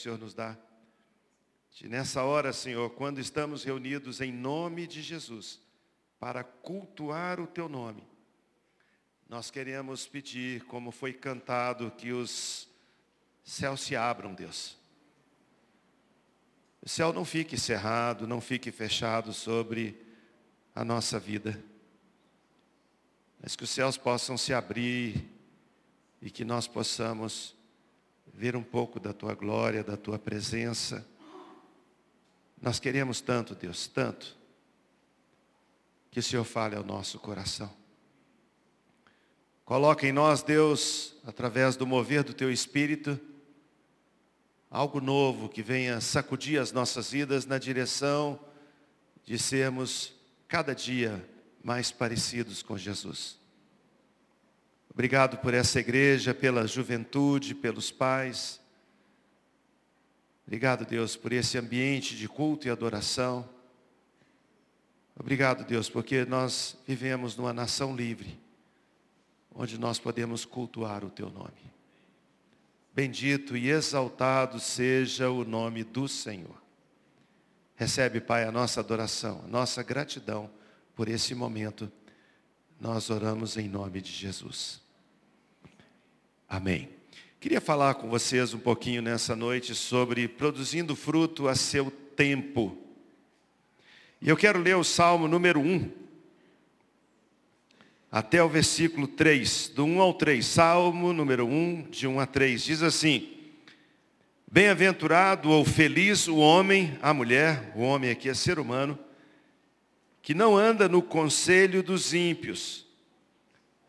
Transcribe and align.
o 0.00 0.02
Senhor 0.02 0.18
nos 0.18 0.32
dá. 0.32 0.56
De 1.72 1.88
nessa 1.88 2.24
hora, 2.24 2.52
Senhor, 2.52 2.90
quando 2.90 3.20
estamos 3.20 3.62
reunidos 3.62 4.20
em 4.20 4.32
nome 4.32 4.86
de 4.86 5.02
Jesus, 5.02 5.60
para 6.18 6.42
cultuar 6.42 7.38
o 7.38 7.46
Teu 7.46 7.68
nome, 7.68 8.02
nós 9.28 9.50
queremos 9.50 10.06
pedir, 10.06 10.64
como 10.64 10.90
foi 10.90 11.12
cantado, 11.12 11.90
que 11.92 12.12
os 12.12 12.68
céus 13.44 13.82
se 13.82 13.94
abram, 13.94 14.34
Deus. 14.34 14.76
O 16.82 16.88
céu 16.88 17.12
não 17.12 17.24
fique 17.24 17.58
cerrado, 17.58 18.26
não 18.26 18.40
fique 18.40 18.72
fechado 18.72 19.32
sobre 19.32 20.04
a 20.74 20.82
nossa 20.82 21.20
vida. 21.20 21.62
Mas 23.40 23.54
que 23.54 23.64
os 23.64 23.70
céus 23.70 23.96
possam 23.96 24.36
se 24.36 24.52
abrir 24.52 25.28
e 26.20 26.30
que 26.30 26.44
nós 26.44 26.66
possamos 26.66 27.54
ver 28.32 28.56
um 28.56 28.62
pouco 28.62 28.98
da 29.00 29.12
tua 29.12 29.34
glória, 29.34 29.82
da 29.82 29.96
tua 29.96 30.18
presença. 30.18 31.06
Nós 32.60 32.78
queremos 32.78 33.20
tanto, 33.20 33.54
Deus, 33.54 33.86
tanto, 33.86 34.36
que 36.10 36.20
o 36.20 36.22
Senhor 36.22 36.44
fale 36.44 36.76
ao 36.76 36.84
nosso 36.84 37.18
coração. 37.18 37.70
Coloca 39.64 40.06
em 40.06 40.12
nós, 40.12 40.42
Deus, 40.42 41.14
através 41.24 41.76
do 41.76 41.86
mover 41.86 42.24
do 42.24 42.34
teu 42.34 42.50
espírito, 42.50 43.18
algo 44.70 45.00
novo 45.00 45.48
que 45.48 45.62
venha 45.62 46.00
sacudir 46.00 46.60
as 46.60 46.72
nossas 46.72 47.10
vidas 47.10 47.46
na 47.46 47.58
direção 47.58 48.38
de 49.24 49.38
sermos 49.38 50.12
cada 50.46 50.74
dia 50.74 51.28
mais 51.62 51.90
parecidos 51.92 52.62
com 52.62 52.76
Jesus. 52.76 53.39
Obrigado 54.92 55.38
por 55.38 55.54
essa 55.54 55.78
igreja, 55.78 56.34
pela 56.34 56.66
juventude, 56.66 57.54
pelos 57.54 57.90
pais. 57.90 58.60
Obrigado, 60.46 60.84
Deus, 60.84 61.14
por 61.14 61.32
esse 61.32 61.56
ambiente 61.56 62.16
de 62.16 62.28
culto 62.28 62.66
e 62.66 62.70
adoração. 62.70 63.48
Obrigado, 65.16 65.64
Deus, 65.64 65.88
porque 65.88 66.24
nós 66.24 66.76
vivemos 66.86 67.36
numa 67.36 67.52
nação 67.52 67.94
livre, 67.94 68.38
onde 69.54 69.78
nós 69.78 69.98
podemos 69.98 70.44
cultuar 70.44 71.04
o 71.04 71.10
Teu 71.10 71.30
nome. 71.30 71.70
Bendito 72.92 73.56
e 73.56 73.70
exaltado 73.70 74.58
seja 74.58 75.30
o 75.30 75.44
nome 75.44 75.84
do 75.84 76.08
Senhor. 76.08 76.60
Recebe, 77.76 78.20
Pai, 78.20 78.44
a 78.44 78.50
nossa 78.50 78.80
adoração, 78.80 79.42
a 79.44 79.48
nossa 79.48 79.82
gratidão 79.82 80.50
por 80.96 81.08
esse 81.08 81.34
momento. 81.34 81.90
Nós 82.80 83.10
oramos 83.10 83.58
em 83.58 83.68
nome 83.68 84.00
de 84.00 84.10
Jesus. 84.10 84.80
Amém. 86.48 86.88
Queria 87.38 87.60
falar 87.60 87.92
com 87.96 88.08
vocês 88.08 88.54
um 88.54 88.58
pouquinho 88.58 89.02
nessa 89.02 89.36
noite 89.36 89.74
sobre 89.74 90.26
produzindo 90.26 90.96
fruto 90.96 91.46
a 91.46 91.54
seu 91.54 91.90
tempo. 91.90 92.78
E 94.18 94.30
eu 94.30 94.36
quero 94.36 94.58
ler 94.58 94.78
o 94.78 94.82
Salmo 94.82 95.28
número 95.28 95.60
1, 95.60 95.90
até 98.10 98.42
o 98.42 98.48
versículo 98.48 99.06
3, 99.06 99.72
do 99.74 99.84
1 99.84 100.00
ao 100.00 100.14
3. 100.14 100.46
Salmo 100.46 101.12
número 101.12 101.46
1, 101.46 101.90
de 101.90 102.06
1 102.06 102.18
a 102.18 102.24
3. 102.24 102.64
Diz 102.64 102.82
assim: 102.82 103.30
Bem-aventurado 104.50 105.50
ou 105.50 105.66
feliz 105.66 106.26
o 106.26 106.36
homem, 106.38 106.98
a 107.02 107.12
mulher, 107.12 107.74
o 107.76 107.82
homem 107.82 108.10
aqui 108.10 108.30
é 108.30 108.32
ser 108.32 108.58
humano, 108.58 108.98
que 110.22 110.34
não 110.34 110.56
anda 110.56 110.88
no 110.88 111.02
conselho 111.02 111.82
dos 111.82 112.12
ímpios, 112.12 112.86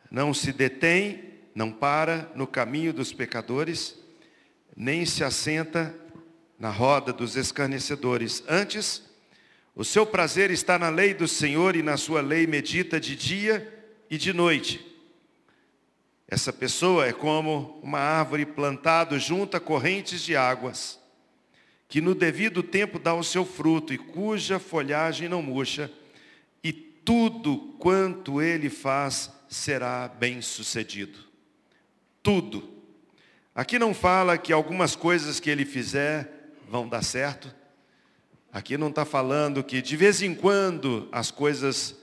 não 0.09 0.33
se 0.33 0.51
detém, 0.51 1.23
não 1.53 1.71
para 1.71 2.31
no 2.35 2.47
caminho 2.47 2.93
dos 2.93 3.11
pecadores, 3.13 3.97
nem 4.75 5.05
se 5.05 5.23
assenta 5.23 5.95
na 6.57 6.69
roda 6.69 7.11
dos 7.11 7.35
escarnecedores. 7.35 8.43
Antes, 8.47 9.03
o 9.75 9.83
seu 9.83 10.05
prazer 10.05 10.51
está 10.51 10.77
na 10.77 10.89
lei 10.89 11.13
do 11.13 11.27
Senhor 11.27 11.75
e 11.75 11.81
na 11.81 11.97
sua 11.97 12.21
lei 12.21 12.45
medita 12.45 12.99
de 12.99 13.15
dia 13.15 13.85
e 14.09 14.17
de 14.17 14.33
noite. 14.33 14.85
Essa 16.27 16.53
pessoa 16.53 17.05
é 17.05 17.11
como 17.11 17.79
uma 17.83 17.99
árvore 17.99 18.45
plantada 18.45 19.19
junto 19.19 19.57
a 19.57 19.59
correntes 19.59 20.21
de 20.21 20.35
águas, 20.35 20.99
que 21.89 21.99
no 21.99 22.15
devido 22.15 22.63
tempo 22.63 22.97
dá 22.97 23.13
o 23.13 23.23
seu 23.23 23.45
fruto 23.45 23.93
e 23.93 23.97
cuja 23.97 24.59
folhagem 24.59 25.27
não 25.27 25.41
murcha, 25.41 25.91
tudo 27.03 27.75
quanto 27.79 28.41
ele 28.41 28.69
faz 28.69 29.31
será 29.47 30.07
bem 30.07 30.41
sucedido. 30.41 31.19
Tudo. 32.23 32.69
Aqui 33.53 33.77
não 33.77 33.93
fala 33.93 34.37
que 34.37 34.53
algumas 34.53 34.95
coisas 34.95 35.39
que 35.39 35.49
ele 35.49 35.65
fizer 35.65 36.53
vão 36.69 36.87
dar 36.87 37.03
certo. 37.03 37.53
Aqui 38.51 38.77
não 38.77 38.89
está 38.89 39.05
falando 39.05 39.63
que 39.63 39.81
de 39.81 39.97
vez 39.97 40.21
em 40.21 40.33
quando 40.33 41.07
as 41.11 41.31
coisas 41.31 41.95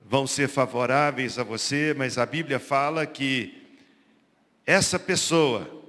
vão 0.00 0.26
ser 0.26 0.48
favoráveis 0.48 1.38
a 1.38 1.42
você, 1.42 1.94
mas 1.96 2.16
a 2.16 2.24
Bíblia 2.24 2.60
fala 2.60 3.04
que 3.04 3.62
essa 4.64 4.98
pessoa, 4.98 5.84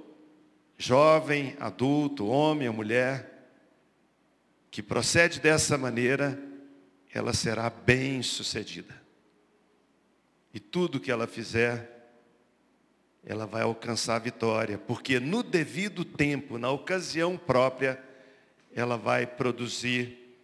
jovem, 0.76 1.56
adulto, 1.60 2.26
homem 2.26 2.68
ou 2.68 2.74
mulher, 2.74 3.50
que 4.70 4.82
procede 4.82 5.40
dessa 5.40 5.78
maneira, 5.78 6.38
ela 7.12 7.32
será 7.32 7.70
bem 7.70 8.22
sucedida. 8.22 8.94
E 10.52 10.60
tudo 10.60 11.00
que 11.00 11.10
ela 11.10 11.26
fizer, 11.26 12.10
ela 13.24 13.46
vai 13.46 13.62
alcançar 13.62 14.16
a 14.16 14.20
vitória, 14.20 14.78
porque 14.78 15.20
no 15.20 15.42
devido 15.42 16.04
tempo, 16.04 16.58
na 16.58 16.70
ocasião 16.70 17.36
própria, 17.36 18.02
ela 18.74 18.96
vai 18.96 19.26
produzir 19.26 20.36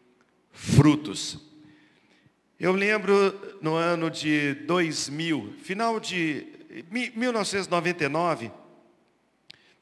frutos. 0.53 1.39
Eu 2.59 2.73
lembro 2.73 3.59
no 3.61 3.75
ano 3.75 4.11
de 4.11 4.55
2000, 4.67 5.55
final 5.63 5.99
de 5.99 6.47
1999, 6.93 8.51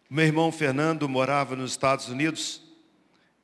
meu 0.09 0.25
irmão 0.25 0.53
Fernando 0.53 1.09
morava 1.09 1.57
nos 1.57 1.71
Estados 1.71 2.09
Unidos. 2.09 2.72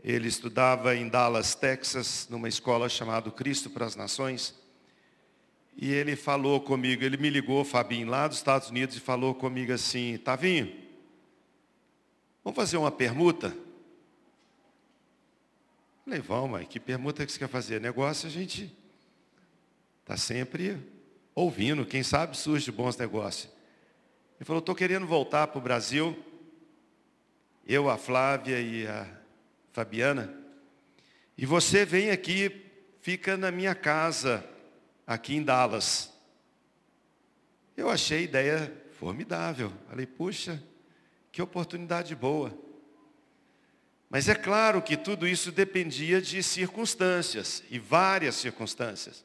Ele 0.03 0.29
estudava 0.29 0.95
em 0.95 1.09
Dallas, 1.09 1.55
Texas, 1.55 2.27
numa 2.31 2.49
escola 2.49 2.89
chamada 2.89 3.31
Cristo 3.31 3.69
para 3.69 3.87
as 3.87 3.97
Nações. 3.97 4.55
E 5.77 5.93
ele 5.93 6.17
falou 6.17 6.61
comigo, 6.61 7.05
ele 7.05 7.17
me 7.17 7.31
ligou, 7.31 7.65
Fabinho, 7.65 8.09
lá 8.09 8.27
dos 8.27 8.39
Estados 8.39 8.71
Unidos, 8.71 8.97
e 8.97 9.01
falou 9.01 9.35
comigo 9.35 9.73
assim, 9.73 10.19
Tavinho, 10.19 10.75
vamos 12.43 12.57
fazer 12.57 12.77
uma 12.77 12.91
permuta? 12.91 13.57
Falei, 16.05 16.21
vamos, 16.21 16.51
mas 16.51 16.69
que 16.69 16.81
permuta 16.81 17.25
que 17.25 17.31
você 17.31 17.39
quer 17.39 17.49
fazer? 17.49 17.81
Negócio 17.81 18.27
a 18.27 18.31
gente 18.31 18.77
Está 20.09 20.17
sempre 20.17 20.83
ouvindo, 21.35 21.85
quem 21.85 22.03
sabe 22.03 22.35
surge 22.35 22.73
bons 22.73 22.97
negócios. 22.97 23.53
Ele 24.39 24.47
falou, 24.47 24.61
estou 24.61 24.75
querendo 24.75 25.07
voltar 25.07 25.49
para 25.49 25.59
o 25.59 25.61
Brasil, 25.61 26.19
eu, 27.67 27.91
a 27.91 27.99
Flávia 27.99 28.59
e 28.59 28.87
a 28.87 29.07
Fabiana, 29.79 30.35
e 31.37 31.47
você 31.47 31.85
vem 31.85 32.11
aqui, 32.11 32.67
fica 33.01 33.37
na 33.37 33.53
minha 33.53 33.77
casa, 33.77 34.45
aqui 35.07 35.37
em 35.37 35.43
Dallas. 35.45 36.13
Eu 37.77 37.89
achei 37.89 38.19
a 38.19 38.23
ideia 38.23 38.83
formidável. 38.99 39.73
Falei, 39.89 40.05
puxa, 40.05 40.61
que 41.31 41.41
oportunidade 41.41 42.13
boa. 42.17 42.53
Mas 44.11 44.29
é 44.29 44.35
claro 44.35 44.83
que 44.83 44.97
tudo 44.97 45.29
isso 45.29 45.53
dependia 45.53 46.21
de 46.21 46.43
circunstâncias, 46.43 47.63
e 47.71 47.79
várias 47.79 48.35
circunstâncias. 48.35 49.25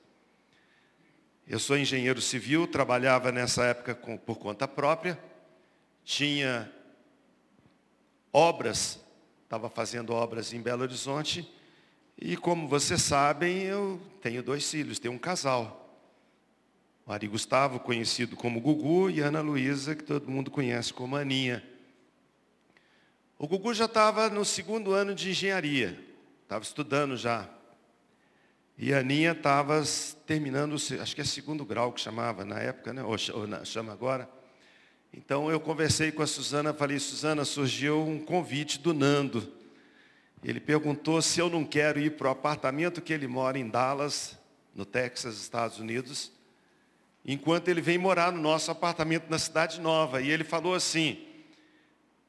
Eu 1.48 1.58
sou 1.58 1.76
engenheiro 1.76 2.22
civil, 2.22 2.68
trabalhava 2.68 3.32
nessa 3.32 3.66
época 3.66 3.96
com, 3.96 4.20
por 4.20 4.38
conta 4.38 4.68
própria, 4.68 5.18
tinha 6.04 6.72
obras, 8.32 9.03
estava 9.54 9.70
fazendo 9.70 10.12
obras 10.12 10.52
em 10.52 10.60
Belo 10.60 10.82
Horizonte, 10.82 11.48
e 12.18 12.36
como 12.36 12.68
vocês 12.68 13.04
sabem, 13.04 13.62
eu 13.62 14.02
tenho 14.20 14.42
dois 14.42 14.68
filhos, 14.68 14.98
tenho 14.98 15.14
um 15.14 15.20
casal. 15.20 15.96
O 17.06 17.12
Ari 17.12 17.28
Gustavo, 17.28 17.80
conhecido 17.80 18.36
como 18.36 18.60
Gugu, 18.60 19.12
e 19.12 19.20
Ana 19.20 19.42
Luísa, 19.42 19.96
que 19.96 20.04
todo 20.04 20.28
mundo 20.28 20.50
conhece 20.50 20.92
como 20.92 21.16
Aninha. 21.16 21.64
O 23.38 23.48
Gugu 23.48 23.76
já 23.76 23.86
estava 23.86 24.28
no 24.28 24.44
segundo 24.44 24.92
ano 24.92 25.14
de 25.14 25.30
engenharia, 25.30 26.04
estava 26.42 26.64
estudando 26.64 27.16
já 27.16 27.48
e 28.76 28.92
a 28.92 29.02
Aninha 29.02 29.34
estava 29.34 29.84
terminando, 30.26 30.74
acho 30.74 31.14
que 31.14 31.22
é 31.22 31.24
segundo 31.24 31.64
grau 31.64 31.92
que 31.94 32.02
chamava 32.02 32.44
na 32.44 32.58
época, 32.58 32.92
né? 32.92 33.04
ou, 33.04 33.12
ou 33.12 33.66
chama 33.66 33.94
agora. 33.94 34.28
Então 35.16 35.52
eu 35.52 35.60
conversei 35.60 36.12
com 36.12 36.24
a 36.24 36.28
Suzana, 36.28 36.74
falei, 36.74 36.98
Suzana, 36.98 37.46
surgiu 37.46 38.04
um 38.04 38.18
convite 38.18 38.80
do 38.80 38.96
Nando. 38.96 39.48
Ele 40.44 40.60
perguntou 40.60 41.22
se 41.22 41.40
eu 41.40 41.50
não 41.50 41.64
quero 41.64 42.00
ir 42.00 42.18
para 42.18 42.28
o 42.28 42.32
apartamento 42.32 43.00
que 43.00 43.14
ele 43.14 43.28
mora 43.28 43.60
em 43.60 43.70
Dallas, 43.70 44.38
no 44.74 44.86
Texas, 44.86 45.40
Estados 45.40 45.78
Unidos, 45.78 46.32
enquanto 47.24 47.68
ele 47.68 47.80
vem 47.80 47.98
morar 47.98 48.32
no 48.32 48.42
nosso 48.42 48.72
apartamento 48.72 49.30
na 49.30 49.38
Cidade 49.38 49.80
Nova. 49.80 50.20
E 50.20 50.32
ele 50.32 50.44
falou 50.44 50.74
assim, 50.74 51.24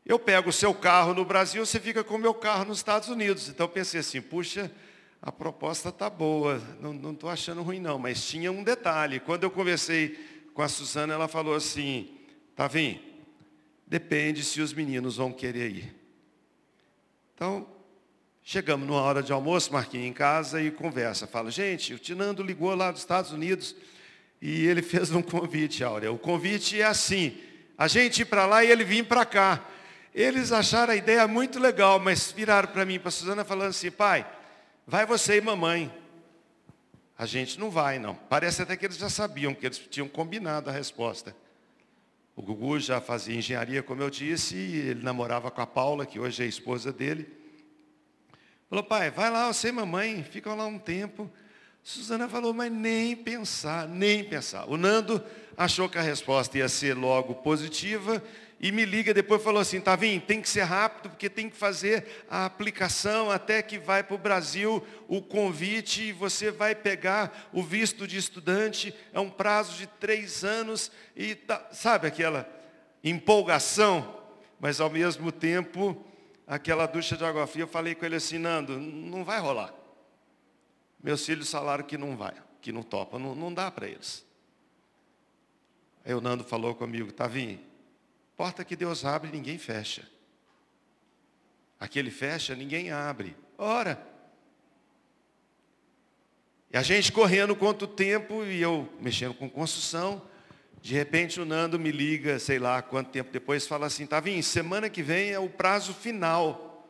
Eu 0.05 0.19
pego 0.19 0.51
o 0.51 0.53
seu 0.53 0.75
carro 0.75 1.15
no 1.15 1.25
Brasil, 1.25 1.65
você 1.65 1.81
fica 1.81 2.05
com 2.05 2.17
o 2.17 2.19
meu 2.19 2.35
carro 2.35 2.67
nos 2.67 2.77
Estados 2.77 3.09
Unidos. 3.09 3.49
Então 3.49 3.65
eu 3.65 3.71
pensei 3.71 4.01
assim, 4.01 4.21
puxa, 4.21 4.71
a 5.23 5.33
proposta 5.33 5.89
está 5.89 6.11
boa, 6.11 6.61
não 6.79 7.13
estou 7.13 7.31
achando 7.31 7.63
ruim 7.63 7.81
não, 7.81 7.99
mas 7.99 8.27
tinha 8.27 8.53
um 8.53 8.63
detalhe. 8.63 9.19
Quando 9.19 9.45
eu 9.45 9.51
conversei 9.51 10.19
com 10.53 10.61
a 10.61 10.69
Suzana, 10.69 11.15
ela 11.15 11.27
falou 11.27 11.55
assim, 11.55 12.15
Tavim, 12.55 13.01
depende 13.87 14.45
se 14.45 14.61
os 14.61 14.73
meninos 14.73 15.17
vão 15.17 15.33
querer 15.33 15.71
ir. 15.71 15.95
Então, 17.35 17.67
chegamos 18.43 18.87
numa 18.87 19.01
hora 19.01 19.23
de 19.23 19.33
almoço, 19.33 19.73
Marquinhos 19.73 20.07
em 20.07 20.13
casa 20.13 20.63
e 20.63 20.71
conversa. 20.71 21.27
Fala, 21.27 21.51
gente, 21.51 21.95
o 21.95 21.99
Tinando 21.99 22.43
ligou 22.43 22.75
lá 22.75 22.93
dos 22.93 23.01
Estados 23.01 23.33
Unidos 23.33 23.75
e 24.41 24.67
ele 24.67 24.83
fez 24.83 25.11
um 25.11 25.23
convite, 25.23 25.83
Áurea. 25.83 26.13
O 26.13 26.19
convite 26.19 26.81
é 26.81 26.85
assim, 26.85 27.37
a 27.77 27.89
gente 27.89 28.23
ir 28.23 28.27
para 28.27 28.47
lá 28.47 28.65
e 28.65 28.71
ele 28.71 28.85
vir 28.85 29.05
para 29.05 29.25
cá. 29.25 29.69
Eles 30.15 30.53
acharam 30.53 30.93
a 30.93 30.97
ideia 30.97 31.27
muito 31.27 31.59
legal, 31.59 31.99
mas 31.99 32.31
viraram 32.31 32.69
para 32.69 32.85
mim, 32.85 33.01
para 33.01 33.09
a 33.09 33.13
Suzana, 33.13 33.45
falando 33.45 33.71
assim, 33.71 33.91
pai, 33.91 34.25
vai 34.87 35.05
você 35.05 35.39
e 35.39 35.41
mamãe. 35.41 35.93
A 37.19 37.27
gente 37.27 37.59
não 37.59 37.69
vai, 37.69 37.99
não. 37.99 38.15
Parece 38.15 38.63
até 38.63 38.77
que 38.77 38.87
eles 38.87 38.97
já 38.97 39.09
sabiam, 39.09 39.55
que 39.55 39.67
eles 39.67 39.79
tinham 39.79 40.09
combinado 40.09 40.71
a 40.71 40.73
resposta. 40.73 41.35
O 42.37 42.43
Gugu 42.43 42.81
já 42.81 43.01
fazia 43.01 43.37
engenharia, 43.37 43.83
como 43.83 44.03
eu 44.03 44.11
disse, 44.11 44.57
e 44.57 44.77
ele 44.91 45.03
namorava 45.03 45.51
com 45.51 45.61
a 45.61 45.67
Paula, 45.67 46.05
que 46.05 46.19
hoje 46.19 46.43
é 46.43 46.47
a 46.47 46.49
esposa 46.49 46.93
dele. 46.93 47.29
Falou, 48.69 48.83
pai, 48.83 49.11
vai 49.11 49.31
lá, 49.31 49.53
você 49.53 49.69
e 49.69 49.73
mamãe, 49.73 50.25
ficam 50.25 50.57
lá 50.57 50.67
um 50.67 50.79
tempo. 50.79 51.31
Suzana 51.83 52.29
falou, 52.29 52.53
mas 52.53 52.73
nem 52.73 53.15
pensar, 53.15 53.87
nem 53.87 54.25
pensar. 54.25 54.69
O 54.69 54.77
Nando 54.77 55.23
achou 55.57 55.89
que 55.89 55.99
a 55.99 56.03
resposta 56.03 56.59
ia 56.59 56.69
ser 56.69 56.95
logo 56.95 57.35
positiva 57.37 58.23
e 58.65 58.73
me 58.73 58.87
liga 58.87 59.13
depois 59.13 59.43
falou 59.43 59.61
assim, 59.61 59.79
Tavim, 59.79 60.19
tem 60.19 60.41
que 60.41 60.49
ser 60.49 60.63
rápido, 60.63 61.11
porque 61.11 61.29
tem 61.29 61.51
que 61.51 61.57
fazer 61.57 62.25
a 62.31 62.47
aplicação 62.47 63.31
até 63.31 63.61
que 63.61 63.79
vai 63.79 64.03
para 64.03 64.15
o 64.15 64.19
Brasil 64.19 64.83
o 65.07 65.21
convite 65.21 66.05
e 66.05 66.13
você 66.13 66.51
vai 66.51 66.75
pegar 66.75 67.51
o 67.53 67.63
visto 67.63 68.07
de 68.07 68.17
estudante, 68.17 68.95
é 69.13 69.21
um 69.21 69.29
prazo 69.29 69.77
de 69.77 69.87
três 69.87 70.45
anos, 70.45 70.91
e 71.15 71.35
tá, 71.35 71.63
sabe 71.73 72.07
aquela 72.07 72.49
empolgação, 73.05 74.19
mas 74.59 74.81
ao 74.81 74.89
mesmo 74.89 75.31
tempo, 75.31 76.03
aquela 76.47 76.87
ducha 76.87 77.19
de 77.19 77.25
água 77.27 77.47
fria, 77.47 77.65
eu 77.65 77.69
falei 77.69 77.95
com 77.95 78.07
ele 78.07 78.17
assim, 78.17 78.39
Nando, 78.39 78.81
não 78.81 79.27
vai 79.27 79.41
rolar. 79.41 79.75
Meus 81.03 81.27
filhos 81.27 81.51
falaram 81.51 81.85
que 81.85 81.99
não 81.99 82.17
vai, 82.17 82.33
que 82.63 82.73
não 82.73 82.83
topa, 82.83 83.19
não, 83.19 83.35
não 83.35 83.53
dá 83.53 83.71
para 83.71 83.89
eles. 83.89 84.25
Aí 86.03 86.15
o 86.15 86.21
Nando 86.23 86.43
falou 86.43 86.75
comigo, 86.75 87.13
Tavim, 87.13 87.61
Porta 88.37 88.65
que 88.65 88.75
Deus 88.75 89.05
abre, 89.05 89.31
ninguém 89.31 89.59
fecha. 89.59 90.09
Aquele 91.79 92.11
fecha, 92.11 92.55
ninguém 92.55 92.91
abre. 92.91 93.37
Ora. 93.57 94.05
E 96.73 96.77
a 96.77 96.83
gente 96.83 97.13
correndo 97.13 97.55
quanto 97.55 97.87
tempo, 97.87 98.43
e 98.45 98.61
eu 98.61 98.93
mexendo 99.01 99.35
com 99.35 99.49
construção, 99.49 100.23
de 100.83 100.93
repente 100.93 101.41
o 101.41 101.45
Nando 101.45 101.79
me 101.79 101.93
liga, 101.93 102.39
sei 102.39 102.59
lá 102.59 102.83
quanto 102.83 103.11
tempo 103.11 103.31
depois, 103.31 103.67
fala 103.67 103.87
assim, 103.87 104.09
vindo, 104.23 104.43
semana 104.43 104.91
que 104.91 105.03
vem 105.03 105.31
é 105.31 105.39
o 105.39 105.49
prazo 105.49 105.95
final 105.95 106.89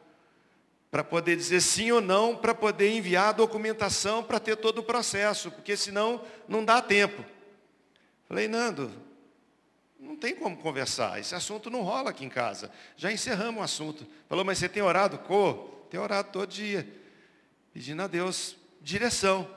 para 0.90 1.04
poder 1.04 1.36
dizer 1.36 1.60
sim 1.60 1.90
ou 1.90 2.00
não, 2.00 2.36
para 2.36 2.54
poder 2.54 2.90
enviar 2.90 3.30
a 3.30 3.32
documentação 3.32 4.22
para 4.22 4.38
ter 4.38 4.56
todo 4.56 4.78
o 4.78 4.82
processo, 4.82 5.50
porque 5.50 5.76
senão 5.76 6.24
não 6.48 6.64
dá 6.64 6.80
tempo. 6.80 7.24
Falei, 8.28 8.46
Nando, 8.48 8.90
não 10.04 10.16
tem 10.16 10.34
como 10.36 10.56
conversar, 10.56 11.18
esse 11.18 11.34
assunto 11.34 11.70
não 11.70 11.82
rola 11.82 12.10
aqui 12.10 12.24
em 12.24 12.28
casa. 12.28 12.70
Já 12.96 13.10
encerramos 13.10 13.60
o 13.60 13.64
assunto. 13.64 14.06
Falou, 14.28 14.44
mas 14.44 14.58
você 14.58 14.68
tem 14.68 14.82
orado? 14.82 15.18
Co, 15.18 15.86
tem 15.90 15.98
orado 15.98 16.30
todo 16.30 16.48
dia. 16.48 16.86
Pedindo 17.72 18.02
a 18.02 18.06
Deus 18.06 18.56
direção. 18.80 19.48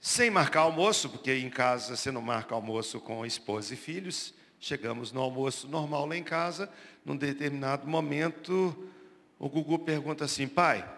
Sem 0.00 0.30
marcar 0.30 0.60
almoço, 0.60 1.10
porque 1.10 1.34
em 1.34 1.50
casa 1.50 1.96
você 1.96 2.10
não 2.10 2.22
marca 2.22 2.54
almoço 2.54 3.00
com 3.00 3.26
esposa 3.26 3.74
e 3.74 3.76
filhos. 3.76 4.32
Chegamos 4.60 5.12
no 5.12 5.20
almoço 5.20 5.66
normal 5.68 6.06
lá 6.06 6.16
em 6.16 6.22
casa. 6.22 6.70
Num 7.04 7.16
determinado 7.16 7.86
momento, 7.86 8.90
o 9.38 9.48
Gugu 9.48 9.80
pergunta 9.80 10.24
assim, 10.24 10.46
pai, 10.46 10.88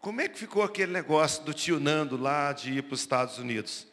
como 0.00 0.20
é 0.20 0.28
que 0.28 0.38
ficou 0.38 0.62
aquele 0.62 0.92
negócio 0.92 1.42
do 1.44 1.54
tio 1.54 1.80
Nando 1.80 2.16
lá 2.16 2.52
de 2.52 2.72
ir 2.72 2.82
para 2.82 2.94
os 2.94 3.00
Estados 3.00 3.38
Unidos? 3.38 3.86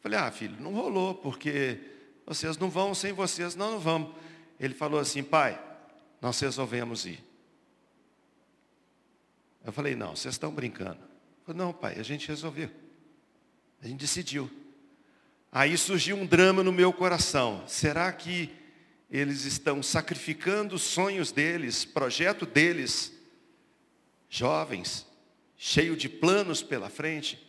Falei, 0.00 0.18
ah, 0.18 0.30
filho, 0.30 0.56
não 0.60 0.74
rolou, 0.74 1.14
porque 1.14 1.91
vocês 2.26 2.56
não 2.56 2.70
vão, 2.70 2.94
sem 2.94 3.12
vocês 3.12 3.54
não, 3.54 3.72
não 3.72 3.78
vamos. 3.78 4.14
Ele 4.58 4.74
falou 4.74 5.00
assim, 5.00 5.22
pai, 5.22 5.60
nós 6.20 6.38
resolvemos 6.40 7.04
ir. 7.06 7.22
Eu 9.64 9.72
falei, 9.72 9.94
não, 9.94 10.14
vocês 10.14 10.34
estão 10.34 10.52
brincando. 10.52 10.98
Falei, 11.44 11.58
não, 11.58 11.72
pai, 11.72 11.98
a 11.98 12.02
gente 12.02 12.28
resolveu. 12.28 12.70
A 13.82 13.86
gente 13.88 14.00
decidiu. 14.00 14.50
Aí 15.50 15.76
surgiu 15.76 16.16
um 16.16 16.24
drama 16.24 16.62
no 16.62 16.72
meu 16.72 16.92
coração. 16.92 17.64
Será 17.66 18.12
que 18.12 18.50
eles 19.10 19.44
estão 19.44 19.82
sacrificando 19.82 20.76
os 20.76 20.82
sonhos 20.82 21.30
deles, 21.30 21.84
projeto 21.84 22.46
deles, 22.46 23.12
jovens, 24.30 25.06
cheio 25.58 25.94
de 25.94 26.08
planos 26.08 26.62
pela 26.62 26.88
frente, 26.88 27.41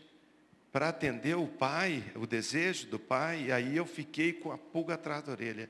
para 0.73 0.89
atender 0.89 1.37
o 1.37 1.45
pai, 1.45 2.03
o 2.15 2.25
desejo 2.25 2.87
do 2.87 2.97
pai, 2.97 3.45
e 3.45 3.51
aí 3.51 3.77
eu 3.77 3.85
fiquei 3.85 4.33
com 4.33 4.51
a 4.51 4.57
pulga 4.57 4.95
atrás 4.95 5.23
da 5.23 5.31
orelha. 5.31 5.69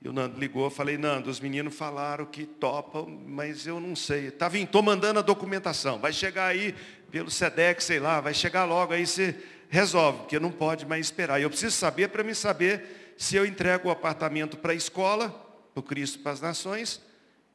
E 0.00 0.08
o 0.08 0.12
Nando 0.12 0.38
ligou, 0.38 0.62
eu 0.62 0.70
falei, 0.70 0.96
Nando, 0.96 1.28
os 1.28 1.40
meninos 1.40 1.74
falaram 1.74 2.24
que 2.26 2.46
topam, 2.46 3.08
mas 3.26 3.66
eu 3.66 3.80
não 3.80 3.96
sei. 3.96 4.30
Tá 4.30 4.48
vindo, 4.48 4.66
estou 4.66 4.84
mandando 4.84 5.18
a 5.18 5.22
documentação, 5.22 5.98
vai 5.98 6.12
chegar 6.12 6.46
aí 6.46 6.76
pelo 7.10 7.28
SEDEX, 7.28 7.82
sei 7.82 7.98
lá, 7.98 8.20
vai 8.20 8.32
chegar 8.32 8.64
logo, 8.66 8.92
aí 8.92 9.04
você 9.04 9.36
resolve, 9.68 10.20
porque 10.20 10.38
não 10.38 10.52
pode 10.52 10.86
mais 10.86 11.06
esperar. 11.06 11.40
E 11.40 11.42
eu 11.42 11.50
preciso 11.50 11.74
saber 11.74 12.08
para 12.10 12.22
me 12.22 12.36
saber 12.36 13.14
se 13.18 13.34
eu 13.34 13.44
entrego 13.44 13.88
o 13.88 13.90
apartamento 13.90 14.56
para 14.56 14.70
a 14.70 14.76
escola, 14.76 15.28
para 15.74 15.80
o 15.80 15.82
Cristo 15.82 16.20
para 16.20 16.30
as 16.30 16.40
Nações, 16.40 17.02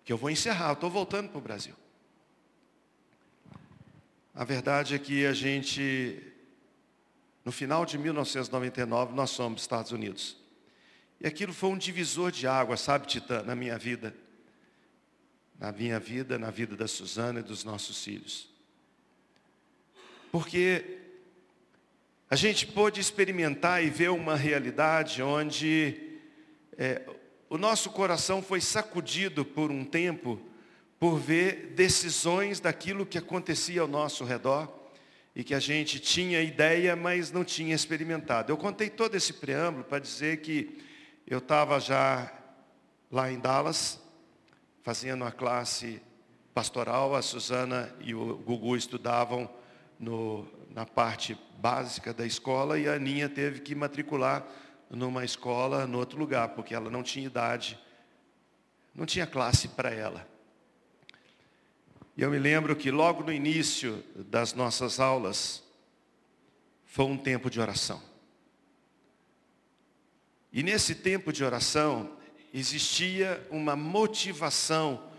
que 0.04 0.12
eu 0.12 0.18
vou 0.18 0.30
encerrar, 0.30 0.72
eu 0.72 0.74
estou 0.74 0.90
voltando 0.90 1.30
para 1.30 1.38
o 1.38 1.42
Brasil. 1.42 1.81
A 4.34 4.46
verdade 4.46 4.96
é 4.96 5.00
que 5.00 5.26
a 5.26 5.34
gente, 5.34 6.22
no 7.44 7.52
final 7.52 7.86
de 7.86 7.98
1999, 7.98 9.14
nós 9.14 9.32
somos 9.32 9.62
Estados 9.62 9.92
Unidos. 9.92 10.38
E 11.20 11.28
aquilo 11.28 11.54
foi 11.54 11.70
um 11.70 11.78
divisor 11.78 12.32
de 12.32 12.48
água, 12.48 12.78
sabe, 12.78 13.08
Titã, 13.08 13.44
na 13.44 13.56
minha 13.56 13.78
vida. 13.78 14.16
Na 15.60 15.72
minha 15.72 16.00
vida, 16.00 16.40
na 16.40 16.50
vida 16.50 16.76
da 16.76 16.88
Suzana 16.88 17.42
e 17.42 17.44
dos 17.44 17.64
nossos 17.64 18.04
filhos. 18.04 18.50
Porque 20.32 21.00
a 22.30 22.36
gente 22.38 22.66
pôde 22.66 23.02
experimentar 23.02 23.84
e 23.84 23.90
ver 23.90 24.10
uma 24.10 24.38
realidade 24.38 25.22
onde 25.22 26.20
é, 26.78 27.02
o 27.50 27.58
nosso 27.58 27.90
coração 27.90 28.42
foi 28.42 28.62
sacudido 28.62 29.44
por 29.44 29.70
um 29.70 29.84
tempo 29.84 30.42
por 31.02 31.18
ver 31.18 31.74
decisões 31.76 32.60
daquilo 32.60 33.08
que 33.08 33.18
acontecia 33.18 33.82
ao 33.82 33.88
nosso 33.88 34.24
redor 34.24 34.72
e 35.36 35.44
que 35.44 35.56
a 35.56 35.60
gente 35.60 36.00
tinha 36.00 36.40
ideia, 36.44 36.96
mas 36.96 37.32
não 37.32 37.44
tinha 37.44 37.74
experimentado. 37.74 38.52
Eu 38.52 38.58
contei 38.58 38.88
todo 38.88 39.16
esse 39.16 39.34
preâmbulo 39.34 39.84
para 39.84 39.98
dizer 39.98 40.42
que 40.42 40.80
eu 41.26 41.40
estava 41.40 41.80
já 41.80 42.32
lá 43.12 43.32
em 43.32 43.40
Dallas, 43.40 44.00
fazendo 44.84 45.24
a 45.24 45.32
classe 45.32 46.00
pastoral, 46.54 47.16
a 47.16 47.24
Suzana 47.24 47.92
e 48.02 48.14
o 48.14 48.38
Gugu 48.38 48.78
estudavam 48.78 49.50
no, 50.00 50.48
na 50.70 50.86
parte 50.86 51.36
básica 51.58 52.14
da 52.14 52.28
escola 52.28 52.78
e 52.78 52.88
a 52.88 52.94
Aninha 52.94 53.28
teve 53.28 53.62
que 53.62 53.74
matricular 53.74 54.46
numa 54.88 55.26
escola 55.26 55.88
no 55.88 55.98
outro 55.98 56.20
lugar, 56.20 56.50
porque 56.50 56.76
ela 56.76 56.92
não 56.92 57.02
tinha 57.02 57.26
idade, 57.26 57.80
não 58.94 59.08
tinha 59.08 59.26
classe 59.26 59.68
para 59.70 59.90
ela. 59.90 60.30
E 62.16 62.22
eu 62.22 62.30
me 62.30 62.38
lembro 62.38 62.76
que 62.76 62.92
logo 62.92 63.24
no 63.24 63.32
início 63.32 64.04
das 64.16 64.54
nossas 64.54 65.00
aulas, 65.00 65.64
foi 66.86 67.06
um 67.06 67.18
tempo 67.18 67.50
de 67.50 67.60
oração. 67.60 68.02
E 70.52 70.62
nesse 70.62 70.94
tempo 70.94 71.32
de 71.32 71.44
oração, 71.44 72.18
existia 72.54 73.48
uma 73.50 73.78
motivação 73.78 75.10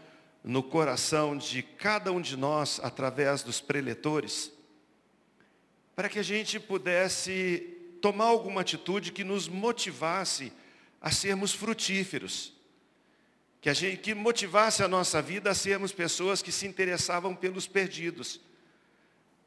no 0.44 0.62
coração 0.62 1.36
de 1.36 1.62
cada 1.62 2.12
um 2.12 2.20
de 2.20 2.36
nós, 2.36 2.78
através 2.82 3.42
dos 3.42 3.58
preletores, 3.58 4.52
para 5.96 6.10
que 6.10 6.18
a 6.18 6.22
gente 6.22 6.60
pudesse 6.60 7.96
tomar 8.02 8.26
alguma 8.26 8.60
atitude 8.60 9.12
que 9.12 9.24
nos 9.24 9.48
motivasse 9.48 10.52
a 11.00 11.10
sermos 11.10 11.52
frutíferos 11.52 12.52
que, 13.62 13.70
a 13.70 13.72
gente, 13.72 13.98
que 13.98 14.12
motivasse 14.12 14.82
a 14.82 14.88
nossa 14.88 15.22
vida 15.22 15.48
a 15.48 15.54
sermos 15.54 15.92
pessoas 15.92 16.42
que 16.42 16.50
se 16.50 16.66
interessavam 16.66 17.32
pelos 17.32 17.64
perdidos. 17.68 18.40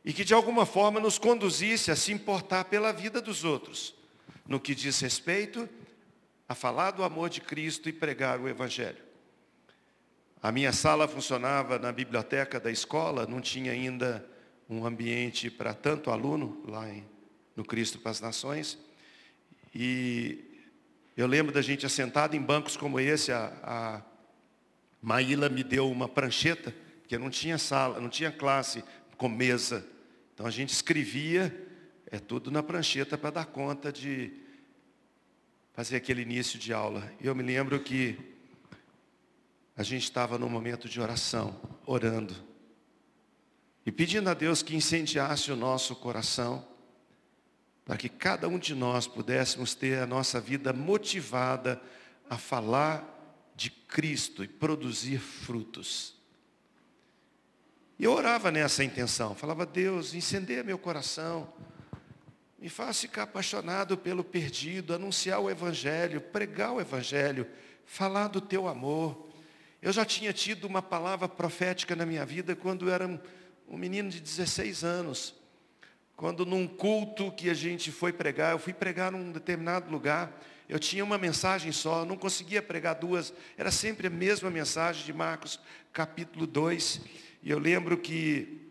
E 0.05 0.13
que 0.13 0.23
de 0.23 0.33
alguma 0.33 0.65
forma 0.65 1.01
nos 1.01 1.19
conduzisse 1.19 1.91
a 1.91 1.97
se 1.97 2.13
importar 2.13 2.63
pela 2.65 2.93
vida 2.93 3.19
dos 3.19 3.43
outros, 3.43 3.93
no 4.47 4.57
que 4.57 4.73
diz 4.73 5.01
respeito 5.01 5.67
a 6.47 6.55
falar 6.55 6.91
do 6.91 7.03
amor 7.03 7.29
de 7.29 7.41
Cristo 7.41 7.89
e 7.89 7.93
pregar 7.93 8.39
o 8.39 8.47
Evangelho. 8.47 9.03
A 10.41 10.49
minha 10.49 10.71
sala 10.71 11.07
funcionava 11.09 11.77
na 11.77 11.91
biblioteca 11.91 12.57
da 12.57 12.71
escola, 12.71 13.27
não 13.27 13.41
tinha 13.41 13.73
ainda 13.73 14.25
um 14.69 14.85
ambiente 14.85 15.49
para 15.49 15.73
tanto 15.73 16.09
aluno 16.09 16.63
lá 16.65 16.87
em, 16.89 17.05
no 17.53 17.65
Cristo 17.65 17.99
para 17.99 18.11
as 18.11 18.21
Nações. 18.21 18.77
E 19.73 20.54
eu 21.15 21.27
lembro 21.27 21.53
da 21.53 21.61
gente 21.61 21.85
assentado 21.85 22.35
em 22.35 22.41
bancos 22.41 22.75
como 22.75 22.99
esse, 22.99 23.31
a, 23.31 23.53
a 23.63 24.01
Maíla 25.01 25.47
me 25.47 25.63
deu 25.63 25.89
uma 25.89 26.09
prancheta, 26.09 26.73
porque 27.01 27.17
não 27.17 27.29
tinha 27.29 27.57
sala, 27.57 27.99
não 27.99 28.09
tinha 28.09 28.31
classe 28.31 28.83
com 29.17 29.29
mesa. 29.29 29.85
Então 30.33 30.45
a 30.45 30.51
gente 30.51 30.73
escrevia, 30.73 31.55
é 32.11 32.19
tudo 32.19 32.51
na 32.51 32.61
prancheta 32.61 33.17
para 33.17 33.29
dar 33.29 33.45
conta 33.45 33.91
de 33.91 34.33
fazer 35.73 35.95
aquele 35.95 36.21
início 36.21 36.59
de 36.59 36.73
aula. 36.73 37.09
E 37.21 37.27
eu 37.27 37.35
me 37.35 37.43
lembro 37.43 37.79
que 37.79 38.17
a 39.77 39.83
gente 39.83 40.03
estava 40.03 40.37
num 40.37 40.49
momento 40.49 40.89
de 40.89 40.99
oração, 40.99 41.59
orando. 41.85 42.35
E 43.85 43.91
pedindo 43.91 44.29
a 44.29 44.33
Deus 44.33 44.63
que 44.63 44.75
incendiasse 44.75 45.51
o 45.51 45.55
nosso 45.55 45.95
coração, 45.95 46.65
para 47.85 47.97
que 47.97 48.09
cada 48.09 48.47
um 48.47 48.57
de 48.57 48.73
nós 48.73 49.05
pudéssemos 49.05 49.75
ter 49.75 49.99
a 49.99 50.07
nossa 50.07 50.41
vida 50.41 50.73
motivada 50.73 51.79
a 52.27 52.35
falar 52.35 53.11
de 53.55 53.69
Cristo 53.69 54.43
e 54.43 54.47
produzir 54.47 55.19
frutos. 55.19 56.15
E 57.97 58.03
eu 58.03 58.11
orava 58.11 58.51
nessa 58.51 58.83
intenção, 58.83 59.35
falava, 59.35 59.65
Deus, 59.65 60.15
incendeia 60.15 60.63
meu 60.63 60.79
coração, 60.79 61.53
me 62.59 62.67
faz 62.67 62.99
ficar 62.99 63.23
apaixonado 63.23 63.95
pelo 63.95 64.23
perdido, 64.23 64.93
anunciar 64.93 65.39
o 65.39 65.49
Evangelho, 65.49 66.19
pregar 66.19 66.73
o 66.73 66.81
Evangelho, 66.81 67.47
falar 67.85 68.27
do 68.27 68.41
teu 68.41 68.67
amor. 68.67 69.29
Eu 69.79 69.93
já 69.93 70.03
tinha 70.03 70.33
tido 70.33 70.65
uma 70.65 70.81
palavra 70.81 71.29
profética 71.29 71.95
na 71.95 72.05
minha 72.05 72.25
vida 72.25 72.55
quando 72.55 72.87
eu 72.89 72.93
era 72.93 73.07
um 73.67 73.77
menino 73.77 74.09
de 74.09 74.19
16 74.19 74.83
anos. 74.83 75.35
Quando 76.15 76.45
num 76.45 76.65
culto 76.67 77.31
que 77.31 77.49
a 77.49 77.53
gente 77.53 77.91
foi 77.91 78.13
pregar, 78.13 78.53
eu 78.53 78.59
fui 78.59 78.73
pregar 78.73 79.11
num 79.11 79.31
determinado 79.31 79.91
lugar, 79.91 80.41
eu 80.67 80.79
tinha 80.79 81.03
uma 81.03 81.17
mensagem 81.17 81.71
só, 81.71 82.05
não 82.05 82.17
conseguia 82.17 82.61
pregar 82.61 82.95
duas, 82.95 83.33
era 83.57 83.69
sempre 83.69 84.07
a 84.07 84.09
mesma 84.09 84.49
mensagem 84.49 85.05
de 85.05 85.13
Marcos 85.13 85.59
capítulo 85.91 86.47
2. 86.47 87.01
E 87.43 87.51
eu 87.51 87.59
lembro 87.59 87.97
que 87.97 88.61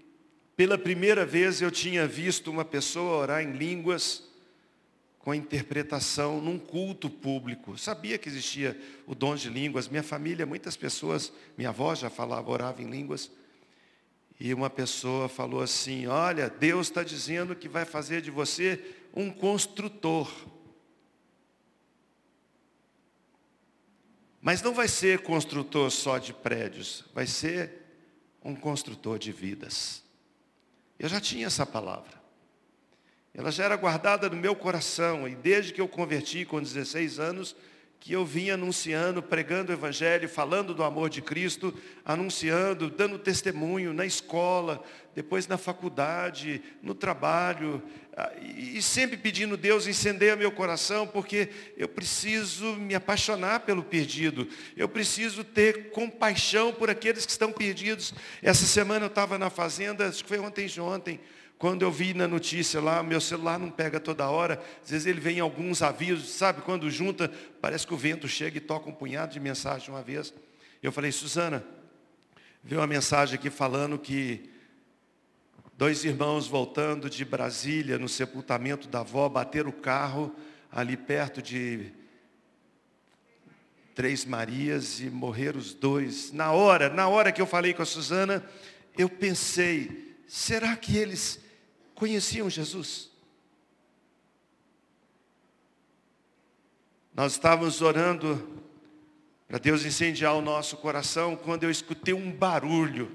pela 0.57 0.79
primeira 0.79 1.27
vez 1.27 1.61
eu 1.61 1.71
tinha 1.71 2.07
visto 2.07 2.51
uma 2.51 2.65
pessoa 2.65 3.19
orar 3.19 3.43
em 3.43 3.53
línguas 3.53 4.25
com 5.19 5.31
a 5.31 5.37
interpretação 5.37 6.41
num 6.41 6.59
culto 6.59 7.09
público. 7.09 7.79
Sabia 7.79 8.19
que 8.19 8.29
existia 8.29 8.79
o 9.07 9.15
dom 9.15 9.35
de 9.35 9.49
línguas. 9.49 9.89
Minha 9.89 10.03
família, 10.03 10.45
muitas 10.45 10.77
pessoas, 10.77 11.33
minha 11.57 11.71
avó 11.71 11.95
já 11.95 12.11
falava, 12.11 12.51
orava 12.51 12.83
em 12.83 12.91
línguas. 12.91 13.31
E 14.45 14.53
uma 14.53 14.69
pessoa 14.69 15.27
falou 15.27 15.63
assim: 15.63 16.07
Olha, 16.07 16.51
Deus 16.51 16.89
está 16.89 17.03
dizendo 17.03 17.57
que 17.57 17.67
vai 17.67 17.87
fazer 17.87 18.21
de 18.21 18.31
você 18.31 18.79
um 19.17 19.31
construtor. 19.31 20.31
Mas 24.43 24.61
não 24.61 24.75
vai 24.75 24.87
ser 24.87 25.21
construtor 25.21 25.91
só 25.91 26.19
de 26.19 26.35
prédios, 26.35 27.07
vai 27.15 27.27
ser 27.27 27.73
um 28.45 28.55
construtor 28.55 29.19
de 29.19 29.33
vidas. 29.33 30.05
Eu 30.99 31.09
já 31.09 31.23
tinha 31.23 31.47
essa 31.47 31.65
palavra. 31.65 32.23
Ela 33.33 33.51
já 33.51 33.65
era 33.65 33.77
guardada 33.77 34.29
no 34.29 34.37
meu 34.37 34.55
coração, 34.55 35.27
e 35.27 35.35
desde 35.35 35.73
que 35.73 35.81
eu 35.81 35.89
converti 35.89 36.45
com 36.45 36.61
16 36.61 37.19
anos, 37.19 37.57
que 38.05 38.13
eu 38.13 38.23
vim 38.23 38.51
anunciando, 38.51 39.23
pregando 39.23 39.73
o 39.73 39.75
Evangelho, 39.75 40.29
falando 40.29 40.75
do 40.75 40.85
amor 40.85 41.09
de 41.09 41.23
Cristo, 41.23 41.73
anunciando, 42.05 42.91
dando 42.91 43.19
testemunho 43.19 43.95
na 43.95 44.05
escola, 44.05 44.85
depois 45.15 45.47
na 45.47 45.57
faculdade, 45.57 46.61
no 46.83 46.95
trabalho, 46.95 47.83
ah, 48.15 48.31
e 48.43 48.83
sempre 48.83 49.17
pedindo 49.17 49.57
Deus 49.57 49.87
incendeia 49.87 50.37
meu 50.37 50.53
coração, 50.53 51.07
porque 51.07 51.49
eu 51.79 51.89
preciso 51.89 52.77
me 52.77 52.95
apaixonar 52.95 53.61
pelo 53.61 53.83
perdido, 53.83 54.47
eu 54.77 54.87
preciso 54.87 55.43
ter 55.43 55.89
compaixão 55.89 56.75
por 56.75 56.91
aqueles 56.91 57.25
que 57.25 57.33
estão 57.33 57.51
perdidos. 57.51 58.13
Essa 58.43 58.67
semana 58.67 59.07
eu 59.07 59.09
estava 59.09 59.39
na 59.39 59.49
fazenda, 59.49 60.07
acho 60.07 60.23
que 60.23 60.29
foi 60.29 60.39
ontem 60.39 60.67
de 60.67 60.79
ontem, 60.79 61.19
quando 61.65 61.81
eu 61.81 61.91
vi 61.91 62.13
na 62.13 62.29
notícia 62.29 62.79
lá, 62.79 63.03
meu 63.03 63.23
celular 63.23 63.59
não 63.59 63.71
pega 63.71 63.99
toda 63.99 64.29
hora, 64.29 64.63
às 64.83 64.91
vezes 64.91 65.07
ele 65.07 65.19
vem 65.19 65.41
alguns 65.41 65.81
avisos, 65.81 66.29
sabe? 66.29 66.61
Quando 66.61 66.91
junta, 66.91 67.33
parece 67.59 67.87
que 67.87 67.95
o 67.95 67.97
vento 67.97 68.29
chega 68.29 68.59
e 68.59 68.61
toca 68.61 68.91
um 68.91 68.93
punhado 68.93 69.33
de 69.33 69.41
mensagem 69.41 69.89
uma 69.89 70.03
vez. 70.03 70.35
Eu 70.83 70.93
falei, 70.93 71.11
Suzana, 71.11 71.65
veio 72.63 72.83
uma 72.83 72.87
mensagem 72.87 73.37
aqui 73.37 73.49
falando 73.49 73.99
que 73.99 74.51
dois 75.79 76.05
irmãos 76.05 76.47
voltando 76.47 77.09
de 77.09 77.25
Brasília, 77.25 77.99
no 77.99 78.11
sepultamento 78.11 78.87
da 78.87 79.01
avó, 79.01 79.27
bateram 79.27 79.71
o 79.71 79.73
carro 79.73 80.37
ali 80.71 80.99
perto 80.99 81.41
de 81.41 81.91
Três 83.95 84.27
Marias 84.27 85.01
e 85.01 85.05
morreram 85.09 85.59
os 85.59 85.73
dois. 85.73 86.31
Na 86.31 86.53
hora, 86.53 86.91
na 86.91 87.09
hora 87.09 87.33
que 87.33 87.41
eu 87.41 87.47
falei 87.47 87.73
com 87.73 87.81
a 87.81 87.87
Suzana, 87.87 88.45
eu 88.99 89.09
pensei, 89.09 90.15
será 90.29 90.77
que 90.77 90.99
eles 90.99 91.43
conheciam 92.05 92.51
Jesus. 92.51 93.11
Nós 97.15 97.33
estávamos 97.33 97.81
orando 97.81 98.63
para 99.49 99.57
Deus 99.57 99.87
incendiar 99.87 100.35
o 100.35 100.43
nosso 100.43 100.77
coração 100.77 101.35
quando 101.35 101.65
eu 101.65 101.71
escutei 101.71 102.13
um 102.13 102.31
barulho. 102.31 103.11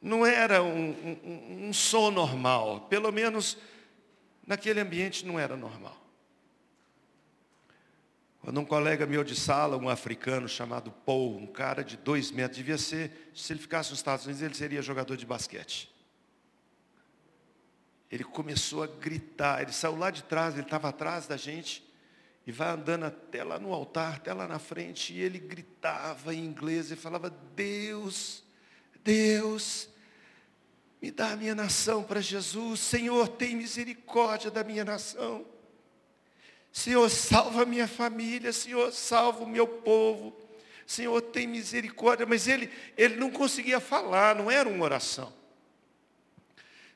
Não 0.00 0.26
era 0.26 0.60
um, 0.60 0.90
um, 0.90 1.68
um 1.68 1.72
som 1.72 2.10
normal, 2.10 2.88
pelo 2.90 3.12
menos 3.12 3.56
naquele 4.44 4.80
ambiente 4.80 5.24
não 5.24 5.38
era 5.38 5.56
normal. 5.56 5.96
Quando 8.40 8.58
um 8.58 8.64
colega 8.64 9.06
meu 9.06 9.22
de 9.22 9.36
sala, 9.36 9.76
um 9.76 9.88
africano 9.88 10.48
chamado 10.48 10.90
Paul, 10.90 11.36
um 11.36 11.46
cara 11.46 11.84
de 11.84 11.96
dois 11.96 12.32
metros, 12.32 12.56
devia 12.56 12.76
ser, 12.76 13.30
se 13.32 13.52
ele 13.52 13.60
ficasse 13.60 13.90
nos 13.90 14.00
Estados 14.00 14.24
Unidos, 14.24 14.42
ele 14.42 14.54
seria 14.54 14.82
jogador 14.82 15.16
de 15.16 15.24
basquete 15.24 15.91
ele 18.12 18.24
começou 18.24 18.82
a 18.82 18.86
gritar. 18.86 19.62
Ele 19.62 19.72
saiu 19.72 19.96
lá 19.96 20.10
de 20.10 20.22
trás, 20.22 20.52
ele 20.52 20.64
estava 20.64 20.90
atrás 20.90 21.26
da 21.26 21.38
gente, 21.38 21.82
e 22.46 22.52
vai 22.52 22.68
andando 22.68 23.06
até 23.06 23.42
lá 23.42 23.58
no 23.58 23.72
altar, 23.72 24.16
até 24.16 24.34
lá 24.34 24.46
na 24.46 24.58
frente, 24.58 25.14
e 25.14 25.20
ele 25.20 25.38
gritava 25.38 26.34
em 26.34 26.44
inglês 26.44 26.90
e 26.90 26.96
falava: 26.96 27.30
Deus, 27.56 28.44
Deus, 29.02 29.88
me 31.00 31.10
dá 31.10 31.30
a 31.30 31.36
minha 31.36 31.54
nação 31.54 32.02
para 32.02 32.20
Jesus. 32.20 32.80
Senhor, 32.80 33.28
tem 33.28 33.56
misericórdia 33.56 34.50
da 34.50 34.62
minha 34.62 34.84
nação. 34.84 35.46
Senhor, 36.70 37.08
salva 37.08 37.62
a 37.62 37.66
minha 37.66 37.88
família. 37.88 38.52
Senhor, 38.52 38.92
salva 38.92 39.44
o 39.44 39.48
meu 39.48 39.66
povo. 39.66 40.36
Senhor, 40.86 41.20
tem 41.22 41.46
misericórdia. 41.46 42.26
Mas 42.26 42.46
ele, 42.46 42.70
ele 42.96 43.16
não 43.16 43.30
conseguia 43.30 43.80
falar, 43.80 44.36
não 44.36 44.50
era 44.50 44.68
uma 44.68 44.84
oração. 44.84 45.32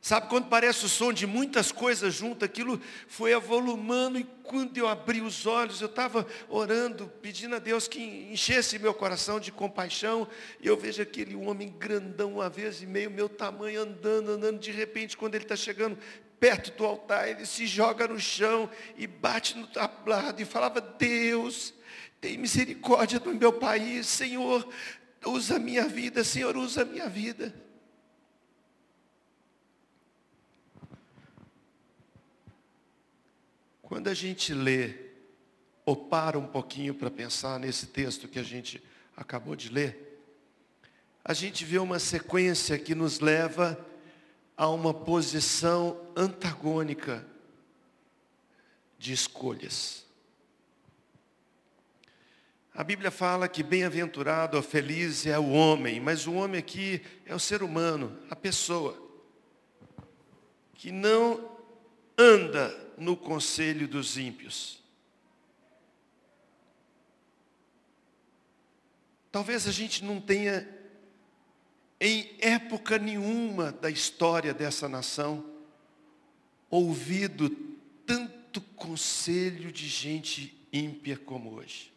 Sabe 0.06 0.28
quando 0.28 0.46
parece 0.46 0.84
o 0.84 0.88
som 0.88 1.12
de 1.12 1.26
muitas 1.26 1.72
coisas 1.72 2.14
junto, 2.14 2.44
aquilo 2.44 2.80
foi 3.08 3.34
avolumando 3.34 4.16
e 4.16 4.22
quando 4.44 4.78
eu 4.78 4.86
abri 4.86 5.20
os 5.20 5.46
olhos, 5.46 5.80
eu 5.80 5.88
estava 5.88 6.24
orando, 6.48 7.10
pedindo 7.20 7.56
a 7.56 7.58
Deus 7.58 7.88
que 7.88 8.00
enchesse 8.30 8.78
meu 8.78 8.94
coração 8.94 9.40
de 9.40 9.50
compaixão, 9.50 10.28
e 10.60 10.68
eu 10.68 10.76
vejo 10.76 11.02
aquele 11.02 11.34
homem 11.34 11.74
grandão, 11.76 12.34
uma 12.34 12.48
vez 12.48 12.80
e 12.80 12.86
meio, 12.86 13.10
meu 13.10 13.28
tamanho, 13.28 13.82
andando, 13.82 14.30
andando, 14.30 14.60
de 14.60 14.70
repente, 14.70 15.16
quando 15.16 15.34
ele 15.34 15.42
está 15.42 15.56
chegando 15.56 15.98
perto 16.38 16.70
do 16.78 16.84
altar, 16.84 17.28
ele 17.28 17.44
se 17.44 17.66
joga 17.66 18.06
no 18.06 18.20
chão 18.20 18.70
e 18.96 19.08
bate 19.08 19.58
no 19.58 19.66
tablado 19.66 20.40
e 20.40 20.44
falava, 20.44 20.80
Deus, 20.80 21.74
tem 22.20 22.38
misericórdia 22.38 23.18
do 23.18 23.34
meu 23.34 23.54
país, 23.54 24.06
Senhor, 24.06 24.68
usa 25.24 25.56
a 25.56 25.58
minha 25.58 25.88
vida, 25.88 26.22
Senhor, 26.22 26.56
usa 26.56 26.82
a 26.82 26.84
minha 26.84 27.08
vida. 27.08 27.65
Quando 33.86 34.08
a 34.08 34.14
gente 34.14 34.52
lê, 34.52 34.96
ou 35.84 35.94
para 35.94 36.36
um 36.36 36.46
pouquinho 36.46 36.92
para 36.92 37.08
pensar 37.08 37.60
nesse 37.60 37.86
texto 37.86 38.26
que 38.26 38.40
a 38.40 38.42
gente 38.42 38.82
acabou 39.16 39.54
de 39.54 39.68
ler, 39.68 40.20
a 41.24 41.32
gente 41.32 41.64
vê 41.64 41.78
uma 41.78 42.00
sequência 42.00 42.76
que 42.80 42.96
nos 42.96 43.20
leva 43.20 43.78
a 44.56 44.68
uma 44.68 44.92
posição 44.92 46.04
antagônica 46.16 47.24
de 48.98 49.12
escolhas. 49.12 50.04
A 52.74 52.82
Bíblia 52.82 53.12
fala 53.12 53.46
que 53.46 53.62
bem-aventurado 53.62 54.56
ou 54.56 54.64
feliz 54.64 55.26
é 55.26 55.38
o 55.38 55.50
homem, 55.50 56.00
mas 56.00 56.26
o 56.26 56.32
homem 56.34 56.58
aqui 56.58 57.00
é 57.24 57.36
o 57.36 57.38
ser 57.38 57.62
humano, 57.62 58.18
a 58.28 58.34
pessoa, 58.34 59.00
que 60.74 60.90
não 60.90 61.56
anda 62.18 62.85
no 62.96 63.16
conselho 63.16 63.86
dos 63.86 64.16
ímpios. 64.16 64.82
Talvez 69.30 69.68
a 69.68 69.70
gente 69.70 70.02
não 70.02 70.20
tenha, 70.20 70.66
em 72.00 72.34
época 72.40 72.98
nenhuma 72.98 73.70
da 73.70 73.90
história 73.90 74.54
dessa 74.54 74.88
nação, 74.88 75.44
ouvido 76.70 77.50
tanto 78.06 78.60
conselho 78.60 79.70
de 79.70 79.88
gente 79.88 80.56
ímpia 80.72 81.18
como 81.18 81.54
hoje. 81.54 81.92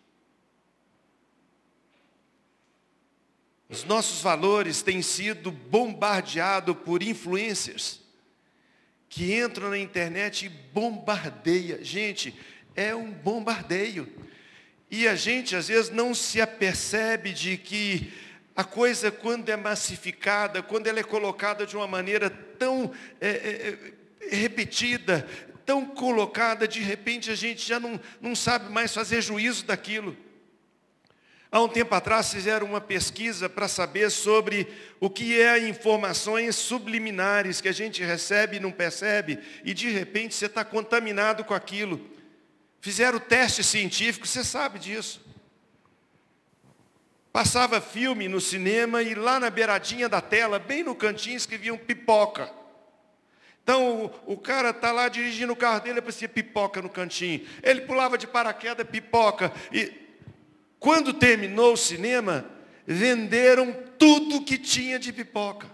Os 3.70 3.84
nossos 3.84 4.22
valores 4.22 4.82
têm 4.82 5.02
sido 5.02 5.52
bombardeados 5.52 6.76
por 6.80 7.04
influencers 7.04 8.02
que 9.10 9.34
entram 9.34 9.72
na 9.72 9.78
internet 9.78 10.46
e 10.46 10.50
bombardeia. 10.50 11.84
Gente, 11.84 12.34
é 12.76 12.96
um 12.96 13.12
bombardeio. 13.12 14.08
E 14.90 15.08
a 15.08 15.16
gente 15.16 15.56
às 15.56 15.68
vezes 15.68 15.90
não 15.90 16.14
se 16.14 16.40
apercebe 16.40 17.34
de 17.34 17.58
que 17.58 18.14
a 18.56 18.64
coisa 18.64 19.12
quando 19.12 19.50
é 19.50 19.56
massificada, 19.56 20.62
quando 20.62 20.88
ela 20.88 21.00
é 21.00 21.04
colocada 21.04 21.66
de 21.66 21.76
uma 21.76 21.88
maneira 21.88 22.30
tão 22.30 22.92
é, 23.20 23.30
é, 23.30 23.78
é 24.32 24.36
repetida, 24.36 25.28
tão 25.66 25.86
colocada, 25.86 26.68
de 26.68 26.80
repente 26.80 27.32
a 27.32 27.36
gente 27.36 27.68
já 27.68 27.80
não, 27.80 28.00
não 28.22 28.36
sabe 28.36 28.72
mais 28.72 28.94
fazer 28.94 29.22
juízo 29.22 29.66
daquilo. 29.66 30.16
Há 31.52 31.60
um 31.62 31.68
tempo 31.68 31.96
atrás 31.96 32.32
fizeram 32.32 32.68
uma 32.68 32.80
pesquisa 32.80 33.50
para 33.50 33.68
saber 33.68 34.12
sobre 34.12 34.68
o 35.00 35.10
que 35.10 35.42
é 35.42 35.68
informações 35.68 36.56
subliminares 36.56 37.60
que 37.60 37.68
a 37.68 37.72
gente 37.72 38.04
recebe 38.04 38.58
e 38.58 38.60
não 38.60 38.72
percebe, 38.72 39.40
e 39.66 39.74
de 39.74 39.90
repente 39.90 40.36
você 40.36 40.46
está 40.46 40.64
contaminado 40.64 41.44
com 41.44 41.56
aquilo. 41.56 42.00
Fizeram 42.80 43.20
teste 43.20 43.64
científico, 43.64 44.28
você 44.28 44.44
sabe 44.44 44.78
disso. 44.78 45.26
Passava 47.34 47.82
filme 47.82 48.28
no 48.28 48.40
cinema 48.40 49.02
e 49.02 49.16
lá 49.16 49.40
na 49.40 49.50
beiradinha 49.50 50.08
da 50.08 50.22
tela, 50.22 50.60
bem 50.60 50.84
no 50.84 50.94
cantinho, 50.94 51.36
escreviam 51.36 51.78
pipoca. 51.78 52.52
Então 53.64 54.12
o, 54.28 54.34
o 54.34 54.38
cara 54.38 54.70
está 54.70 54.92
lá 54.92 55.10
dirigindo 55.10 55.54
o 55.54 55.56
carro 55.56 55.80
dele, 55.80 56.00
aparecia 56.00 56.30
pipoca 56.30 56.80
no 56.80 56.90
cantinho. 56.90 57.46
Ele 57.64 57.82
pulava 57.82 58.20
de 58.20 58.28
paraquedas, 58.28 58.88
pipoca. 58.88 59.52
E 59.72 60.09
quando 60.80 61.14
terminou 61.14 61.74
o 61.74 61.78
cinema, 61.78 62.50
venderam 62.86 63.74
tudo 63.98 64.44
que 64.44 64.58
tinha 64.58 64.98
de 64.98 65.12
pipoca. 65.12 65.70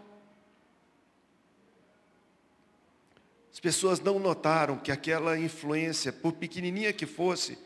As 3.53 3.59
pessoas 3.59 3.99
não 3.99 4.19
notaram 4.19 4.77
que 4.77 4.91
aquela 4.91 5.39
influência, 5.39 6.11
por 6.11 6.33
pequenininha 6.33 6.91
que 6.91 7.05
fosse, 7.05 7.57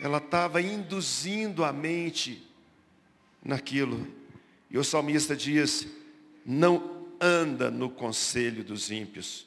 ela 0.00 0.18
estava 0.18 0.60
induzindo 0.60 1.64
a 1.64 1.72
mente 1.72 2.48
naquilo. 3.42 4.06
E 4.70 4.78
o 4.78 4.84
salmista 4.84 5.34
diz: 5.34 5.86
não 6.44 7.08
anda 7.20 7.70
no 7.70 7.90
conselho 7.90 8.62
dos 8.62 8.90
ímpios. 8.90 9.46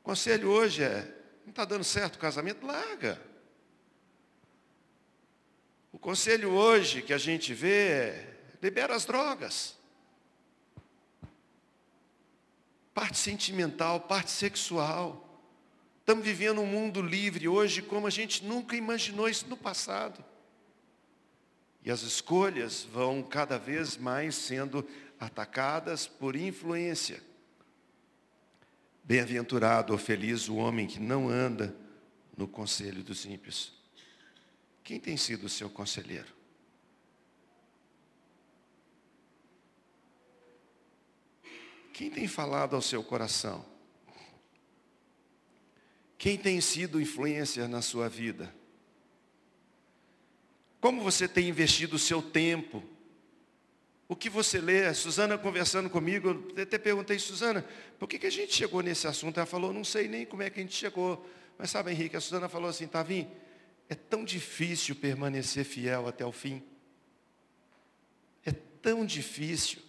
O 0.00 0.04
conselho 0.04 0.48
hoje 0.50 0.82
é: 0.82 1.02
não 1.44 1.50
está 1.50 1.64
dando 1.64 1.84
certo 1.84 2.16
o 2.16 2.18
casamento? 2.18 2.66
Larga. 2.66 3.33
Conselho 6.04 6.50
hoje 6.50 7.00
que 7.00 7.14
a 7.14 7.18
gente 7.18 7.54
vê 7.54 7.88
é 7.88 8.36
libera 8.60 8.94
as 8.94 9.06
drogas. 9.06 9.74
Parte 12.92 13.16
sentimental, 13.16 14.00
parte 14.00 14.30
sexual. 14.30 15.42
Estamos 16.00 16.22
vivendo 16.22 16.60
um 16.60 16.66
mundo 16.66 17.00
livre 17.00 17.48
hoje 17.48 17.80
como 17.80 18.06
a 18.06 18.10
gente 18.10 18.44
nunca 18.44 18.76
imaginou 18.76 19.30
isso 19.30 19.48
no 19.48 19.56
passado. 19.56 20.22
E 21.82 21.90
as 21.90 22.02
escolhas 22.02 22.82
vão 22.82 23.22
cada 23.22 23.56
vez 23.56 23.96
mais 23.96 24.34
sendo 24.34 24.86
atacadas 25.18 26.06
por 26.06 26.36
influência. 26.36 27.22
Bem-aventurado 29.02 29.94
ou 29.94 29.98
feliz 29.98 30.50
o 30.50 30.56
homem 30.56 30.86
que 30.86 31.00
não 31.00 31.30
anda 31.30 31.74
no 32.36 32.46
conselho 32.46 33.02
dos 33.02 33.24
ímpios 33.24 33.73
quem 34.84 35.00
tem 35.00 35.16
sido 35.16 35.46
o 35.46 35.48
seu 35.48 35.70
conselheiro? 35.70 36.32
Quem 41.94 42.10
tem 42.10 42.28
falado 42.28 42.76
ao 42.76 42.82
seu 42.82 43.02
coração? 43.02 43.64
Quem 46.18 46.36
tem 46.36 46.60
sido 46.60 47.00
influência 47.00 47.66
na 47.66 47.80
sua 47.80 48.08
vida? 48.08 48.54
Como 50.80 51.02
você 51.02 51.26
tem 51.26 51.48
investido 51.48 51.96
o 51.96 51.98
seu 51.98 52.20
tempo? 52.20 52.84
O 54.06 54.14
que 54.14 54.28
você 54.28 54.60
lê? 54.60 54.86
A 54.86 54.92
Suzana 54.92 55.38
conversando 55.38 55.88
comigo, 55.88 56.28
eu 56.54 56.62
até 56.62 56.76
perguntei, 56.76 57.18
Suzana, 57.18 57.64
por 57.98 58.06
que, 58.06 58.18
que 58.18 58.26
a 58.26 58.30
gente 58.30 58.52
chegou 58.52 58.82
nesse 58.82 59.06
assunto? 59.06 59.38
Ela 59.38 59.46
falou, 59.46 59.72
não 59.72 59.84
sei 59.84 60.08
nem 60.08 60.26
como 60.26 60.42
é 60.42 60.50
que 60.50 60.60
a 60.60 60.62
gente 60.62 60.76
chegou. 60.76 61.26
Mas 61.56 61.70
sabe, 61.70 61.90
Henrique, 61.90 62.16
a 62.16 62.20
Suzana 62.20 62.48
falou 62.50 62.68
assim, 62.68 62.86
Tavim, 62.86 63.30
é 63.88 63.94
tão 63.94 64.24
difícil 64.24 64.94
permanecer 64.96 65.64
fiel 65.64 66.06
até 66.08 66.24
o 66.24 66.32
fim. 66.32 66.62
É 68.44 68.52
tão 68.52 69.04
difícil. 69.04 69.82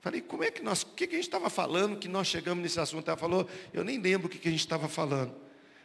Falei, 0.00 0.20
como 0.20 0.44
é 0.44 0.50
que 0.50 0.62
nós, 0.62 0.82
o 0.82 0.94
que, 0.94 1.04
a 1.04 1.08
gente 1.08 1.20
estava 1.20 1.50
falando 1.50 1.98
que 1.98 2.08
nós 2.08 2.28
chegamos 2.28 2.62
nesse 2.62 2.78
assunto? 2.78 3.08
Ela 3.08 3.16
falou, 3.16 3.48
eu 3.72 3.82
nem 3.82 3.98
lembro 3.98 4.28
o 4.28 4.30
que, 4.30 4.38
que 4.38 4.48
a 4.48 4.50
gente 4.50 4.60
estava 4.60 4.88
falando. 4.88 5.34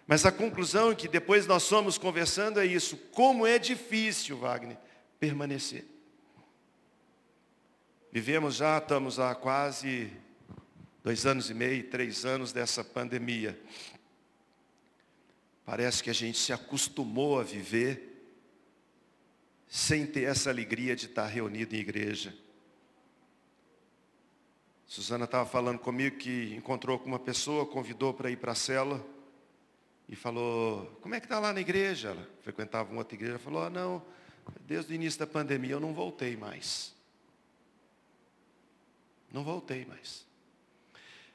Mas 0.06 0.26
a 0.26 0.32
conclusão 0.32 0.92
é 0.92 0.96
que 0.96 1.08
depois 1.08 1.48
nós 1.48 1.64
somos 1.64 1.98
conversando 1.98 2.60
é 2.60 2.66
isso. 2.66 2.98
Como 3.12 3.48
é 3.48 3.58
difícil, 3.58 4.38
Wagner, 4.38 4.78
permanecer. 5.20 5.86
Vivemos 8.12 8.56
já, 8.56 8.78
estamos 8.78 9.20
há 9.20 9.34
quase 9.34 10.12
dois 11.04 11.26
anos 11.26 11.50
e 11.50 11.54
meio, 11.54 11.90
três 11.90 12.26
anos 12.26 12.52
dessa 12.52 12.84
pandemia. 12.84 13.60
Parece 15.72 16.04
que 16.04 16.10
a 16.10 16.14
gente 16.14 16.38
se 16.38 16.52
acostumou 16.52 17.40
a 17.40 17.44
viver 17.44 18.30
sem 19.70 20.06
ter 20.06 20.24
essa 20.24 20.50
alegria 20.50 20.98
de 20.98 21.06
estar 21.06 21.26
reunido 21.26 21.74
em 21.74 21.80
igreja. 21.80 22.36
Suzana 24.86 25.24
estava 25.24 25.50
falando 25.50 25.80
comigo 25.80 26.18
que 26.18 26.54
encontrou 26.58 27.00
com 27.00 27.06
uma 27.06 27.18
pessoa, 27.18 27.66
convidou 27.66 28.14
para 28.14 28.30
ir 28.30 28.36
para 28.36 28.52
a 28.52 28.56
cela 28.56 29.02
e 30.10 30.16
falou, 30.18 30.88
como 31.00 31.16
é 31.16 31.22
que 31.22 31.26
está 31.26 31.40
lá 31.40 31.54
na 31.54 31.62
igreja? 31.62 32.10
Ela 32.10 32.30
frequentava 32.42 32.92
uma 32.92 33.00
outra 33.00 33.16
igreja, 33.16 33.40
falou, 33.40 33.64
ah, 33.64 33.70
não, 33.70 34.06
desde 34.68 34.92
o 34.92 34.96
início 34.96 35.22
da 35.22 35.26
pandemia 35.26 35.72
eu 35.72 35.80
não 35.80 35.94
voltei 35.94 36.36
mais. 36.36 36.94
Não 39.32 39.42
voltei 39.42 39.86
mais. 39.86 40.30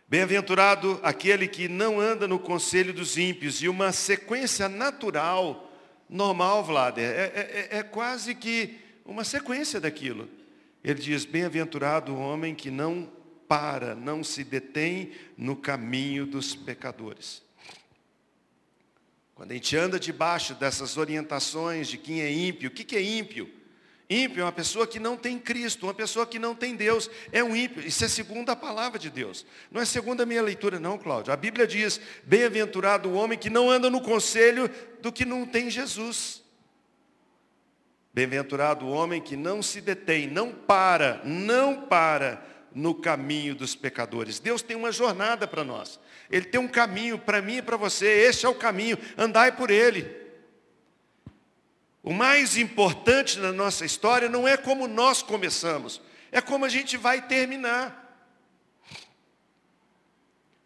Bem-aventurado 0.09 1.01
aquele 1.03 1.49
que 1.49 1.69
não 1.69 2.01
anda 2.01 2.29
no 2.29 2.39
conselho 2.39 2.93
dos 2.93 3.19
ímpios. 3.19 3.61
E 3.61 3.69
uma 3.69 3.91
sequência 3.91 4.69
natural, 4.69 5.73
normal, 6.09 6.63
Vlader, 6.63 7.11
é, 7.11 7.25
é, 7.25 7.69
é, 7.73 7.79
é 7.79 7.83
quase 7.83 8.35
que 8.35 8.79
uma 9.05 9.25
sequência 9.25 9.81
daquilo. 9.81 10.29
Ele 10.85 11.01
diz, 11.01 11.25
bem-aventurado 11.25 12.15
o 12.15 12.21
homem 12.21 12.55
que 12.55 12.71
não 12.71 13.11
para, 13.49 13.97
não 13.97 14.23
se 14.23 14.45
detém 14.45 15.11
no 15.37 15.57
caminho 15.57 16.25
dos 16.25 16.55
pecadores. 16.55 17.43
Quando 19.35 19.51
a 19.51 19.55
gente 19.55 19.77
anda 19.77 19.99
debaixo 19.99 20.55
dessas 20.55 20.97
orientações 20.97 21.89
de 21.89 21.99
quem 21.99 22.21
é 22.21 22.33
ímpio, 22.33 22.69
o 22.69 22.73
que 22.73 22.97
é 22.97 23.03
ímpio? 23.03 23.53
Ímpio 24.09 24.43
é 24.43 24.45
uma 24.45 24.53
pessoa 24.53 24.87
que 24.87 25.01
não 25.01 25.17
tem 25.17 25.37
Cristo, 25.37 25.87
uma 25.87 25.95
pessoa 25.95 26.25
que 26.25 26.39
não 26.39 26.55
tem 26.55 26.77
Deus. 26.77 27.11
É 27.33 27.43
um 27.43 27.57
ímpio. 27.57 27.85
Isso 27.85 28.05
é 28.05 28.09
segundo 28.09 28.51
a 28.51 28.57
palavra 28.57 28.99
de 28.99 29.11
Deus. 29.11 29.45
Não 29.71 29.83
é 29.83 29.85
segundo 29.85 30.21
a 30.21 30.27
minha 30.27 30.43
leitura, 30.43 30.79
não, 30.79 30.97
Cláudio. 30.97 31.33
A 31.33 31.37
Bíblia 31.37 31.67
diz: 31.67 32.01
bem-aventurado 32.23 33.09
o 33.09 33.15
homem 33.15 33.37
que 33.37 33.51
não 33.51 33.69
anda 33.69 33.91
no 33.91 34.01
conselho 34.01 34.71
do 35.03 35.11
que 35.11 35.25
não 35.25 35.45
tem 35.45 35.69
Jesus. 35.69 36.45
Bem-aventurado 38.15 38.87
o 38.87 38.91
homem 38.91 39.21
que 39.21 39.37
não 39.37 39.61
se 39.61 39.81
detém, 39.81 40.29
não 40.29 40.53
para, 40.53 41.21
não 41.25 41.83
para 41.83 42.43
no 42.73 42.95
caminho 42.95 43.55
dos 43.55 43.75
pecadores. 43.75 44.39
Deus 44.39 44.63
tem 44.63 44.77
uma 44.77 44.93
jornada 44.93 45.49
para 45.49 45.65
nós. 45.65 45.99
Ele 46.31 46.47
tem 46.47 46.61
um 46.61 46.69
caminho 46.69 47.19
para 47.19 47.43
mim 47.43 47.57
e 47.57 47.63
para 47.63 47.77
você. 47.77 48.07
Este 48.07 48.47
é 48.47 48.49
o 48.49 48.55
caminho. 48.55 48.97
Andai 49.19 49.51
por 49.57 49.71
ele. 49.71 50.26
O 52.07 52.13
mais 52.13 52.57
importante 52.57 53.37
na 53.41 53.51
nossa 53.51 53.85
história 53.85 54.29
não 54.29 54.47
é 54.47 54.57
como 54.57 54.87
nós 54.87 55.23
começamos, 55.23 56.01
é 56.31 56.41
como 56.41 56.65
a 56.65 56.69
gente 56.69 56.97
vai 56.97 57.21
terminar. 57.21 58.05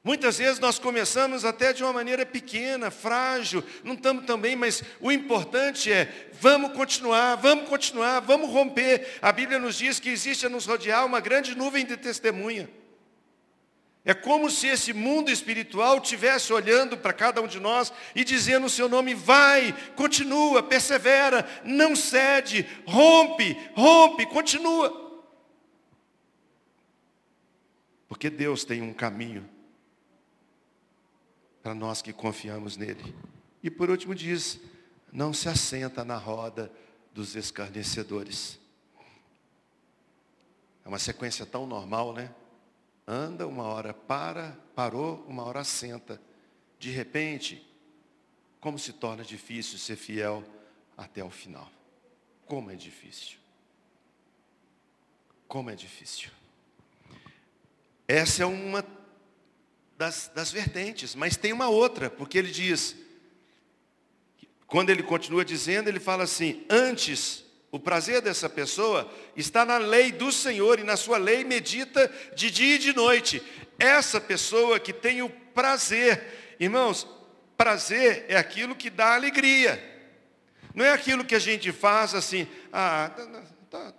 Muitas 0.04 0.36
vezes 0.36 0.58
nós 0.58 0.78
começamos 0.78 1.46
até 1.46 1.72
de 1.72 1.82
uma 1.82 1.94
maneira 1.94 2.26
pequena, 2.26 2.90
frágil, 2.90 3.64
não 3.82 3.94
estamos 3.94 4.26
tão 4.26 4.38
bem, 4.38 4.54
mas 4.54 4.82
o 5.00 5.10
importante 5.10 5.90
é, 5.90 6.28
vamos 6.38 6.74
continuar, 6.74 7.36
vamos 7.36 7.70
continuar, 7.70 8.20
vamos 8.20 8.50
romper. 8.50 9.18
A 9.22 9.32
Bíblia 9.32 9.58
nos 9.58 9.78
diz 9.78 9.98
que 9.98 10.10
existe 10.10 10.44
a 10.44 10.50
nos 10.50 10.66
rodear 10.66 11.06
uma 11.06 11.20
grande 11.20 11.54
nuvem 11.54 11.86
de 11.86 11.96
testemunha. 11.96 12.68
É 14.04 14.14
como 14.14 14.50
se 14.50 14.66
esse 14.66 14.92
mundo 14.92 15.30
espiritual 15.30 16.00
tivesse 16.00 16.52
olhando 16.52 16.96
para 16.96 17.12
cada 17.12 17.42
um 17.42 17.46
de 17.46 17.60
nós 17.60 17.92
e 18.14 18.24
dizendo 18.24 18.66
o 18.66 18.70
seu 18.70 18.88
nome, 18.88 19.14
vai, 19.14 19.74
continua, 19.94 20.62
persevera, 20.62 21.46
não 21.64 21.94
cede, 21.94 22.66
rompe, 22.86 23.56
rompe, 23.74 24.24
continua. 24.26 25.08
Porque 28.08 28.30
Deus 28.30 28.64
tem 28.64 28.80
um 28.80 28.92
caminho 28.92 29.48
para 31.62 31.74
nós 31.74 32.00
que 32.00 32.12
confiamos 32.12 32.78
nele. 32.78 33.14
E 33.62 33.70
por 33.70 33.90
último 33.90 34.14
diz, 34.14 34.58
não 35.12 35.34
se 35.34 35.48
assenta 35.48 36.04
na 36.04 36.16
roda 36.16 36.72
dos 37.12 37.36
escarnecedores. 37.36 38.58
É 40.84 40.88
uma 40.88 40.98
sequência 40.98 41.44
tão 41.44 41.66
normal, 41.66 42.14
né? 42.14 42.34
Anda, 43.12 43.44
uma 43.44 43.64
hora 43.64 43.92
para, 43.92 44.56
parou, 44.72 45.24
uma 45.26 45.42
hora 45.42 45.64
senta. 45.64 46.22
De 46.78 46.92
repente, 46.92 47.60
como 48.60 48.78
se 48.78 48.92
torna 48.92 49.24
difícil 49.24 49.80
ser 49.80 49.96
fiel 49.96 50.44
até 50.96 51.24
o 51.24 51.28
final. 51.28 51.68
Como 52.46 52.70
é 52.70 52.76
difícil. 52.76 53.36
Como 55.48 55.70
é 55.70 55.74
difícil. 55.74 56.30
Essa 58.06 58.44
é 58.44 58.46
uma 58.46 58.86
das, 59.98 60.30
das 60.32 60.52
vertentes, 60.52 61.16
mas 61.16 61.36
tem 61.36 61.52
uma 61.52 61.68
outra, 61.68 62.08
porque 62.08 62.38
ele 62.38 62.52
diz, 62.52 62.94
quando 64.68 64.90
ele 64.90 65.02
continua 65.02 65.44
dizendo, 65.44 65.88
ele 65.88 65.98
fala 65.98 66.22
assim, 66.22 66.64
antes 66.70 67.44
o 67.72 67.78
prazer 67.78 68.20
dessa 68.20 68.48
pessoa 68.48 69.10
está 69.36 69.64
na 69.64 69.78
lei 69.78 70.10
do 70.10 70.32
Senhor 70.32 70.80
e 70.80 70.84
na 70.84 70.96
sua 70.96 71.18
lei 71.18 71.44
medita 71.44 72.12
de 72.34 72.50
dia 72.50 72.74
e 72.74 72.78
de 72.78 72.92
noite. 72.92 73.42
Essa 73.78 74.20
pessoa 74.20 74.80
que 74.80 74.92
tem 74.92 75.22
o 75.22 75.30
prazer, 75.30 76.56
irmãos, 76.58 77.06
prazer 77.56 78.24
é 78.28 78.36
aquilo 78.36 78.74
que 78.74 78.90
dá 78.90 79.14
alegria. 79.14 79.88
Não 80.74 80.84
é 80.84 80.92
aquilo 80.92 81.24
que 81.24 81.34
a 81.34 81.38
gente 81.38 81.70
faz 81.70 82.14
assim, 82.14 82.48
ah, 82.72 83.10
tá, 83.14 83.26
tá. 83.26 83.42
tá. 83.70 83.94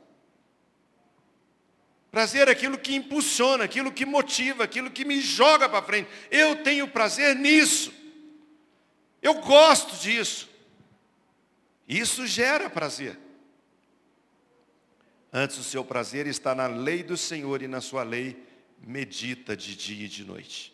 Prazer 2.11 2.49
é 2.49 2.51
aquilo 2.51 2.77
que 2.77 2.93
impulsiona, 2.93 3.63
aquilo 3.63 3.89
que 3.89 4.05
motiva, 4.05 4.65
aquilo 4.65 4.91
que 4.91 5.05
me 5.05 5.21
joga 5.21 5.69
para 5.69 5.81
frente. 5.81 6.09
Eu 6.29 6.57
tenho 6.61 6.89
prazer 6.89 7.37
nisso. 7.37 7.93
Eu 9.21 9.35
gosto 9.35 9.95
disso. 9.95 10.49
Isso 11.87 12.27
gera 12.27 12.69
prazer. 12.69 13.17
Antes 15.33 15.57
o 15.57 15.63
seu 15.63 15.83
prazer 15.85 16.27
está 16.27 16.53
na 16.53 16.67
lei 16.67 17.03
do 17.03 17.15
Senhor 17.15 17.61
e 17.61 17.67
na 17.67 17.79
sua 17.79 18.03
lei 18.03 18.43
medita 18.81 19.55
de 19.55 19.75
dia 19.75 20.05
e 20.05 20.09
de 20.09 20.25
noite. 20.25 20.73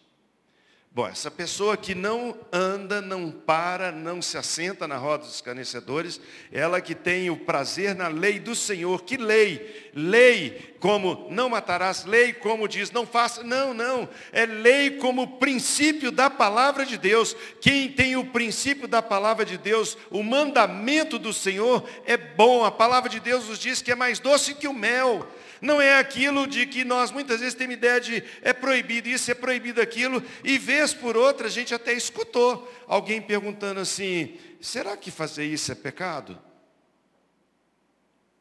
Bom, 0.98 1.08
essa 1.08 1.30
pessoa 1.30 1.78
que 1.78 1.94
não 1.94 2.36
anda, 2.52 3.00
não 3.00 3.30
para, 3.30 3.92
não 3.92 4.20
se 4.20 4.36
assenta 4.36 4.88
na 4.88 4.98
roda 4.98 5.26
dos 5.26 5.36
escarnecedores, 5.36 6.20
ela 6.52 6.82
que 6.82 6.96
tem 6.96 7.30
o 7.30 7.38
prazer 7.38 7.94
na 7.94 8.08
lei 8.08 8.40
do 8.40 8.56
Senhor. 8.56 9.04
Que 9.04 9.16
lei? 9.16 9.92
Lei 9.94 10.76
como 10.80 11.28
não 11.30 11.50
matarás, 11.50 12.04
lei 12.04 12.34
como 12.34 12.68
diz 12.68 12.90
não 12.90 13.06
faça. 13.06 13.44
Não, 13.44 13.76
não. 13.76 14.10
É 14.32 14.48
lei 14.48 14.98
como 14.98 15.38
princípio 15.38 16.12
da 16.12 16.32
palavra 16.32 16.84
de 16.84 16.98
Deus. 16.98 17.36
Quem 17.62 17.92
tem 17.92 18.16
o 18.16 18.26
princípio 18.26 18.88
da 18.88 19.00
palavra 19.00 19.46
de 19.46 19.56
Deus, 19.56 19.96
o 20.10 20.24
mandamento 20.24 21.20
do 21.20 21.32
Senhor 21.32 21.88
é 22.08 22.18
bom. 22.18 22.66
A 22.66 22.72
palavra 22.72 23.08
de 23.08 23.20
Deus 23.20 23.48
nos 23.48 23.60
diz 23.60 23.84
que 23.84 23.92
é 23.92 23.96
mais 23.96 24.18
doce 24.18 24.56
que 24.56 24.68
o 24.68 24.74
mel. 24.74 25.28
Não 25.62 25.82
é 25.82 25.98
aquilo 25.98 26.48
de 26.48 26.66
que 26.66 26.84
nós 26.84 27.12
muitas 27.12 27.40
vezes 27.40 27.56
temos 27.56 27.76
ideia 27.76 28.00
de 28.00 28.24
é 28.42 28.54
proibido 28.54 29.10
isso, 29.10 29.32
é 29.32 29.34
proibido 29.34 29.82
aquilo, 29.82 30.24
e 30.44 30.58
vez 30.58 30.94
por 30.94 31.18
outra 31.18 31.48
a 31.48 31.50
gente 31.50 31.74
até 31.74 31.94
escutou 31.94 32.72
alguém 32.88 33.22
perguntando 33.22 33.80
assim: 33.80 34.38
será 34.62 34.96
que 34.96 35.12
fazer 35.12 35.46
isso 35.46 35.72
é 35.72 35.76
pecado? 35.76 36.40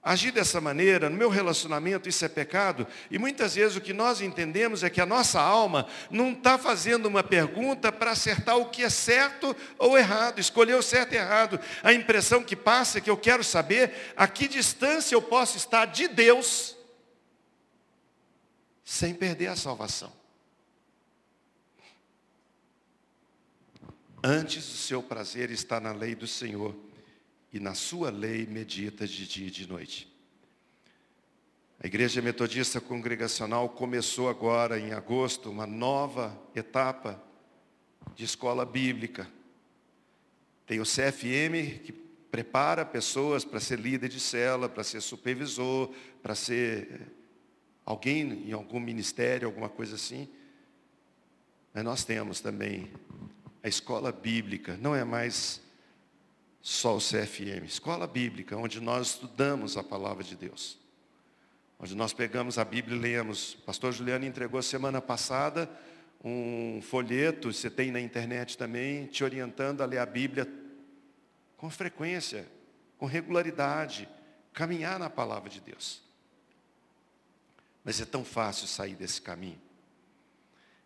Agir 0.07 0.31
dessa 0.31 0.61
maneira, 0.61 1.11
no 1.11 1.17
meu 1.17 1.29
relacionamento, 1.29 2.09
isso 2.09 2.25
é 2.25 2.29
pecado? 2.29 2.87
E 3.11 3.19
muitas 3.19 3.57
vezes 3.57 3.77
o 3.77 3.81
que 3.81 3.93
nós 3.93 4.21
entendemos 4.21 4.85
é 4.85 4.89
que 4.89 5.01
a 5.01 5.07
nossa 5.07 5.41
alma 5.41 5.89
não 6.13 6.31
está 6.31 6.57
fazendo 6.57 7.07
uma 7.07 7.25
pergunta 7.25 7.91
para 7.91 8.13
acertar 8.13 8.57
o 8.57 8.67
que 8.67 8.85
é 8.85 8.89
certo 8.89 9.57
ou 9.77 9.99
errado, 9.99 10.39
escolher 10.39 10.75
o 10.75 10.83
certo 10.83 11.15
e 11.15 11.17
errado. 11.17 11.59
A 11.83 11.93
impressão 11.93 12.41
que 12.41 12.55
passa 12.55 12.99
é 12.99 13.01
que 13.01 13.11
eu 13.11 13.17
quero 13.17 13.43
saber 13.43 14.13
a 14.17 14.29
que 14.29 14.47
distância 14.47 15.13
eu 15.13 15.21
posso 15.21 15.57
estar 15.57 15.87
de 15.87 16.07
Deus 16.07 16.77
sem 18.87 19.13
perder 19.13 19.49
a 19.49 19.57
salvação. 19.57 20.13
Antes 24.23 24.65
o 24.73 24.77
seu 24.77 25.03
prazer 25.03 25.51
está 25.51 25.81
na 25.81 25.91
lei 25.91 26.15
do 26.15 26.27
Senhor, 26.27 26.75
e 27.53 27.59
na 27.59 27.75
sua 27.75 28.11
lei 28.11 28.47
medita 28.47 29.05
de 29.05 29.27
dia 29.27 29.49
e 29.49 29.51
de 29.51 29.69
noite. 29.69 30.15
A 31.83 31.87
Igreja 31.87 32.23
Metodista 32.23 32.81
Congregacional 32.81 33.69
começou 33.71 34.29
agora, 34.29 34.79
em 34.79 34.93
agosto, 34.93 35.51
uma 35.51 35.67
nova 35.67 36.41
etapa 36.55 37.21
de 38.15 38.25
escola 38.25 38.65
bíblica. 38.65 39.29
Tem 40.65 40.81
o 40.81 40.85
CFM, 40.85 41.81
que 41.85 41.93
prepara 42.31 42.85
pessoas 42.85 43.45
para 43.45 43.59
ser 43.59 43.81
líder 43.81 44.09
de 44.09 44.21
cela, 44.21 44.69
para 44.69 44.85
ser 44.85 45.01
supervisor, 45.01 45.93
para 46.23 46.37
ser 46.37 47.16
alguém 47.87 48.49
em 48.49 48.53
algum 48.53 48.81
ministério, 48.81 49.47
alguma 49.47 49.69
coisa 49.69 49.95
assim. 49.95 50.29
Mas 51.73 51.85
nós 51.85 52.05
temos 52.05 52.41
também 52.41 52.91
a 53.63 53.69
escola 53.69 54.11
bíblica, 54.11 54.77
não 54.77 54.95
é 54.95 55.05
mais 55.05 55.63
só 56.61 56.97
o 56.97 56.99
CFM, 56.99 57.65
escola 57.65 58.07
bíblica, 58.07 58.57
onde 58.57 58.81
nós 58.81 59.11
estudamos 59.11 59.77
a 59.77 59.85
palavra 59.85 60.25
de 60.25 60.35
Deus. 60.35 60.77
Onde 61.79 61.95
nós 61.95 62.13
pegamos 62.13 62.59
a 62.59 62.65
Bíblia 62.65 62.97
e 62.97 63.01
lemos. 63.01 63.55
O 63.55 63.59
pastor 63.63 63.93
Juliano 63.93 64.25
entregou 64.25 64.61
semana 64.63 65.01
passada 65.01 65.71
um 66.25 66.81
folheto, 66.83 67.53
você 67.53 67.71
tem 67.71 67.93
na 67.93 68.01
internet 68.01 68.59
também, 68.59 69.07
te 69.07 69.23
orientando 69.23 69.83
a 69.83 69.87
ler 69.87 69.99
a 69.99 70.07
Bíblia 70.07 70.49
com 71.57 71.71
frequência, 71.71 72.49
com 72.99 73.07
regularidade, 73.07 74.09
caminhar 74.53 74.99
na 74.99 75.09
palavra 75.09 75.49
de 75.49 75.61
Deus. 75.61 76.06
Mas 77.87 78.01
é 78.01 78.05
tão 78.05 78.25
fácil 78.25 78.67
sair 78.67 78.97
desse 78.97 79.23
caminho. 79.23 79.61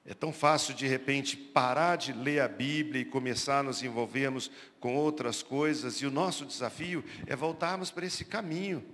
É 0.04 0.12
tão 0.12 0.34
fácil, 0.34 0.74
de 0.74 0.86
repente, 0.86 1.34
parar 1.34 1.96
de 1.96 2.12
ler 2.12 2.40
a 2.40 2.48
Bíblia 2.48 3.00
e 3.00 3.06
começar 3.06 3.60
a 3.60 3.62
nos 3.62 3.82
envolvermos 3.82 4.50
com 4.78 4.94
outras 4.94 5.42
coisas. 5.42 6.02
E 6.02 6.06
o 6.06 6.10
nosso 6.10 6.44
desafio 6.44 7.02
é 7.26 7.34
voltarmos 7.34 7.90
para 7.90 8.04
esse 8.04 8.22
caminho. 8.22 8.84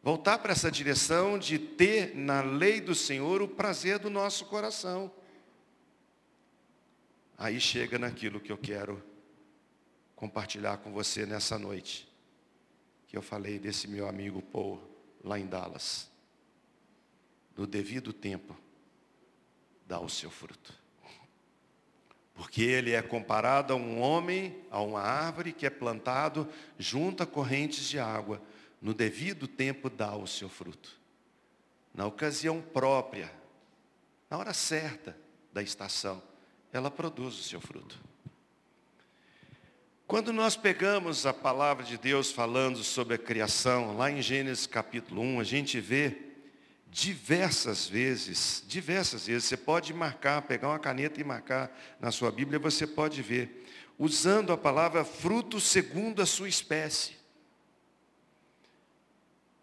Voltar 0.00 0.38
para 0.38 0.52
essa 0.52 0.70
direção 0.70 1.40
de 1.40 1.58
ter 1.58 2.14
na 2.14 2.40
lei 2.40 2.80
do 2.80 2.94
Senhor 2.94 3.42
o 3.42 3.48
prazer 3.48 3.98
do 3.98 4.08
nosso 4.08 4.44
coração. 4.44 5.10
Aí 7.36 7.60
chega 7.60 7.98
naquilo 7.98 8.38
que 8.38 8.52
eu 8.52 8.58
quero 8.58 9.02
compartilhar 10.14 10.76
com 10.76 10.92
você 10.92 11.26
nessa 11.26 11.58
noite. 11.58 12.08
Que 13.08 13.16
eu 13.16 13.22
falei 13.22 13.58
desse 13.58 13.88
meu 13.88 14.08
amigo 14.08 14.40
Paul, 14.40 14.80
lá 15.24 15.36
em 15.36 15.46
Dallas 15.46 16.14
no 17.56 17.66
devido 17.66 18.12
tempo, 18.12 18.56
dá 19.86 19.98
o 19.98 20.08
seu 20.08 20.30
fruto. 20.30 20.74
Porque 22.34 22.62
ele 22.62 22.92
é 22.92 23.00
comparado 23.00 23.72
a 23.72 23.76
um 23.76 23.98
homem, 23.98 24.54
a 24.70 24.80
uma 24.82 25.00
árvore 25.00 25.52
que 25.52 25.64
é 25.64 25.70
plantado 25.70 26.46
junto 26.78 27.22
a 27.22 27.26
correntes 27.26 27.88
de 27.88 27.98
água. 27.98 28.42
No 28.80 28.92
devido 28.92 29.48
tempo 29.48 29.88
dá 29.88 30.14
o 30.14 30.26
seu 30.26 30.48
fruto. 30.50 31.00
Na 31.94 32.04
ocasião 32.06 32.60
própria, 32.60 33.32
na 34.28 34.36
hora 34.36 34.52
certa 34.52 35.16
da 35.50 35.62
estação, 35.62 36.22
ela 36.70 36.90
produz 36.90 37.38
o 37.38 37.42
seu 37.42 37.58
fruto. 37.58 37.98
Quando 40.06 40.30
nós 40.30 40.56
pegamos 40.56 41.24
a 41.24 41.32
palavra 41.32 41.82
de 41.82 41.96
Deus 41.96 42.30
falando 42.30 42.84
sobre 42.84 43.14
a 43.14 43.18
criação, 43.18 43.96
lá 43.96 44.10
em 44.10 44.20
Gênesis 44.20 44.66
capítulo 44.66 45.22
1, 45.22 45.40
a 45.40 45.44
gente 45.44 45.80
vê 45.80 46.25
diversas 46.90 47.86
vezes, 47.86 48.62
diversas 48.66 49.26
vezes, 49.26 49.44
você 49.44 49.56
pode 49.56 49.92
marcar, 49.92 50.42
pegar 50.42 50.68
uma 50.68 50.78
caneta 50.78 51.20
e 51.20 51.24
marcar 51.24 51.70
na 52.00 52.10
sua 52.10 52.30
Bíblia, 52.30 52.58
você 52.58 52.86
pode 52.86 53.20
ver, 53.22 53.66
usando 53.98 54.52
a 54.52 54.56
palavra 54.56 55.04
fruto 55.04 55.60
segundo 55.60 56.22
a 56.22 56.26
sua 56.26 56.48
espécie. 56.48 57.16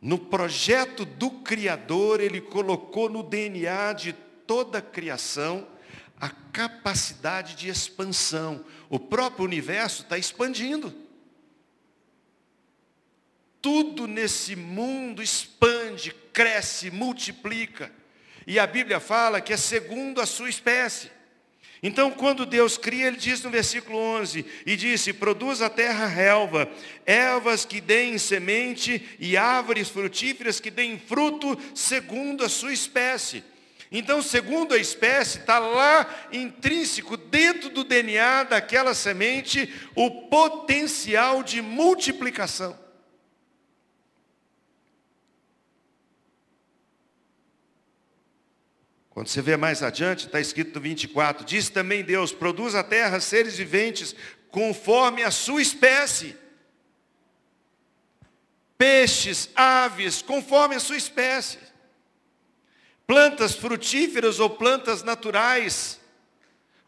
No 0.01 0.17
projeto 0.17 1.05
do 1.05 1.31
Criador, 1.31 2.19
ele 2.19 2.41
colocou 2.41 3.09
no 3.09 3.23
DNA 3.23 3.93
de 3.93 4.13
toda 4.13 4.79
a 4.79 4.81
criação 4.81 5.67
a 6.19 6.29
capacidade 6.29 7.55
de 7.55 7.69
expansão. 7.69 8.65
O 8.89 8.99
próprio 8.99 9.45
universo 9.45 10.03
está 10.03 10.17
expandindo 10.17 11.02
tudo 13.63 14.07
nesse 14.07 14.57
mundo 14.57 15.23
expande, 15.23 16.13
cresce, 16.33 16.91
multiplica. 16.91 17.89
E 18.45 18.59
a 18.59 18.67
Bíblia 18.67 18.99
fala 18.99 19.39
que 19.39 19.53
é 19.53 19.57
segundo 19.57 20.19
a 20.19 20.25
sua 20.25 20.49
espécie. 20.49 21.09
Então, 21.81 22.11
quando 22.11 22.45
Deus 22.45 22.77
cria, 22.77 23.07
Ele 23.07 23.15
diz 23.15 23.41
no 23.41 23.49
versículo 23.49 23.97
11, 23.97 24.45
e 24.65 24.75
disse, 24.75 25.13
produz 25.13 25.61
a 25.61 25.69
terra 25.69 26.05
relva, 26.05 26.69
ervas 27.05 27.63
que 27.63 27.79
deem 27.79 28.17
semente 28.17 29.15
e 29.17 29.37
árvores 29.37 29.87
frutíferas 29.87 30.59
que 30.59 30.69
deem 30.69 30.99
fruto 30.99 31.57
segundo 31.73 32.43
a 32.43 32.49
sua 32.49 32.73
espécie. 32.73 33.45
Então, 33.89 34.21
segundo 34.21 34.73
a 34.73 34.77
espécie, 34.77 35.39
está 35.39 35.59
lá 35.59 36.27
intrínseco, 36.33 37.15
dentro 37.15 37.69
do 37.69 37.85
DNA 37.85 38.43
daquela 38.43 38.93
semente, 38.93 39.73
o 39.95 40.09
potencial 40.27 41.43
de 41.43 41.61
multiplicação. 41.61 42.82
Quando 49.13 49.27
você 49.27 49.43
vê 49.43 49.55
mais 49.55 49.83
adiante, 49.83 50.25
está 50.25 50.39
escrito 50.39 50.73
no 50.73 50.81
24, 50.81 51.45
diz 51.45 51.69
também 51.69 52.03
Deus, 52.03 52.31
produz 52.31 52.73
a 52.73 52.83
terra 52.83 53.19
seres 53.19 53.55
viventes 53.55 54.15
conforme 54.49 55.21
a 55.21 55.29
sua 55.29 55.61
espécie. 55.61 56.35
Peixes, 58.75 59.49
aves, 59.55 60.23
conforme 60.23 60.75
a 60.75 60.79
sua 60.79 60.97
espécie. 60.97 61.59
Plantas 63.05 63.53
frutíferas 63.53 64.39
ou 64.39 64.49
plantas 64.49 65.03
naturais, 65.03 65.99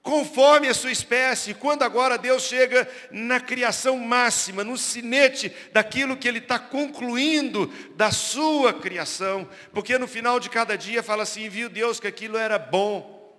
conforme 0.05 0.67
a 0.67 0.73
sua 0.73 0.91
espécie. 0.91 1.55
Quando 1.55 1.81
agora 1.81 2.15
Deus 2.15 2.43
chega 2.43 2.87
na 3.09 3.39
criação 3.39 3.97
máxima, 3.97 4.63
no 4.63 4.77
sinete 4.77 5.51
daquilo 5.73 6.15
que 6.15 6.27
Ele 6.27 6.37
está 6.37 6.59
concluindo 6.59 7.73
da 7.95 8.11
sua 8.11 8.71
criação, 8.71 9.49
porque 9.73 9.97
no 9.97 10.07
final 10.07 10.39
de 10.39 10.47
cada 10.47 10.77
dia 10.77 11.01
fala 11.01 11.23
assim, 11.23 11.49
viu 11.49 11.67
Deus 11.67 11.99
que 11.99 12.05
aquilo 12.05 12.37
era 12.37 12.59
bom. 12.59 13.35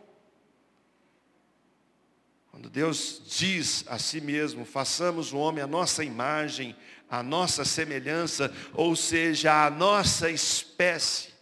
Quando 2.51 2.69
Deus 2.69 3.23
diz 3.25 3.85
a 3.87 3.97
si 3.97 4.21
mesmo, 4.21 4.65
façamos 4.65 5.33
o 5.33 5.37
homem 5.37 5.63
a 5.63 5.69
nossa 5.69 6.03
imagem, 6.03 6.75
a 7.09 7.23
nossa 7.23 7.65
semelhança, 7.65 8.53
ou 8.75 8.97
seja, 8.97 9.67
a 9.67 9.71
nossa 9.71 10.29
espécie. 10.31 11.36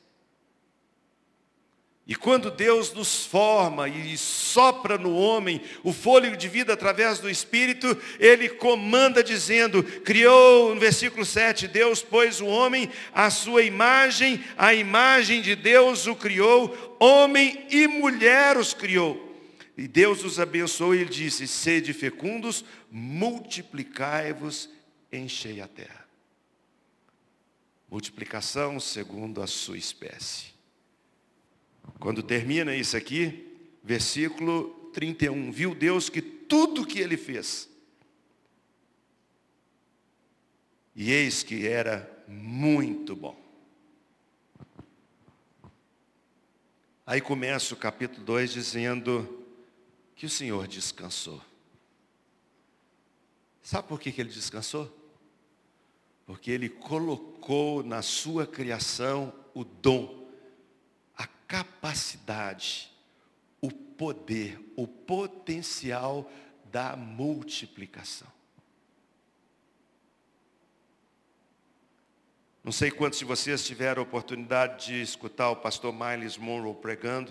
E 2.06 2.14
quando 2.14 2.50
Deus 2.50 2.92
nos 2.92 3.24
forma 3.24 3.88
e 3.88 4.18
sopra 4.18 4.98
no 4.98 5.16
homem 5.16 5.62
o 5.82 5.90
fôlego 5.90 6.36
de 6.36 6.48
vida 6.48 6.74
através 6.74 7.18
do 7.18 7.30
Espírito, 7.30 7.96
Ele 8.20 8.50
comanda 8.50 9.24
dizendo, 9.24 9.82
criou, 9.82 10.74
no 10.74 10.80
versículo 10.80 11.24
7, 11.24 11.66
Deus 11.66 12.02
pôs 12.02 12.42
o 12.42 12.46
homem 12.46 12.90
à 13.14 13.30
sua 13.30 13.62
imagem, 13.62 14.44
a 14.58 14.74
imagem 14.74 15.40
de 15.40 15.56
Deus 15.56 16.06
o 16.06 16.14
criou, 16.14 16.96
homem 17.00 17.66
e 17.70 17.88
mulher 17.88 18.58
os 18.58 18.74
criou. 18.74 19.32
E 19.76 19.88
Deus 19.88 20.22
os 20.24 20.38
abençoou 20.38 20.94
e 20.94 21.00
Ele 21.00 21.10
disse, 21.10 21.48
sede 21.48 21.94
fecundos, 21.94 22.66
multiplicai-vos, 22.90 24.68
enchei 25.10 25.62
a 25.62 25.66
terra. 25.66 26.04
Multiplicação 27.90 28.78
segundo 28.78 29.40
a 29.40 29.46
sua 29.46 29.78
espécie. 29.78 30.53
Quando 31.98 32.22
termina 32.22 32.74
isso 32.74 32.96
aqui, 32.96 33.56
versículo 33.82 34.90
31, 34.92 35.50
viu 35.50 35.74
Deus 35.74 36.08
que 36.08 36.20
tudo 36.20 36.86
que 36.86 36.98
ele 36.98 37.16
fez, 37.16 37.68
e 40.94 41.10
eis 41.10 41.42
que 41.42 41.66
era 41.66 42.08
muito 42.28 43.16
bom. 43.16 43.42
Aí 47.06 47.20
começa 47.20 47.74
o 47.74 47.76
capítulo 47.76 48.24
2 48.24 48.52
dizendo 48.52 49.46
que 50.16 50.24
o 50.24 50.30
Senhor 50.30 50.66
descansou. 50.66 51.40
Sabe 53.62 53.88
por 53.88 54.00
que, 54.00 54.12
que 54.12 54.20
ele 54.20 54.30
descansou? 54.30 54.90
Porque 56.24 56.50
ele 56.50 56.68
colocou 56.68 57.82
na 57.82 58.00
sua 58.00 58.46
criação 58.46 59.32
o 59.52 59.64
dom 59.64 60.23
capacidade, 61.54 62.90
o 63.60 63.70
poder, 63.70 64.58
o 64.74 64.88
potencial 64.88 66.28
da 66.64 66.96
multiplicação. 66.96 68.26
Não 72.64 72.72
sei 72.72 72.90
quantos 72.90 73.20
de 73.20 73.24
vocês 73.24 73.64
tiveram 73.64 74.02
a 74.02 74.04
oportunidade 74.04 74.86
de 74.86 75.00
escutar 75.00 75.48
o 75.50 75.56
pastor 75.56 75.94
Miles 75.94 76.36
Monroe 76.36 76.74
pregando. 76.74 77.30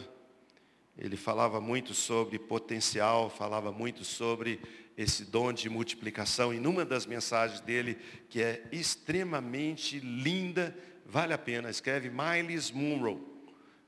Ele 0.97 1.17
falava 1.17 1.59
muito 1.59 1.93
sobre 1.93 2.39
potencial, 2.39 3.29
falava 3.29 3.73
muito 3.73 4.05
sobre 4.05 4.61
esse 4.95 5.25
dom 5.25 5.51
de 5.51 5.69
multiplicação. 5.69 6.53
E 6.53 6.61
numa 6.61 6.85
das 6.85 7.05
mensagens 7.05 7.59
dele, 7.59 7.97
que 8.29 8.41
é 8.41 8.63
extremamente 8.71 9.99
linda, 9.99 10.73
vale 11.05 11.33
a 11.33 11.37
pena, 11.37 11.69
escreve 11.69 12.09
Miles 12.09 12.71
Monroe. 12.71 13.32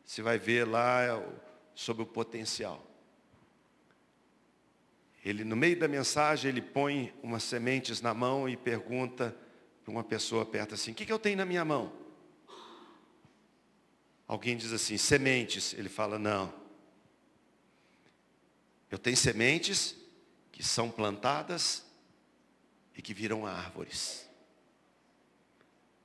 Você 0.05 0.21
vai 0.21 0.37
ver 0.37 0.65
lá 0.65 1.21
sobre 1.73 2.03
o 2.03 2.05
potencial. 2.05 2.85
Ele, 5.23 5.43
no 5.43 5.55
meio 5.55 5.77
da 5.79 5.87
mensagem, 5.87 6.49
ele 6.49 6.61
põe 6.61 7.11
umas 7.23 7.41
sementes 7.41 7.99
na 7.99 8.13
mão 8.13 8.47
e 8.47 8.55
pergunta 8.55 9.35
para 9.83 9.91
uma 9.91 10.03
pessoa 10.03 10.45
perto 10.45 10.75
assim, 10.75 10.91
o 10.91 10.95
que, 10.95 11.05
que 11.05 11.11
eu 11.11 11.17
tenho 11.17 11.37
na 11.37 11.45
minha 11.45 11.65
mão? 11.65 11.91
Alguém 14.27 14.55
diz 14.55 14.71
assim, 14.71 14.97
sementes. 14.97 15.73
Ele 15.73 15.89
fala, 15.89 16.19
não. 16.19 16.53
Eu 18.91 18.99
tenho 18.99 19.17
sementes 19.17 19.95
que 20.51 20.63
são 20.63 20.89
plantadas 20.91 21.83
e 22.95 23.01
que 23.01 23.13
viram 23.13 23.45
árvores. 23.45 24.29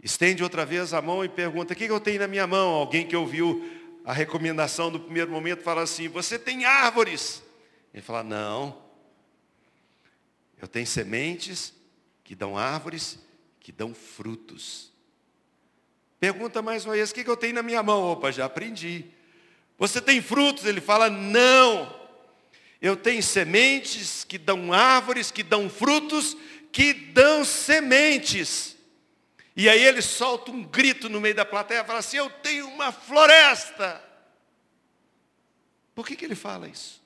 Estende 0.02 0.42
outra 0.42 0.64
vez 0.64 0.94
a 0.94 1.02
mão 1.02 1.22
e 1.22 1.28
pergunta, 1.28 1.74
o 1.74 1.76
que, 1.76 1.86
que 1.86 1.92
eu 1.92 2.00
tenho 2.00 2.20
na 2.20 2.26
minha 2.26 2.46
mão? 2.46 2.70
Alguém 2.70 3.06
que 3.06 3.14
ouviu 3.14 3.79
a 4.04 4.12
recomendação 4.12 4.90
do 4.90 5.00
primeiro 5.00 5.30
momento 5.30 5.62
fala 5.62 5.82
assim, 5.82 6.08
você 6.08 6.38
tem 6.38 6.64
árvores. 6.64 7.42
Ele 7.92 8.02
fala, 8.02 8.22
não. 8.22 8.82
Eu 10.60 10.68
tenho 10.68 10.86
sementes 10.86 11.74
que 12.22 12.34
dão 12.34 12.56
árvores, 12.56 13.18
que 13.58 13.72
dão 13.72 13.94
frutos. 13.94 14.92
Pergunta 16.18 16.60
mais 16.60 16.84
uma 16.84 16.94
vez, 16.94 17.10
o 17.10 17.14
que 17.14 17.28
eu 17.28 17.36
tenho 17.36 17.54
na 17.54 17.62
minha 17.62 17.82
mão? 17.82 18.12
Opa, 18.12 18.30
já 18.30 18.44
aprendi. 18.44 19.06
Você 19.78 20.00
tem 20.00 20.20
frutos? 20.20 20.64
Ele 20.66 20.80
fala, 20.80 21.08
não. 21.08 21.98
Eu 22.80 22.96
tenho 22.96 23.22
sementes 23.22 24.24
que 24.24 24.38
dão 24.38 24.72
árvores, 24.72 25.30
que 25.30 25.42
dão 25.42 25.68
frutos, 25.68 26.36
que 26.72 26.92
dão 26.92 27.44
sementes. 27.44 28.76
E 29.56 29.68
aí 29.68 29.84
ele 29.84 30.00
solta 30.00 30.50
um 30.50 30.62
grito 30.62 31.08
no 31.08 31.20
meio 31.20 31.34
da 31.34 31.44
plateia 31.44 31.84
fala 31.84 31.98
assim: 31.98 32.16
Eu 32.16 32.30
tenho 32.30 32.69
uma 32.80 32.92
floresta. 32.92 34.02
Por 35.94 36.06
que, 36.06 36.16
que 36.16 36.24
ele 36.24 36.34
fala 36.34 36.66
isso? 36.66 37.02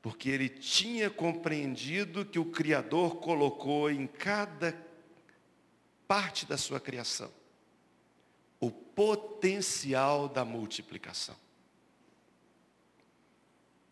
Porque 0.00 0.30
ele 0.30 0.48
tinha 0.48 1.10
compreendido 1.10 2.24
que 2.24 2.38
o 2.38 2.46
Criador 2.46 3.16
colocou 3.16 3.90
em 3.90 4.06
cada 4.06 4.74
parte 6.08 6.46
da 6.46 6.56
sua 6.56 6.80
criação 6.80 7.30
o 8.60 8.70
potencial 8.70 10.28
da 10.28 10.44
multiplicação. 10.44 11.36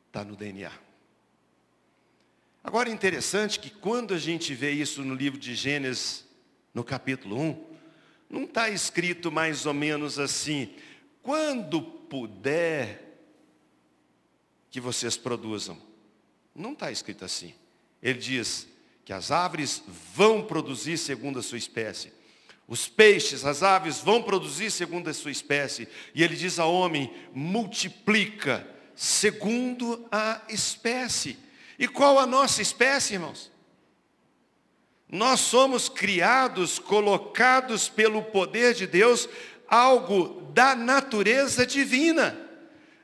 Está 0.06 0.24
no 0.24 0.34
DNA. 0.34 0.72
Agora 2.64 2.88
é 2.88 2.92
interessante 2.92 3.58
que 3.58 3.70
quando 3.70 4.14
a 4.14 4.18
gente 4.18 4.54
vê 4.54 4.70
isso 4.70 5.02
no 5.02 5.14
livro 5.14 5.38
de 5.38 5.54
Gênesis, 5.54 6.24
no 6.72 6.84
capítulo 6.84 7.38
1, 7.38 7.71
não 8.32 8.44
está 8.44 8.70
escrito 8.70 9.30
mais 9.30 9.66
ou 9.66 9.74
menos 9.74 10.18
assim, 10.18 10.74
quando 11.22 11.82
puder 11.82 13.12
que 14.70 14.80
vocês 14.80 15.18
produzam. 15.18 15.78
Não 16.54 16.72
está 16.72 16.90
escrito 16.90 17.26
assim. 17.26 17.54
Ele 18.02 18.18
diz 18.18 18.66
que 19.04 19.12
as 19.12 19.30
árvores 19.30 19.82
vão 20.14 20.42
produzir 20.42 20.96
segundo 20.96 21.38
a 21.38 21.42
sua 21.42 21.58
espécie. 21.58 22.10
Os 22.66 22.88
peixes, 22.88 23.44
as 23.44 23.62
aves 23.62 23.98
vão 23.98 24.22
produzir 24.22 24.70
segundo 24.70 25.10
a 25.10 25.14
sua 25.14 25.30
espécie. 25.30 25.86
E 26.14 26.22
ele 26.22 26.34
diz 26.34 26.58
ao 26.58 26.72
homem, 26.72 27.12
multiplica 27.34 28.66
segundo 28.96 30.08
a 30.10 30.40
espécie. 30.48 31.36
E 31.78 31.86
qual 31.86 32.18
a 32.18 32.26
nossa 32.26 32.62
espécie, 32.62 33.14
irmãos? 33.14 33.51
Nós 35.12 35.40
somos 35.40 35.90
criados, 35.90 36.78
colocados 36.78 37.86
pelo 37.86 38.22
poder 38.22 38.72
de 38.72 38.86
Deus, 38.86 39.28
algo 39.68 40.50
da 40.54 40.74
natureza 40.74 41.66
divina, 41.66 42.34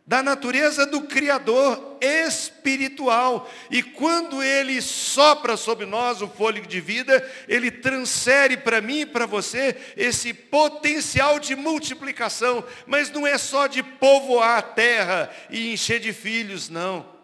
da 0.06 0.22
natureza 0.22 0.86
do 0.86 1.02
Criador 1.02 1.98
espiritual. 2.00 3.46
E 3.70 3.82
quando 3.82 4.42
Ele 4.42 4.80
sopra 4.80 5.54
sobre 5.54 5.84
nós 5.84 6.22
o 6.22 6.28
fôlego 6.28 6.66
de 6.66 6.80
vida, 6.80 7.22
Ele 7.46 7.70
transfere 7.70 8.56
para 8.56 8.80
mim 8.80 9.00
e 9.00 9.06
para 9.06 9.26
você 9.26 9.76
esse 9.94 10.32
potencial 10.32 11.38
de 11.38 11.54
multiplicação. 11.54 12.64
Mas 12.86 13.10
não 13.10 13.26
é 13.26 13.36
só 13.36 13.66
de 13.66 13.82
povoar 13.82 14.56
a 14.56 14.62
terra 14.62 15.30
e 15.50 15.74
encher 15.74 16.00
de 16.00 16.14
filhos, 16.14 16.70
não. 16.70 17.17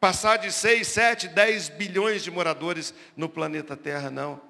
Passar 0.00 0.38
de 0.38 0.50
6, 0.50 0.88
7, 0.88 1.28
10 1.28 1.68
bilhões 1.68 2.24
de 2.24 2.30
moradores 2.30 2.92
no 3.14 3.28
planeta 3.28 3.76
Terra, 3.76 4.10
não. 4.10 4.40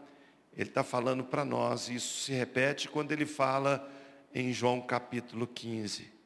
Ele 0.56 0.70
está 0.70 0.84
falando 0.84 1.24
para 1.24 1.44
nós, 1.44 1.88
isso 1.88 2.22
se 2.24 2.32
repete 2.32 2.88
quando 2.88 3.12
ele 3.12 3.26
fala 3.26 3.90
em 4.32 4.52
João 4.52 4.80
capítulo 4.80 5.46
15 5.46 6.20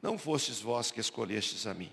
não 0.00 0.16
fostes 0.16 0.60
vós 0.60 0.90
que 0.90 1.00
escolhestes 1.00 1.66
a 1.66 1.74
mim. 1.74 1.90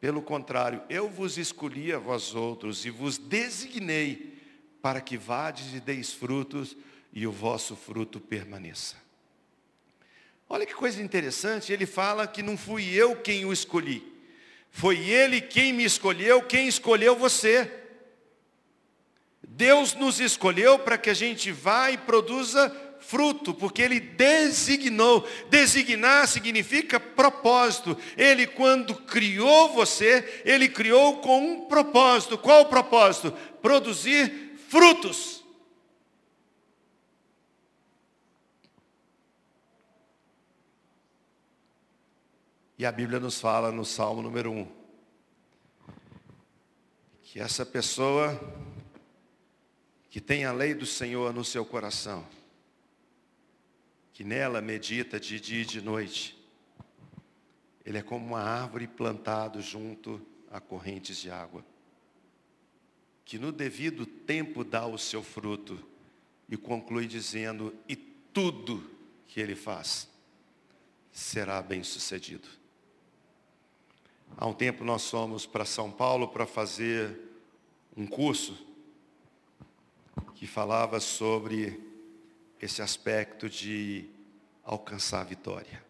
Pelo 0.00 0.22
contrário, 0.22 0.82
eu 0.88 1.08
vos 1.08 1.38
escolhi 1.38 1.92
a 1.92 1.98
vós 1.98 2.34
outros 2.34 2.84
e 2.84 2.90
vos 2.90 3.18
designei 3.18 4.38
para 4.80 5.00
que 5.00 5.16
vades 5.16 5.74
e 5.74 5.80
deis 5.80 6.12
frutos 6.12 6.76
e 7.12 7.26
o 7.26 7.32
vosso 7.32 7.74
fruto 7.74 8.20
permaneça. 8.20 8.96
Olha 10.48 10.64
que 10.64 10.74
coisa 10.74 11.02
interessante, 11.02 11.72
ele 11.72 11.84
fala 11.84 12.26
que 12.26 12.42
não 12.42 12.56
fui 12.56 12.94
eu 12.94 13.16
quem 13.16 13.44
o 13.44 13.52
escolhi. 13.52 14.02
Foi 14.70 14.98
ele 14.98 15.40
quem 15.40 15.72
me 15.72 15.84
escolheu, 15.84 16.42
quem 16.42 16.66
escolheu 16.66 17.14
você. 17.14 17.70
Deus 19.46 19.94
nos 19.94 20.20
escolheu 20.20 20.78
para 20.78 20.96
que 20.96 21.10
a 21.10 21.14
gente 21.14 21.50
vá 21.52 21.90
e 21.90 21.98
produza 21.98 22.74
fruto, 23.00 23.52
porque 23.52 23.82
ele 23.82 24.00
designou. 24.00 25.26
Designar 25.50 26.28
significa 26.28 27.00
propósito. 27.00 27.96
Ele, 28.16 28.46
quando 28.46 28.94
criou 28.94 29.72
você, 29.72 30.42
ele 30.44 30.68
criou 30.68 31.18
com 31.18 31.40
um 31.40 31.60
propósito. 31.62 32.38
Qual 32.38 32.62
o 32.62 32.66
propósito? 32.66 33.32
Produzir 33.60 34.56
frutos. 34.68 35.37
E 42.78 42.86
a 42.86 42.92
Bíblia 42.92 43.18
nos 43.18 43.40
fala 43.40 43.72
no 43.72 43.84
Salmo 43.84 44.22
número 44.22 44.52
1, 44.52 44.68
que 47.24 47.40
essa 47.40 47.66
pessoa 47.66 48.38
que 50.08 50.20
tem 50.20 50.44
a 50.44 50.52
lei 50.52 50.74
do 50.74 50.86
Senhor 50.86 51.34
no 51.34 51.44
seu 51.44 51.66
coração, 51.66 52.24
que 54.12 54.22
nela 54.22 54.60
medita 54.60 55.18
de 55.18 55.40
dia 55.40 55.62
e 55.62 55.64
de 55.64 55.82
noite. 55.82 56.38
Ele 57.84 57.98
é 57.98 58.02
como 58.02 58.24
uma 58.24 58.42
árvore 58.42 58.86
plantada 58.86 59.60
junto 59.60 60.24
a 60.48 60.60
correntes 60.60 61.16
de 61.16 61.32
água, 61.32 61.64
que 63.24 63.40
no 63.40 63.50
devido 63.50 64.06
tempo 64.06 64.62
dá 64.62 64.86
o 64.86 64.96
seu 64.96 65.24
fruto, 65.24 65.84
e 66.48 66.56
conclui 66.56 67.08
dizendo: 67.08 67.74
e 67.88 67.96
tudo 67.96 68.88
que 69.26 69.40
ele 69.40 69.56
faz 69.56 70.08
será 71.10 71.60
bem 71.60 71.82
sucedido. 71.82 72.57
Há 74.36 74.46
um 74.46 74.52
tempo 74.52 74.84
nós 74.84 75.08
fomos 75.10 75.46
para 75.46 75.64
São 75.64 75.90
Paulo 75.90 76.28
para 76.28 76.46
fazer 76.46 77.18
um 77.96 78.06
curso 78.06 78.66
que 80.34 80.46
falava 80.46 81.00
sobre 81.00 81.82
esse 82.60 82.80
aspecto 82.80 83.48
de 83.48 84.08
alcançar 84.62 85.20
a 85.20 85.24
vitória. 85.24 85.84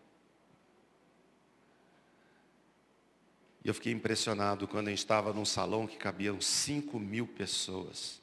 E 3.65 3.69
eu 3.69 3.75
fiquei 3.75 3.93
impressionado 3.93 4.67
quando 4.67 4.89
a 4.89 4.91
gente 4.91 5.01
estava 5.01 5.33
num 5.33 5.45
salão 5.45 5.87
que 5.87 5.97
cabiam 5.97 6.41
5 6.41 6.99
mil 6.99 7.27
pessoas. 7.27 8.21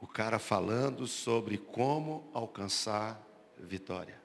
O 0.00 0.06
cara 0.06 0.38
falando 0.38 1.06
sobre 1.06 1.58
como 1.58 2.28
alcançar 2.32 3.20
vitória. 3.58 4.20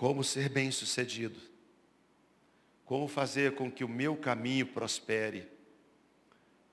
Como 0.00 0.24
ser 0.24 0.48
bem 0.48 0.70
sucedido. 0.70 1.38
Como 2.86 3.06
fazer 3.06 3.54
com 3.54 3.70
que 3.70 3.84
o 3.84 3.88
meu 3.88 4.16
caminho 4.16 4.64
prospere 4.64 5.60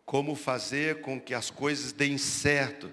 como 0.08 0.36
fazer 0.36 1.02
com 1.02 1.20
que 1.20 1.34
as 1.34 1.52
coisas 1.52 1.92
deem 1.92 2.18
certo. 2.18 2.90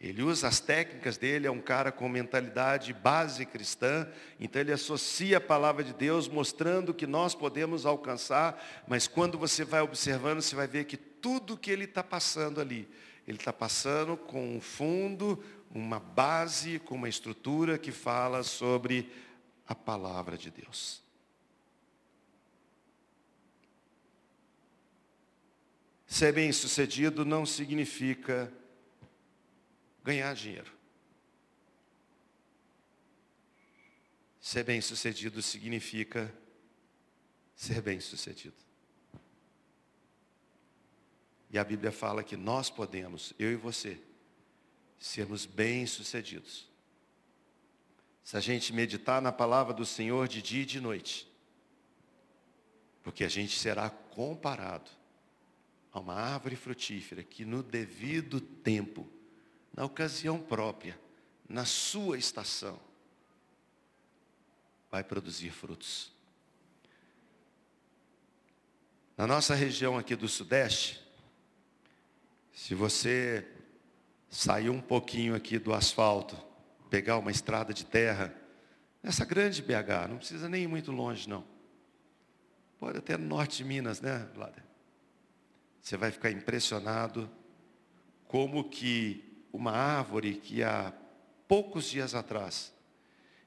Ele 0.00 0.24
usa 0.24 0.48
as 0.48 0.58
técnicas 0.58 1.16
dele, 1.16 1.46
é 1.46 1.50
um 1.52 1.60
cara 1.60 1.92
com 1.92 2.08
mentalidade 2.08 2.92
base 2.92 3.46
cristã, 3.46 4.08
então 4.40 4.60
ele 4.60 4.72
associa 4.72 5.36
a 5.36 5.40
palavra 5.40 5.84
de 5.84 5.94
Deus, 5.94 6.26
mostrando 6.26 6.92
que 6.92 7.06
nós 7.06 7.32
podemos 7.32 7.86
alcançar, 7.86 8.60
mas 8.88 9.06
quando 9.06 9.38
você 9.38 9.64
vai 9.64 9.80
observando, 9.82 10.42
você 10.42 10.56
vai 10.56 10.66
ver 10.66 10.86
que 10.86 10.96
tudo 10.96 11.56
que 11.56 11.70
ele 11.70 11.84
está 11.84 12.02
passando 12.02 12.60
ali, 12.60 12.88
ele 13.24 13.38
está 13.38 13.52
passando 13.52 14.16
com 14.16 14.56
um 14.56 14.60
fundo, 14.60 15.40
uma 15.72 16.00
base, 16.00 16.80
com 16.80 16.96
uma 16.96 17.08
estrutura 17.08 17.78
que 17.78 17.92
fala 17.92 18.42
sobre 18.42 19.08
a 19.66 19.74
palavra 19.74 20.36
de 20.36 20.50
Deus. 20.50 21.02
Ser 26.06 26.32
bem 26.32 26.52
sucedido 26.52 27.24
não 27.24 27.44
significa 27.44 28.52
ganhar 30.02 30.34
dinheiro. 30.34 30.72
Ser 34.40 34.62
bem 34.62 34.80
sucedido 34.80 35.42
significa 35.42 36.32
ser 37.56 37.82
bem 37.82 37.98
sucedido. 37.98 38.54
E 41.50 41.58
a 41.58 41.64
Bíblia 41.64 41.90
fala 41.90 42.22
que 42.22 42.36
nós 42.36 42.70
podemos, 42.70 43.32
eu 43.38 43.50
e 43.50 43.56
você, 43.56 44.00
sermos 44.98 45.44
bem 45.44 45.86
sucedidos. 45.86 46.68
Se 48.26 48.36
a 48.36 48.40
gente 48.40 48.72
meditar 48.72 49.22
na 49.22 49.30
palavra 49.30 49.72
do 49.72 49.86
Senhor 49.86 50.26
de 50.26 50.42
dia 50.42 50.62
e 50.62 50.66
de 50.66 50.80
noite, 50.80 51.30
porque 53.04 53.22
a 53.22 53.28
gente 53.28 53.56
será 53.56 53.88
comparado 53.88 54.90
a 55.92 56.00
uma 56.00 56.14
árvore 56.14 56.56
frutífera 56.56 57.22
que 57.22 57.44
no 57.44 57.62
devido 57.62 58.40
tempo, 58.40 59.08
na 59.72 59.84
ocasião 59.84 60.40
própria, 60.40 60.98
na 61.48 61.64
sua 61.64 62.18
estação, 62.18 62.80
vai 64.90 65.04
produzir 65.04 65.50
frutos. 65.50 66.10
Na 69.16 69.24
nossa 69.24 69.54
região 69.54 69.96
aqui 69.96 70.16
do 70.16 70.26
Sudeste, 70.26 71.00
se 72.52 72.74
você 72.74 73.48
sair 74.28 74.68
um 74.68 74.80
pouquinho 74.80 75.32
aqui 75.32 75.60
do 75.60 75.72
asfalto, 75.72 76.45
pegar 76.96 77.18
uma 77.18 77.30
estrada 77.30 77.74
de 77.74 77.84
terra, 77.84 78.34
nessa 79.02 79.22
grande 79.22 79.60
BH, 79.60 80.08
não 80.08 80.16
precisa 80.16 80.48
nem 80.48 80.62
ir 80.62 80.66
muito 80.66 80.90
longe 80.90 81.28
não. 81.28 81.44
Pode 82.80 82.96
até 82.96 83.18
no 83.18 83.26
norte 83.26 83.58
de 83.58 83.64
Minas, 83.64 84.00
né, 84.00 84.26
Vlader? 84.34 84.64
Você 85.78 85.94
vai 85.98 86.10
ficar 86.10 86.30
impressionado 86.30 87.30
como 88.26 88.70
que 88.70 89.44
uma 89.52 89.72
árvore 89.72 90.36
que 90.36 90.62
há 90.62 90.90
poucos 91.46 91.84
dias 91.84 92.14
atrás 92.14 92.72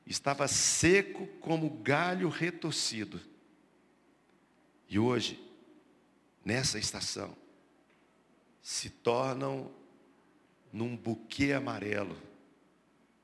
estava 0.06 0.48
seco 0.48 1.26
como 1.42 1.72
galho 1.82 2.30
retorcido. 2.30 3.20
E 4.88 5.00
hoje, 5.00 5.44
nessa 6.46 6.78
estação, 6.78 7.36
se 8.62 8.92
tornam 8.92 9.72
num 10.72 10.96
buquê 10.96 11.52
amarelo, 11.52 12.29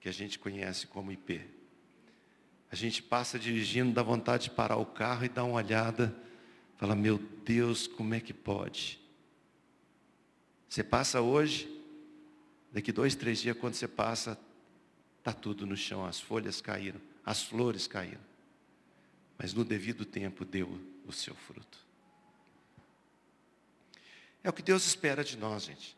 que 0.06 0.10
a 0.10 0.13
gente 0.13 0.38
conhece 0.38 0.86
como 0.86 1.12
IP. 1.12 1.41
A 2.70 2.76
gente 2.76 3.02
passa 3.02 3.39
dirigindo, 3.39 3.91
dá 3.91 4.04
vontade 4.04 4.44
de 4.44 4.50
parar 4.52 4.78
o 4.78 4.86
carro 4.86 5.26
e 5.26 5.30
dar 5.30 5.44
uma 5.46 5.56
olhada, 5.56 6.15
fala, 6.78 6.96
meu 6.96 7.18
Deus, 7.18 7.88
como 7.88 8.13
é 8.13 8.20
que 8.20 8.32
pode? 8.32 9.02
Você 10.70 10.84
passa 10.84 11.22
hoje, 11.22 11.68
daqui 12.72 12.91
dois, 12.91 13.15
três 13.15 13.41
dias, 13.41 13.58
quando 13.58 13.74
você 13.74 13.88
passa, 13.88 14.39
está 15.18 15.34
tudo 15.34 15.65
no 15.65 15.76
chão, 15.76 16.06
as 16.06 16.20
folhas 16.20 16.62
caíram, 16.62 17.02
as 17.26 17.41
flores 17.41 17.88
caíram. 17.88 18.21
Mas 19.40 19.56
no 19.56 19.65
devido 19.65 20.06
tempo 20.06 20.46
deu 20.46 20.79
o 21.08 21.12
seu 21.12 21.34
fruto. 21.34 21.79
É 24.44 24.50
o 24.52 24.54
que 24.54 24.62
Deus 24.62 24.86
espera 24.86 25.23
de 25.23 25.36
nós, 25.36 25.63
gente. 25.63 25.98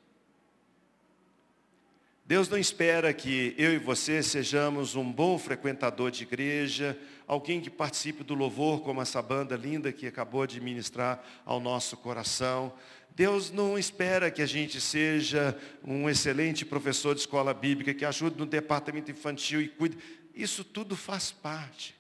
Deus 2.28 2.49
não 2.49 2.57
espera 2.57 3.13
que 3.13 3.55
eu 3.57 3.73
e 3.73 3.78
você 3.78 4.21
sejamos 4.21 4.95
um 4.95 5.09
bom 5.09 5.39
frequentador 5.39 6.11
de 6.11 6.23
igreja, 6.23 6.99
alguém 7.25 7.61
que 7.61 7.69
participe 7.69 8.21
do 8.21 8.34
louvor, 8.34 8.82
como 8.82 9.01
essa 9.01 9.21
banda 9.21 9.55
linda 9.55 9.93
que 9.93 10.05
acabou 10.05 10.45
de 10.45 10.59
ministrar 10.59 11.23
ao 11.45 11.61
nosso 11.61 11.95
coração. 11.95 12.73
Deus 13.15 13.49
não 13.49 13.80
espera 13.80 14.30
que 14.30 14.41
a 14.41 14.45
gente 14.45 14.82
seja 14.82 15.57
um 15.82 16.09
excelente 16.09 16.65
professor 16.65 17.15
de 17.15 17.21
escola 17.21 17.53
bíblica, 17.53 17.93
que 17.93 18.03
ajude 18.03 18.38
no 18.38 18.45
departamento 18.45 19.09
infantil 19.09 19.61
e 19.61 19.69
cuide. 19.69 19.97
Isso 20.36 20.65
tudo 20.65 20.97
faz 20.97 21.32
parte. 21.32 21.95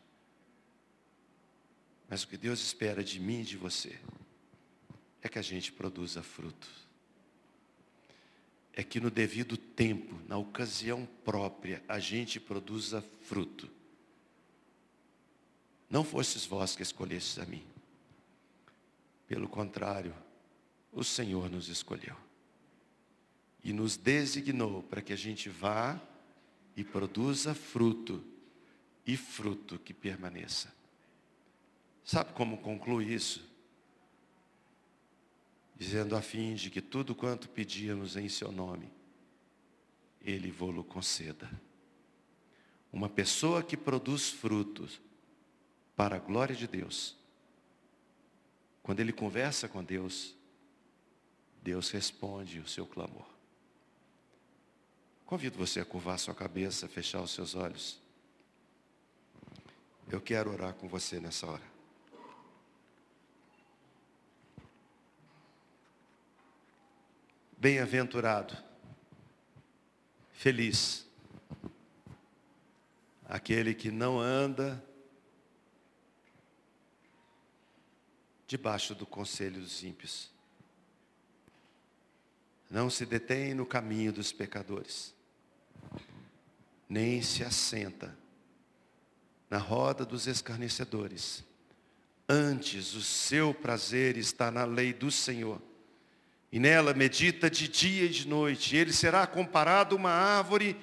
Mas 2.09 2.23
o 2.23 2.27
que 2.27 2.35
Deus 2.35 2.59
espera 2.59 3.01
de 3.01 3.17
mim 3.17 3.39
e 3.39 3.45
de 3.45 3.55
você 3.55 3.97
é 5.21 5.29
que 5.29 5.39
a 5.39 5.41
gente 5.41 5.71
produza 5.71 6.21
fruto 6.21 6.86
é 8.77 8.83
que 8.83 8.99
no 8.99 9.09
devido 9.09 9.57
tempo, 9.57 10.21
na 10.27 10.37
ocasião 10.37 11.09
própria, 11.25 11.83
a 11.87 11.97
gente 11.97 12.39
produza 12.39 13.03
fruto. 13.23 13.67
Não 15.89 16.03
fostes 16.03 16.45
vós 16.45 16.75
que 16.75 16.83
escolhestes 16.83 17.39
a 17.39 17.45
mim. 17.47 17.65
Pelo 19.27 19.49
contrário, 19.49 20.13
o 20.93 21.03
Senhor 21.03 21.49
nos 21.49 21.69
escolheu. 21.69 22.15
E 23.63 23.73
nos 23.73 23.97
designou 23.97 24.83
para 24.83 25.01
que 25.01 25.11
a 25.11 25.17
gente 25.17 25.49
vá 25.49 25.99
e 26.75 26.83
produza 26.83 27.55
fruto, 27.55 28.23
e 29.07 29.17
fruto 29.17 29.79
que 29.79 29.91
permaneça. 29.91 30.71
Sabe 32.05 32.31
como 32.33 32.59
conclui 32.59 33.11
isso? 33.11 33.43
Dizendo 35.77 36.15
a 36.15 36.21
fim 36.21 36.55
de 36.55 36.69
que 36.69 36.81
tudo 36.81 37.13
quanto 37.13 37.47
pedíamos 37.49 38.17
em 38.17 38.27
seu 38.27 38.51
nome, 38.51 38.91
ele 40.21 40.51
vô-lo 40.51 40.83
conceda. 40.83 41.49
Uma 42.91 43.07
pessoa 43.07 43.61
que 43.61 43.77
produz 43.77 44.29
frutos 44.29 44.99
para 45.95 46.15
a 46.15 46.19
glória 46.19 46.55
de 46.55 46.67
Deus, 46.67 47.15
quando 48.81 49.01
ele 49.01 49.13
conversa 49.13 49.67
com 49.67 49.83
Deus, 49.83 50.35
Deus 51.61 51.91
responde 51.91 52.59
o 52.59 52.67
seu 52.67 52.87
clamor. 52.87 53.27
Convido 55.25 55.57
você 55.57 55.81
a 55.81 55.85
curvar 55.85 56.17
sua 56.17 56.33
cabeça, 56.33 56.87
fechar 56.87 57.21
os 57.21 57.31
seus 57.31 57.53
olhos. 57.53 57.99
Eu 60.09 60.21
quero 60.21 60.51
orar 60.51 60.73
com 60.73 60.87
você 60.87 61.19
nessa 61.19 61.45
hora. 61.45 61.76
Bem-aventurado, 67.59 68.55
feliz, 70.31 71.07
aquele 73.25 73.73
que 73.73 73.89
não 73.89 74.19
anda 74.19 74.83
debaixo 78.45 78.93
do 78.93 79.07
conselho 79.07 79.59
dos 79.59 79.83
ímpios, 79.83 80.29
não 82.69 82.91
se 82.91 83.07
detém 83.07 83.55
no 83.55 83.65
caminho 83.65 84.13
dos 84.13 84.31
pecadores, 84.31 85.11
nem 86.87 87.23
se 87.23 87.43
assenta 87.43 88.15
na 89.49 89.57
roda 89.57 90.05
dos 90.05 90.27
escarnecedores. 90.27 91.43
Antes, 92.29 92.93
o 92.93 93.01
seu 93.01 93.51
prazer 93.51 94.15
está 94.15 94.51
na 94.51 94.63
lei 94.63 94.93
do 94.93 95.09
Senhor 95.09 95.59
e 96.51 96.59
nela 96.59 96.93
medita 96.93 97.49
de 97.49 97.67
dia 97.67 98.05
e 98.05 98.09
de 98.09 98.27
noite. 98.27 98.75
Ele 98.75 98.93
será 98.93 99.27
comparado 99.27 99.95
a 99.95 99.97
uma 99.97 100.11
árvore 100.11 100.77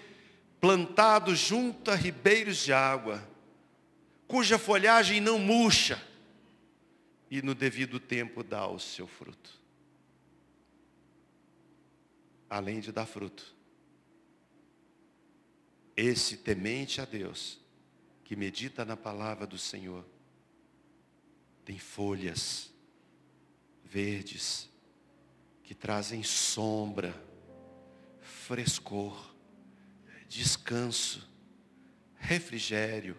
plantado 0.61 1.35
junto 1.35 1.91
a 1.91 1.95
ribeiros 1.95 2.59
de 2.59 2.73
água, 2.73 3.27
cuja 4.27 4.59
folhagem 4.59 5.21
não 5.21 5.39
murcha 5.39 6.01
e 7.31 7.43
no 7.43 7.55
devido 7.55 7.99
tempo 7.99 8.43
dá 8.43 8.67
o 8.67 8.79
seu 8.79 9.07
fruto. 9.07 9.61
Além 12.49 12.81
de 12.81 12.93
dar 12.93 13.07
fruto. 13.07 13.55
Esse 15.97 16.37
temente 16.37 17.01
a 17.01 17.05
Deus, 17.05 17.59
que 18.25 18.37
medita 18.37 18.85
na 18.85 18.97
palavra 18.97 19.47
do 19.47 19.59
Senhor, 19.59 20.05
tem 21.65 21.79
folhas 21.79 22.73
verdes, 23.85 24.69
que 25.65 25.75
trazem 25.75 26.23
sombra, 26.23 27.15
frescor, 28.21 29.35
descanso, 30.29 31.27
refrigério, 32.17 33.17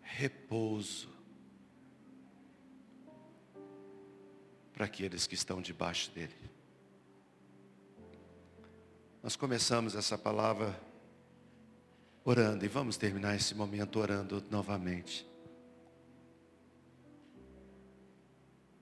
repouso 0.00 1.08
para 4.72 4.86
aqueles 4.86 5.26
que 5.26 5.34
estão 5.34 5.60
debaixo 5.60 6.10
dele. 6.12 6.34
Nós 9.22 9.36
começamos 9.36 9.94
essa 9.94 10.16
palavra 10.16 10.80
orando 12.24 12.64
e 12.64 12.68
vamos 12.68 12.96
terminar 12.96 13.36
esse 13.36 13.54
momento 13.54 13.98
orando 13.98 14.42
novamente. 14.50 15.28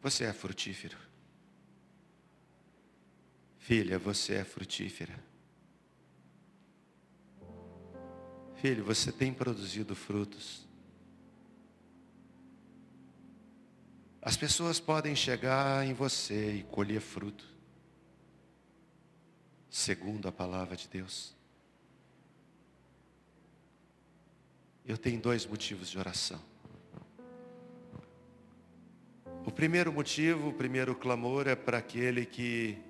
Você 0.03 0.25
é 0.25 0.33
frutífero. 0.33 1.06
Filha, 3.67 3.99
você 3.99 4.35
é 4.35 4.45
frutífera. 4.45 5.19
Filho, 8.55 8.85
você 8.85 9.11
tem 9.11 9.35
produzido 9.35 9.93
frutos. 9.97 10.65
As 14.23 14.37
pessoas 14.37 14.79
podem 14.79 15.17
chegar 15.17 15.85
em 15.85 15.93
você 15.93 16.59
e 16.59 16.63
colher 16.63 17.01
fruto, 17.01 17.45
segundo 19.69 20.29
a 20.29 20.33
palavra 20.33 20.77
de 20.77 20.87
Deus. 20.87 21.35
Eu 24.85 24.97
tenho 24.97 25.21
dois 25.21 25.45
motivos 25.45 25.91
de 25.91 25.99
oração. 25.99 26.41
O 29.45 29.51
primeiro 29.51 29.93
motivo, 29.93 30.51
o 30.51 30.55
primeiro 30.55 30.95
clamor 30.95 31.49
é 31.49 31.57
para 31.57 31.79
aquele 31.79 32.25
que 32.25 32.86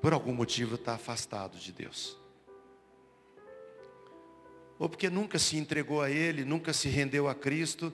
por 0.00 0.12
algum 0.12 0.32
motivo 0.32 0.76
está 0.76 0.94
afastado 0.94 1.58
de 1.58 1.72
Deus. 1.72 2.16
Ou 4.78 4.88
porque 4.88 5.10
nunca 5.10 5.38
se 5.38 5.56
entregou 5.56 6.00
a 6.00 6.10
Ele, 6.10 6.44
nunca 6.44 6.72
se 6.72 6.88
rendeu 6.88 7.28
a 7.28 7.34
Cristo, 7.34 7.92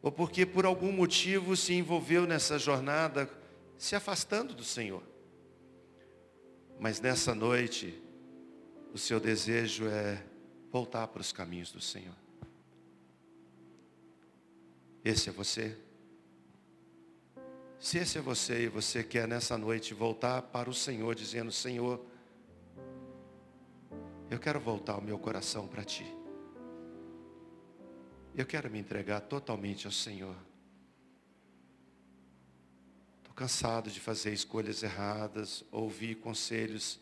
ou 0.00 0.10
porque 0.10 0.46
por 0.46 0.64
algum 0.64 0.90
motivo 0.90 1.54
se 1.56 1.74
envolveu 1.74 2.26
nessa 2.26 2.58
jornada, 2.58 3.28
se 3.76 3.94
afastando 3.94 4.54
do 4.54 4.64
Senhor. 4.64 5.02
Mas 6.78 7.00
nessa 7.00 7.34
noite, 7.34 8.02
o 8.94 8.98
seu 8.98 9.20
desejo 9.20 9.86
é 9.86 10.24
voltar 10.72 11.06
para 11.08 11.20
os 11.20 11.32
caminhos 11.32 11.70
do 11.70 11.80
Senhor. 11.80 12.16
Esse 15.04 15.28
é 15.28 15.32
você? 15.32 15.76
Se 17.80 17.96
esse 17.96 18.18
é 18.18 18.20
você 18.20 18.64
e 18.64 18.68
você 18.68 19.02
quer 19.02 19.26
nessa 19.26 19.56
noite 19.56 19.94
voltar 19.94 20.42
para 20.42 20.68
o 20.68 20.74
Senhor, 20.74 21.14
dizendo: 21.14 21.50
Senhor, 21.50 22.04
eu 24.28 24.38
quero 24.38 24.60
voltar 24.60 24.98
o 24.98 25.02
meu 25.02 25.18
coração 25.18 25.66
para 25.66 25.82
Ti. 25.82 26.04
Eu 28.36 28.44
quero 28.44 28.70
me 28.70 28.78
entregar 28.78 29.22
totalmente 29.22 29.86
ao 29.86 29.92
Senhor. 29.92 30.36
Estou 33.16 33.32
cansado 33.34 33.90
de 33.90 33.98
fazer 33.98 34.34
escolhas 34.34 34.82
erradas, 34.82 35.64
ouvir 35.72 36.16
conselhos 36.16 37.00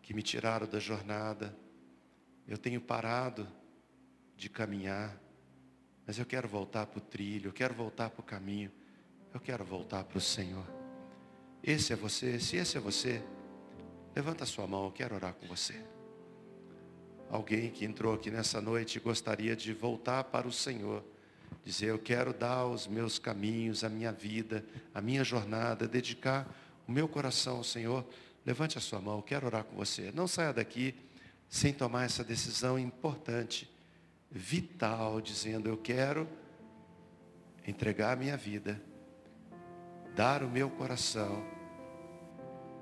que 0.00 0.14
me 0.14 0.22
tiraram 0.22 0.66
da 0.66 0.80
jornada. 0.80 1.54
Eu 2.48 2.56
tenho 2.56 2.80
parado 2.80 3.46
de 4.34 4.48
caminhar, 4.48 5.20
mas 6.06 6.18
eu 6.18 6.24
quero 6.24 6.48
voltar 6.48 6.86
para 6.86 6.98
o 6.98 7.02
trilho, 7.02 7.48
eu 7.48 7.52
quero 7.52 7.74
voltar 7.74 8.08
para 8.08 8.20
o 8.22 8.24
caminho. 8.24 8.79
Eu 9.32 9.38
quero 9.38 9.64
voltar 9.64 10.02
para 10.02 10.18
o 10.18 10.20
Senhor. 10.20 10.66
Esse 11.62 11.92
é 11.92 11.96
você, 11.96 12.40
se 12.40 12.56
esse 12.56 12.76
é 12.76 12.80
você, 12.80 13.22
levanta 14.14 14.42
a 14.42 14.46
sua 14.46 14.66
mão, 14.66 14.86
eu 14.86 14.90
quero 14.90 15.14
orar 15.14 15.34
com 15.34 15.46
você. 15.46 15.80
Alguém 17.30 17.70
que 17.70 17.84
entrou 17.84 18.12
aqui 18.12 18.28
nessa 18.28 18.60
noite 18.60 18.98
gostaria 18.98 19.54
de 19.54 19.72
voltar 19.72 20.24
para 20.24 20.48
o 20.48 20.52
Senhor, 20.52 21.04
dizer, 21.64 21.86
eu 21.86 21.98
quero 21.98 22.32
dar 22.32 22.66
os 22.66 22.88
meus 22.88 23.20
caminhos, 23.20 23.84
a 23.84 23.88
minha 23.88 24.10
vida, 24.10 24.64
a 24.92 25.00
minha 25.00 25.22
jornada, 25.22 25.86
dedicar 25.86 26.52
o 26.88 26.90
meu 26.90 27.06
coração 27.06 27.58
ao 27.58 27.64
Senhor, 27.64 28.04
levante 28.44 28.78
a 28.78 28.80
sua 28.80 29.00
mão, 29.00 29.18
eu 29.18 29.22
quero 29.22 29.46
orar 29.46 29.62
com 29.62 29.76
você. 29.76 30.10
Não 30.12 30.26
saia 30.26 30.52
daqui 30.52 30.92
sem 31.48 31.72
tomar 31.72 32.04
essa 32.04 32.24
decisão 32.24 32.76
importante, 32.76 33.70
vital, 34.28 35.20
dizendo, 35.20 35.68
eu 35.68 35.76
quero 35.76 36.26
entregar 37.64 38.12
a 38.12 38.16
minha 38.16 38.36
vida 38.36 38.89
dar 40.14 40.42
o 40.42 40.48
meu 40.48 40.70
coração, 40.70 41.44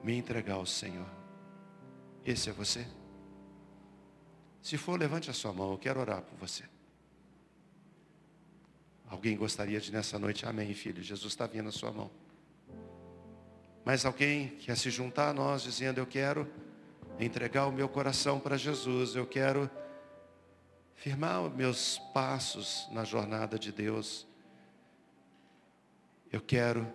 me 0.02 0.16
entregar 0.16 0.54
ao 0.54 0.66
Senhor. 0.66 1.08
Esse 2.24 2.50
é 2.50 2.52
você? 2.52 2.86
Se 4.62 4.76
for, 4.76 4.98
levante 4.98 5.30
a 5.30 5.32
sua 5.32 5.52
mão, 5.52 5.72
eu 5.72 5.78
quero 5.78 6.00
orar 6.00 6.22
por 6.22 6.36
você. 6.38 6.64
Alguém 9.08 9.36
gostaria 9.36 9.80
de 9.80 9.90
nessa 9.90 10.18
noite, 10.18 10.44
amém, 10.44 10.74
filho, 10.74 11.02
Jesus 11.02 11.32
está 11.32 11.46
vindo 11.46 11.68
a 11.68 11.72
sua 11.72 11.90
mão. 11.90 12.10
Mas 13.84 14.04
alguém 14.04 14.48
quer 14.58 14.76
se 14.76 14.90
juntar 14.90 15.30
a 15.30 15.32
nós 15.32 15.62
dizendo, 15.62 15.98
eu 15.98 16.06
quero 16.06 16.46
entregar 17.18 17.66
o 17.66 17.72
meu 17.72 17.88
coração 17.88 18.38
para 18.38 18.58
Jesus, 18.58 19.14
eu 19.14 19.26
quero 19.26 19.70
firmar 20.94 21.42
os 21.42 21.54
meus 21.54 21.98
passos 22.12 22.86
na 22.90 23.04
jornada 23.04 23.58
de 23.58 23.72
Deus. 23.72 24.26
Eu 26.30 26.40
quero 26.40 26.86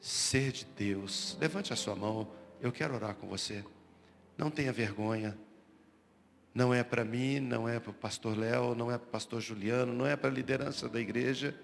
ser 0.00 0.52
de 0.52 0.64
Deus. 0.64 1.36
Levante 1.40 1.72
a 1.72 1.76
sua 1.76 1.94
mão, 1.94 2.28
eu 2.60 2.72
quero 2.72 2.94
orar 2.94 3.14
com 3.14 3.28
você. 3.28 3.64
Não 4.36 4.50
tenha 4.50 4.72
vergonha. 4.72 5.36
Não 6.54 6.74
é 6.74 6.82
para 6.82 7.04
mim, 7.04 7.38
não 7.38 7.68
é 7.68 7.78
para 7.78 7.90
o 7.90 7.94
pastor 7.94 8.36
Léo, 8.36 8.74
não 8.74 8.90
é 8.90 8.98
para 8.98 9.06
o 9.06 9.10
pastor 9.10 9.40
Juliano, 9.40 9.92
não 9.92 10.06
é 10.06 10.16
para 10.16 10.30
a 10.30 10.32
liderança 10.32 10.88
da 10.88 11.00
igreja. 11.00 11.54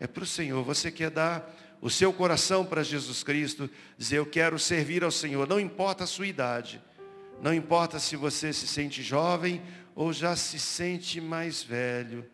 É 0.00 0.06
para 0.06 0.24
o 0.24 0.26
Senhor. 0.26 0.64
Você 0.64 0.90
quer 0.90 1.10
dar 1.10 1.54
o 1.80 1.90
seu 1.90 2.12
coração 2.12 2.64
para 2.64 2.82
Jesus 2.82 3.22
Cristo, 3.22 3.70
dizer 3.96 4.18
eu 4.18 4.26
quero 4.26 4.58
servir 4.58 5.04
ao 5.04 5.10
Senhor. 5.10 5.46
Não 5.46 5.60
importa 5.60 6.04
a 6.04 6.06
sua 6.06 6.26
idade. 6.26 6.82
Não 7.40 7.52
importa 7.52 7.98
se 7.98 8.16
você 8.16 8.52
se 8.52 8.66
sente 8.66 9.02
jovem 9.02 9.62
ou 9.94 10.12
já 10.12 10.34
se 10.34 10.58
sente 10.58 11.20
mais 11.20 11.62
velho. 11.62 12.28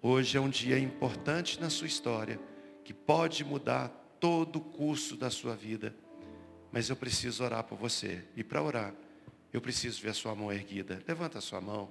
Hoje 0.00 0.36
é 0.36 0.40
um 0.40 0.48
dia 0.48 0.78
importante 0.78 1.60
na 1.60 1.70
sua 1.70 1.86
história, 1.86 2.38
que 2.84 2.92
pode 2.92 3.44
mudar 3.44 4.01
todo 4.22 4.60
o 4.60 4.60
curso 4.60 5.16
da 5.16 5.28
sua 5.30 5.56
vida. 5.56 5.92
Mas 6.70 6.88
eu 6.88 6.94
preciso 6.94 7.42
orar 7.42 7.64
por 7.64 7.76
você. 7.76 8.24
E 8.36 8.44
para 8.44 8.62
orar, 8.62 8.94
eu 9.52 9.60
preciso 9.60 10.00
ver 10.00 10.10
a 10.10 10.14
sua 10.14 10.32
mão 10.32 10.52
erguida. 10.52 11.02
Levanta 11.08 11.38
a 11.38 11.40
sua 11.40 11.60
mão. 11.60 11.90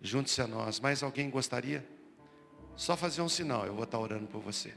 Junte-se 0.00 0.40
a 0.40 0.46
nós. 0.46 0.78
Mais 0.78 1.02
alguém 1.02 1.28
gostaria? 1.28 1.84
Só 2.76 2.96
fazer 2.96 3.22
um 3.22 3.28
sinal, 3.28 3.66
eu 3.66 3.74
vou 3.74 3.82
estar 3.82 3.98
orando 3.98 4.28
por 4.28 4.40
você. 4.40 4.72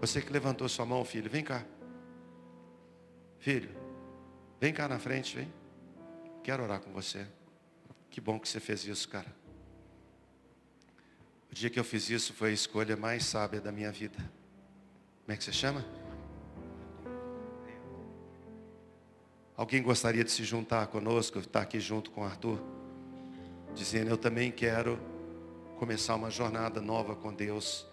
Você 0.00 0.22
que 0.22 0.32
levantou 0.32 0.68
sua 0.68 0.86
mão, 0.86 1.04
filho, 1.04 1.28
vem 1.28 1.42
cá. 1.42 1.66
Filho, 3.40 3.68
vem 4.60 4.72
cá 4.72 4.86
na 4.86 5.00
frente, 5.00 5.36
vem. 5.36 5.52
Quero 6.44 6.62
orar 6.62 6.80
com 6.80 6.92
você. 6.92 7.26
Que 8.08 8.20
bom 8.20 8.38
que 8.38 8.48
você 8.48 8.60
fez 8.60 8.86
isso, 8.86 9.08
cara. 9.08 9.39
O 11.50 11.54
dia 11.54 11.68
que 11.68 11.80
eu 11.80 11.84
fiz 11.84 12.08
isso 12.08 12.32
foi 12.32 12.50
a 12.50 12.52
escolha 12.52 12.96
mais 12.96 13.24
sábia 13.24 13.60
da 13.60 13.72
minha 13.72 13.90
vida. 13.90 14.18
Como 15.22 15.34
é 15.34 15.36
que 15.36 15.42
você 15.42 15.52
chama? 15.52 15.84
Alguém 19.56 19.82
gostaria 19.82 20.22
de 20.22 20.30
se 20.30 20.44
juntar 20.44 20.86
conosco, 20.86 21.40
estar 21.40 21.62
aqui 21.62 21.80
junto 21.80 22.10
com 22.12 22.22
o 22.22 22.24
Arthur? 22.24 22.62
Dizendo, 23.74 24.10
eu 24.10 24.16
também 24.16 24.50
quero 24.50 24.98
começar 25.76 26.14
uma 26.14 26.30
jornada 26.30 26.80
nova 26.80 27.16
com 27.16 27.34
Deus. 27.34 27.86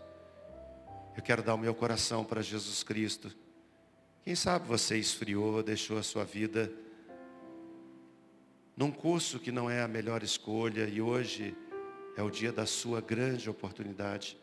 Eu 1.16 1.24
quero 1.24 1.42
dar 1.42 1.56
o 1.56 1.58
meu 1.58 1.74
coração 1.74 2.24
para 2.24 2.42
Jesus 2.42 2.84
Cristo. 2.84 3.36
Quem 4.24 4.36
sabe 4.36 4.68
você 4.68 4.98
esfriou, 4.98 5.64
deixou 5.64 5.98
a 5.98 6.04
sua 6.04 6.24
vida 6.24 6.72
num 8.76 8.92
curso 8.92 9.40
que 9.40 9.52
não 9.52 9.68
é 9.68 9.82
a 9.82 9.88
melhor 9.88 10.22
escolha 10.22 10.88
e 10.88 11.02
hoje 11.02 11.58
é 12.18 12.24
o 12.24 12.32
dia 12.32 12.52
da 12.52 12.66
sua 12.66 13.00
grande 13.00 13.48
oportunidade. 13.48 14.36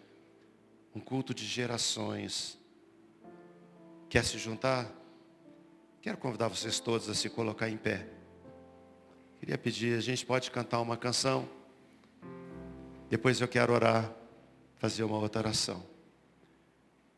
Um 0.94 1.00
culto 1.00 1.34
de 1.34 1.44
gerações. 1.44 2.56
Quer 4.08 4.24
se 4.24 4.38
juntar? 4.38 4.88
Quero 6.00 6.16
convidar 6.16 6.46
vocês 6.46 6.78
todos 6.78 7.08
a 7.08 7.14
se 7.14 7.28
colocar 7.28 7.68
em 7.68 7.76
pé. 7.76 8.06
Queria 9.40 9.58
pedir, 9.58 9.98
a 9.98 10.00
gente 10.00 10.24
pode 10.24 10.52
cantar 10.52 10.80
uma 10.80 10.96
canção. 10.96 11.48
Depois 13.10 13.40
eu 13.40 13.48
quero 13.48 13.72
orar, 13.72 14.14
fazer 14.76 15.02
uma 15.02 15.18
outra 15.18 15.40
oração. 15.42 15.84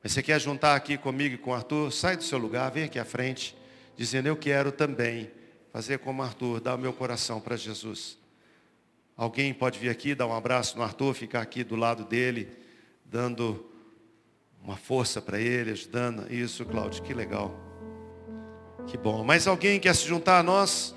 Mas 0.03 0.13
você 0.13 0.23
quer 0.23 0.41
juntar 0.41 0.75
aqui 0.75 0.97
comigo 0.97 1.35
e 1.35 1.39
com 1.39 1.51
o 1.51 1.55
Arthur? 1.55 1.93
Sai 1.93 2.17
do 2.17 2.25
seu 2.25 2.39
lugar, 2.39 2.71
vem 2.71 2.85
aqui 2.85 2.99
à 2.99 3.05
frente, 3.05 3.55
dizendo 3.95 4.27
eu 4.27 4.37
quero 4.37 4.73
também 4.73 5.31
fazer 5.71 5.99
como 5.99 6.23
Arthur, 6.23 6.61
dar 6.61 6.77
o 6.77 6.79
meu 6.79 6.95
coração 6.95 7.43
para 7.43 7.57
Jesus. 7.57 8.17
Alguém 9.17 9.55
pode 9.55 9.79
vir 9.79 9.89
aqui, 9.89 10.15
dar 10.15 10.27
um 10.27 10.35
abraço 10.35 10.77
no 10.77 10.83
Arthur, 10.83 11.15
ficar 11.15 11.41
aqui 11.41 11.65
do 11.65 11.75
lado 11.75 12.05
dele, 12.05 12.49
dando 13.05 13.65
uma 14.63 14.77
força 14.77 15.23
para 15.23 15.41
ele, 15.41 15.71
ajudando. 15.71 16.31
Isso, 16.31 16.65
Cláudio, 16.67 17.03
que 17.03 17.15
legal. 17.15 17.55
Que 18.87 18.99
bom. 18.99 19.25
Mas 19.25 19.47
alguém 19.47 19.81
quer 19.81 19.95
se 19.95 20.07
juntar 20.07 20.39
a 20.39 20.43
nós, 20.43 20.95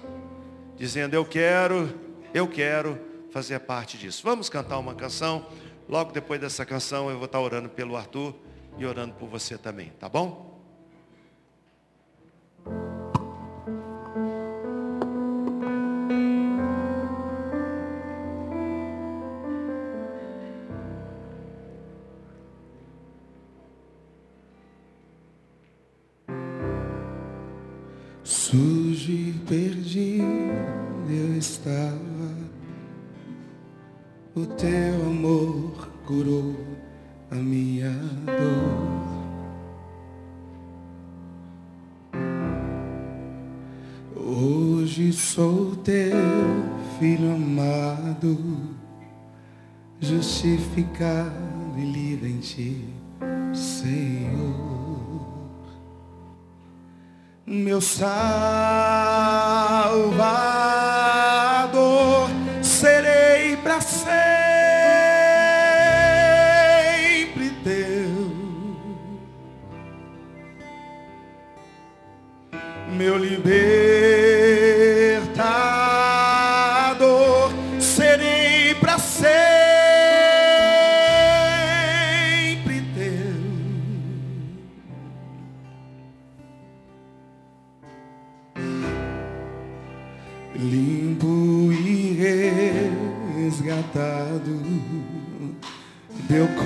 dizendo: 0.76 1.14
Eu 1.14 1.24
quero, 1.24 1.98
eu 2.34 2.46
quero 2.48 3.00
fazer 3.32 3.58
parte 3.60 3.98
disso. 3.98 4.22
Vamos 4.24 4.50
cantar 4.50 4.80
uma 4.80 4.94
canção. 4.94 5.48
Logo 5.88 6.12
depois 6.12 6.42
dessa 6.42 6.66
canção, 6.66 7.10
eu 7.10 7.16
vou 7.16 7.26
estar 7.26 7.40
orando 7.40 7.70
pelo 7.70 7.96
Arthur 7.96 8.36
e 8.78 8.86
orando 8.86 9.14
por 9.16 9.30
você 9.30 9.58
também, 9.58 9.92
tá 9.98 10.10
bom? 10.10 10.49
Justificado 50.80 51.78
e 51.78 51.82
livre 51.82 52.30
em 52.30 52.40
ti, 52.40 52.90
Senhor. 53.54 55.20
Meu 57.46 57.82
Salvador, 57.82 58.20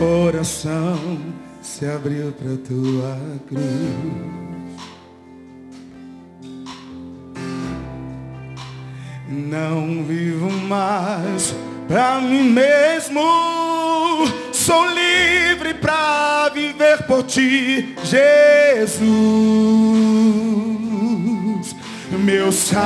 coração 0.04 0.98
se 1.62 1.86
abriu 1.86 2.34
para 2.34 2.58
tua 2.58 3.18
cruz. 3.48 3.64
Não 9.30 10.04
vivo 10.04 10.52
mais 10.68 11.56
para 11.88 12.20
mim 12.20 12.50
mesmo. 12.50 13.22
Sou 14.52 14.86
livre 14.88 15.74
para 15.76 16.50
viver 16.50 17.04
por 17.08 17.24
ti, 17.24 17.96
Jesus 18.04 18.74
meu 22.24 22.52
Salvador, 22.54 22.84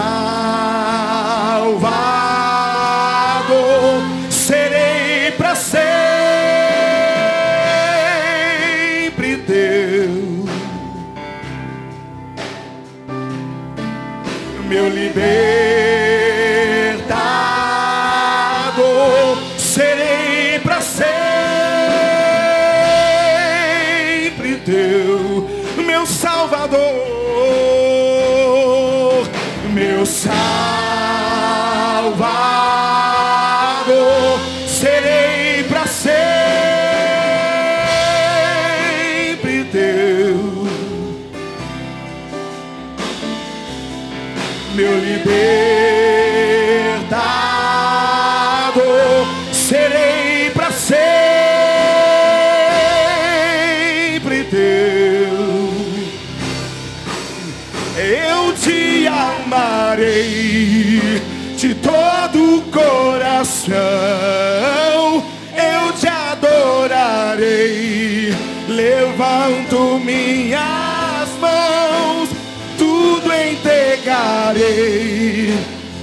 meu 15.18 15.67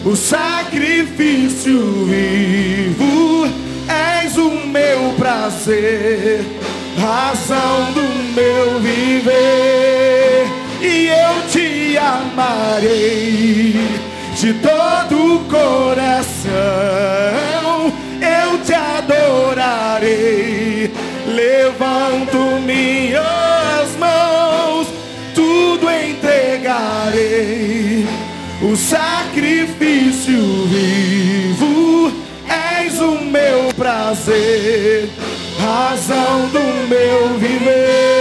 o 0.04 0.14
sacrifício 0.14 2.06
vivo, 2.06 3.48
és 3.88 4.36
o 4.36 4.50
meu 4.66 5.14
prazer, 5.18 6.44
razão 6.98 7.92
do 7.92 8.02
meu 8.34 8.80
viver, 8.80 10.46
e 10.80 11.08
eu 11.08 11.48
te 11.50 11.96
amarei 11.96 13.74
de 14.34 14.54
todo 14.54 15.36
o 15.36 15.40
coração 15.44 17.03
O 28.64 28.74
sacrifício 28.76 30.40
vivo, 30.68 32.10
és 32.48 32.98
o 32.98 33.20
meu 33.20 33.68
prazer, 33.76 35.10
razão 35.60 36.48
do 36.48 36.88
meu 36.88 37.38
viver. 37.38 38.13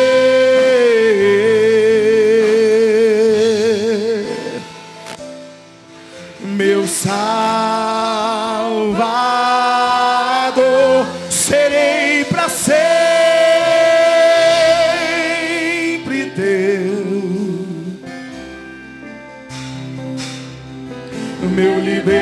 Meu 21.53 21.79
libertador, 21.79 22.13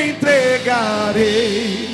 entregarei, 0.00 1.88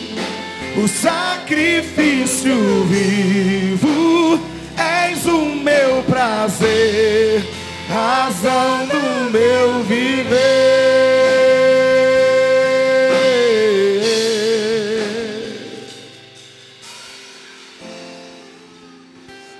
o 0.77 0.89
sacrifício 0.89 2.85
vivo, 2.85 4.41
és 4.77 5.27
o 5.27 5.55
meu 5.57 6.03
prazer, 6.05 7.45
razão 7.89 8.87
do 8.87 9.31
meu 9.31 9.83
viver. 9.85 11.15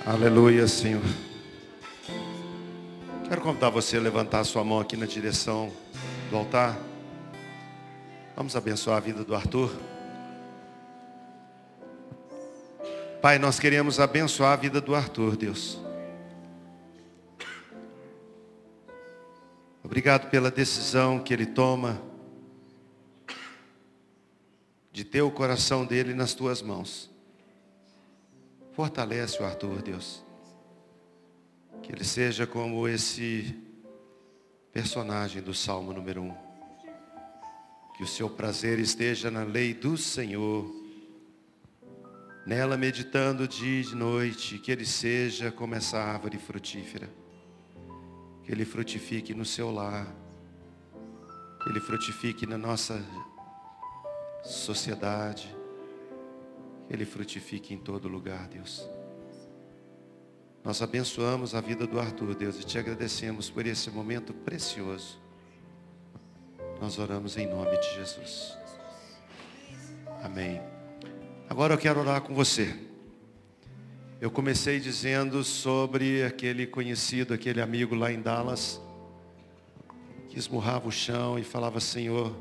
Aleluia, 0.05 0.67
Senhor. 0.67 1.01
Quero 3.27 3.41
convidar 3.41 3.69
você 3.69 3.97
a 3.97 3.99
levantar 3.99 4.43
sua 4.43 4.63
mão 4.63 4.79
aqui 4.79 4.95
na 4.95 5.05
direção 5.05 5.71
do 6.29 6.37
altar. 6.37 6.77
Vamos 8.35 8.53
abençoar 8.53 8.97
a 8.97 8.99
vida 8.99 9.23
do 9.23 9.33
Arthur. 9.33 9.71
Pai, 13.21 13.39
nós 13.39 13.57
queremos 13.57 13.97
abençoar 13.97 14.51
a 14.51 14.55
vida 14.57 14.81
do 14.81 14.93
Arthur, 14.93 15.37
Deus. 15.37 15.79
Obrigado 19.81 20.29
pela 20.29 20.51
decisão 20.51 21.17
que 21.17 21.33
ele 21.33 21.45
toma 21.45 22.01
de 24.91 25.05
ter 25.05 25.21
o 25.21 25.31
coração 25.31 25.85
dele 25.85 26.13
nas 26.13 26.33
tuas 26.33 26.61
mãos. 26.61 27.09
Fortalece 28.73 29.41
o 29.41 29.45
Arthur, 29.45 29.81
Deus. 29.81 30.21
Que 31.81 31.93
ele 31.93 32.03
seja 32.03 32.45
como 32.45 32.85
esse 32.85 33.57
personagem 34.73 35.41
do 35.41 35.53
Salmo 35.53 35.93
número 35.93 36.21
1. 36.21 36.44
Que 37.95 38.03
o 38.03 38.07
seu 38.07 38.29
prazer 38.29 38.77
esteja 38.77 39.31
na 39.31 39.43
lei 39.43 39.73
do 39.73 39.97
Senhor. 39.97 40.69
Nela 42.45 42.75
meditando 42.75 43.47
dia 43.47 43.81
e 43.81 43.83
de 43.83 43.95
noite. 43.95 44.59
Que 44.59 44.71
ele 44.71 44.85
seja 44.85 45.51
como 45.51 45.75
essa 45.75 45.97
árvore 45.97 46.37
frutífera. 46.37 47.09
Que 48.43 48.51
ele 48.51 48.65
frutifique 48.65 49.33
no 49.33 49.45
seu 49.45 49.71
lar. 49.71 50.13
Que 51.63 51.69
ele 51.69 51.79
frutifique 51.79 52.45
na 52.45 52.57
nossa 52.57 53.03
sociedade. 54.43 55.55
Que 56.87 56.93
ele 56.93 57.05
frutifique 57.05 57.73
em 57.73 57.77
todo 57.77 58.07
lugar, 58.09 58.47
Deus. 58.47 58.87
Nós 60.65 60.81
abençoamos 60.81 61.53
a 61.53 61.61
vida 61.61 61.85
do 61.85 61.99
Arthur, 61.99 62.33
Deus, 62.33 62.59
e 62.59 62.63
te 62.63 62.79
agradecemos 62.79 63.51
por 63.51 63.67
esse 63.67 63.91
momento 63.91 64.33
precioso. 64.33 65.24
Nós 66.79 66.99
oramos 66.99 67.37
em 67.37 67.47
nome 67.47 67.77
de 67.77 67.95
Jesus. 67.95 68.57
Amém. 70.21 70.61
Agora 71.49 71.73
eu 71.73 71.77
quero 71.77 71.99
orar 71.99 72.21
com 72.21 72.33
você. 72.33 72.75
Eu 74.19 74.29
comecei 74.29 74.79
dizendo 74.79 75.43
sobre 75.43 76.23
aquele 76.23 76.67
conhecido, 76.67 77.33
aquele 77.33 77.61
amigo 77.61 77.95
lá 77.95 78.11
em 78.11 78.21
Dallas, 78.21 78.81
que 80.29 80.37
esmurrava 80.37 80.87
o 80.87 80.91
chão 80.91 81.39
e 81.39 81.43
falava, 81.43 81.79
Senhor, 81.79 82.35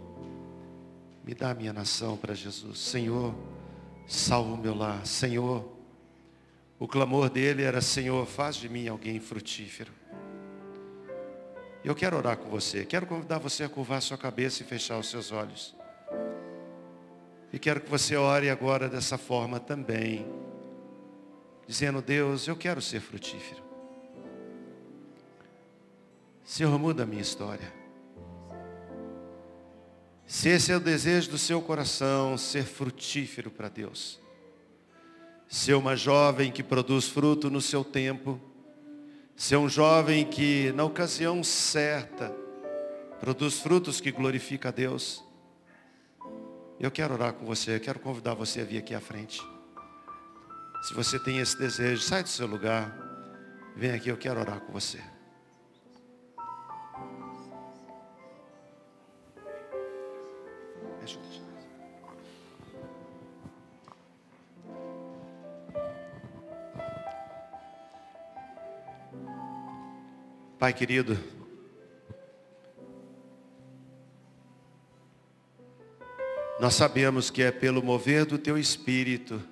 me 1.24 1.35
dá 1.35 1.51
a 1.51 1.55
minha 1.55 1.72
nação 1.72 2.16
para 2.16 2.35
Jesus. 2.35 2.78
Senhor, 2.78 3.35
salva 4.07 4.55
o 4.55 4.57
meu 4.57 4.74
lar. 4.74 5.07
Senhor, 5.07 5.72
o 6.78 6.89
clamor 6.89 7.30
dele 7.30 7.62
era, 7.62 7.80
Senhor, 7.80 8.26
faz 8.26 8.57
de 8.57 8.68
mim 8.68 8.89
alguém 8.89 9.20
frutífero. 9.20 9.93
Eu 11.85 11.95
quero 11.95 12.16
orar 12.16 12.39
com 12.39 12.49
você. 12.49 12.87
Quero 12.87 13.07
convidar 13.07 13.39
você 13.39 13.62
a 13.62 13.68
curvar 13.68 14.01
sua 14.01 14.16
cabeça 14.16 14.62
e 14.62 14.66
fechar 14.66 14.99
os 14.99 15.11
seus 15.11 15.30
olhos. 15.30 15.76
E 17.53 17.59
quero 17.59 17.82
que 17.82 17.91
você 17.91 18.16
ore 18.16 18.49
agora 18.49 18.89
dessa 18.89 19.18
forma 19.18 19.61
também. 19.61 20.26
Dizendo, 21.66 22.01
Deus, 22.01 22.49
eu 22.49 22.57
quero 22.57 22.80
ser 22.80 23.01
frutífero. 23.01 23.62
Senhor, 26.43 26.78
muda 26.78 27.03
a 27.03 27.07
minha 27.07 27.22
história. 27.22 27.70
Se 30.26 30.49
esse 30.49 30.72
é 30.72 30.76
o 30.76 30.80
desejo 30.80 31.30
do 31.30 31.39
seu 31.39 31.61
coração, 31.61 32.39
ser 32.39 32.64
frutífero 32.64 33.51
para 33.51 33.68
Deus. 33.68 34.18
Ser 35.47 35.74
uma 35.74 35.95
jovem 35.95 36.51
que 36.51 36.62
produz 36.62 37.07
fruto 37.07 37.51
no 37.51 37.61
seu 37.61 37.85
tempo. 37.85 38.41
Ser 39.37 39.57
um 39.57 39.68
jovem 39.68 40.24
que, 40.24 40.72
na 40.72 40.85
ocasião 40.85 41.43
certa, 41.43 42.32
produz 43.18 43.59
frutos 43.59 44.01
que 44.01 44.12
glorifica 44.12 44.68
a 44.68 44.72
Deus. 44.72 45.24
Eu 46.78 46.91
quero 46.91 47.14
orar 47.14 47.32
com 47.32 47.45
você, 47.45 47.76
eu 47.76 47.80
quero 47.80 47.99
convidar 47.99 48.35
você 48.35 48.61
a 48.61 48.64
vir 48.64 48.78
aqui 48.78 48.95
à 48.95 49.01
frente. 49.01 49.41
Se 50.82 50.95
você 50.95 51.18
tem 51.18 51.39
esse 51.39 51.59
desejo, 51.59 52.03
sai 52.03 52.22
do 52.22 52.28
seu 52.28 52.47
lugar. 52.47 52.95
Vem 53.76 53.91
aqui, 53.91 54.09
eu 54.09 54.16
quero 54.16 54.39
orar 54.39 54.61
com 54.61 54.72
você. 54.72 55.01
Pai 70.59 70.73
querido, 70.73 71.19
nós 76.61 76.75
sabemos 76.75 77.29
que 77.29 77.43
é 77.43 77.51
pelo 77.51 77.83
mover 77.83 78.25
do 78.25 78.39
Teu 78.39 78.57
Espírito, 78.57 79.43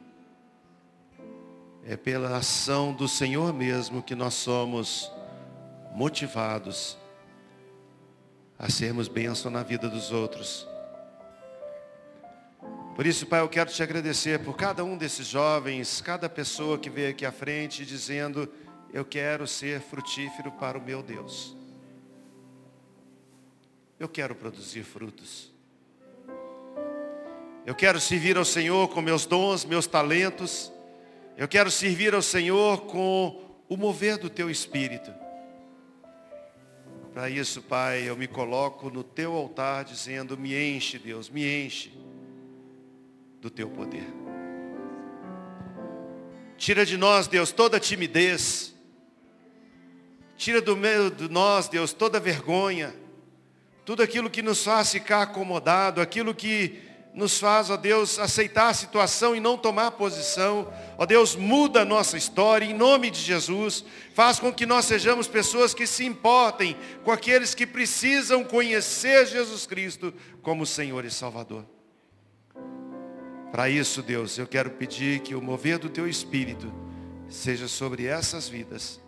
é 1.84 1.96
pela 1.96 2.36
ação 2.36 2.94
do 2.94 3.08
Senhor 3.08 3.52
mesmo 3.52 4.00
que 4.00 4.14
nós 4.14 4.34
somos 4.34 5.10
motivados 5.92 6.96
a 8.56 8.70
sermos 8.70 9.08
bênção 9.08 9.50
na 9.50 9.64
vida 9.64 9.88
dos 9.88 10.12
outros. 10.12 10.68
Por 12.94 13.04
isso, 13.06 13.26
Pai, 13.26 13.40
eu 13.40 13.48
quero 13.48 13.70
te 13.70 13.82
agradecer 13.82 14.38
por 14.38 14.56
cada 14.56 14.84
um 14.84 14.96
desses 14.96 15.26
jovens, 15.26 16.00
cada 16.00 16.28
pessoa 16.28 16.78
que 16.78 16.88
veio 16.88 17.10
aqui 17.10 17.26
à 17.26 17.32
frente 17.32 17.84
dizendo, 17.84 18.48
eu 18.92 19.04
quero 19.04 19.46
ser 19.46 19.80
frutífero 19.80 20.52
para 20.52 20.76
o 20.76 20.82
meu 20.82 21.02
Deus. 21.02 21.56
Eu 23.98 24.08
quero 24.08 24.34
produzir 24.34 24.82
frutos. 24.82 25.50
Eu 27.64 27.74
quero 27.74 28.00
servir 28.00 28.36
ao 28.36 28.44
Senhor 28.44 28.88
com 28.88 29.00
meus 29.00 29.24
dons, 29.24 29.64
meus 29.64 29.86
talentos. 29.86 30.72
Eu 31.36 31.48
quero 31.48 31.70
servir 31.70 32.14
ao 32.14 32.20
Senhor 32.20 32.82
com 32.82 33.40
o 33.68 33.76
mover 33.76 34.18
do 34.18 34.28
teu 34.28 34.50
espírito. 34.50 35.12
Para 37.14 37.30
isso, 37.30 37.62
Pai, 37.62 38.08
eu 38.08 38.16
me 38.16 38.26
coloco 38.26 38.90
no 38.90 39.04
teu 39.04 39.32
altar 39.34 39.84
dizendo: 39.84 40.36
me 40.36 40.54
enche, 40.54 40.98
Deus, 40.98 41.30
me 41.30 41.64
enche 41.64 41.92
do 43.40 43.48
teu 43.48 43.68
poder. 43.70 44.06
Tira 46.56 46.84
de 46.84 46.96
nós, 46.96 47.26
Deus, 47.26 47.52
toda 47.52 47.78
timidez. 47.78 48.71
Tira 50.42 50.60
do 50.60 50.76
meio 50.76 51.08
de 51.08 51.28
nós, 51.28 51.68
Deus, 51.68 51.92
toda 51.92 52.18
vergonha, 52.18 52.92
tudo 53.84 54.02
aquilo 54.02 54.28
que 54.28 54.42
nos 54.42 54.64
faz 54.64 54.90
ficar 54.90 55.22
acomodado, 55.22 56.00
aquilo 56.00 56.34
que 56.34 56.80
nos 57.14 57.38
faz, 57.38 57.70
ó 57.70 57.76
Deus, 57.76 58.18
aceitar 58.18 58.66
a 58.66 58.74
situação 58.74 59.36
e 59.36 59.38
não 59.38 59.56
tomar 59.56 59.92
posição. 59.92 60.66
Ó 60.98 61.06
Deus, 61.06 61.36
muda 61.36 61.82
a 61.82 61.84
nossa 61.84 62.16
história 62.16 62.64
em 62.64 62.74
nome 62.74 63.08
de 63.08 63.20
Jesus. 63.20 63.84
Faz 64.14 64.40
com 64.40 64.52
que 64.52 64.66
nós 64.66 64.84
sejamos 64.84 65.28
pessoas 65.28 65.72
que 65.72 65.86
se 65.86 66.04
importem 66.04 66.76
com 67.04 67.12
aqueles 67.12 67.54
que 67.54 67.64
precisam 67.64 68.42
conhecer 68.42 69.24
Jesus 69.26 69.64
Cristo 69.64 70.12
como 70.42 70.66
Senhor 70.66 71.04
e 71.04 71.10
Salvador. 71.12 71.64
Para 73.52 73.70
isso, 73.70 74.02
Deus, 74.02 74.36
eu 74.38 74.46
quero 74.48 74.72
pedir 74.72 75.20
que 75.20 75.36
o 75.36 75.40
mover 75.40 75.78
do 75.78 75.88
teu 75.88 76.08
espírito 76.08 76.74
seja 77.28 77.68
sobre 77.68 78.06
essas 78.06 78.48
vidas 78.48 79.01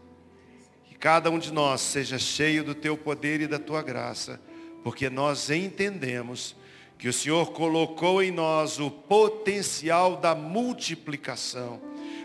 cada 1.04 1.30
um 1.30 1.38
de 1.38 1.52
nós 1.52 1.82
seja 1.82 2.18
cheio 2.18 2.64
do 2.64 2.74
teu 2.74 2.96
poder 2.96 3.42
e 3.42 3.46
da 3.46 3.58
tua 3.58 3.82
graça, 3.82 4.40
porque 4.82 5.10
nós 5.10 5.50
entendemos 5.50 6.56
que 6.96 7.10
o 7.10 7.12
Senhor 7.12 7.52
colocou 7.52 8.22
em 8.22 8.30
nós 8.30 8.80
o 8.80 8.90
potencial 8.90 10.16
da 10.16 10.34
multiplicação. 10.34 11.78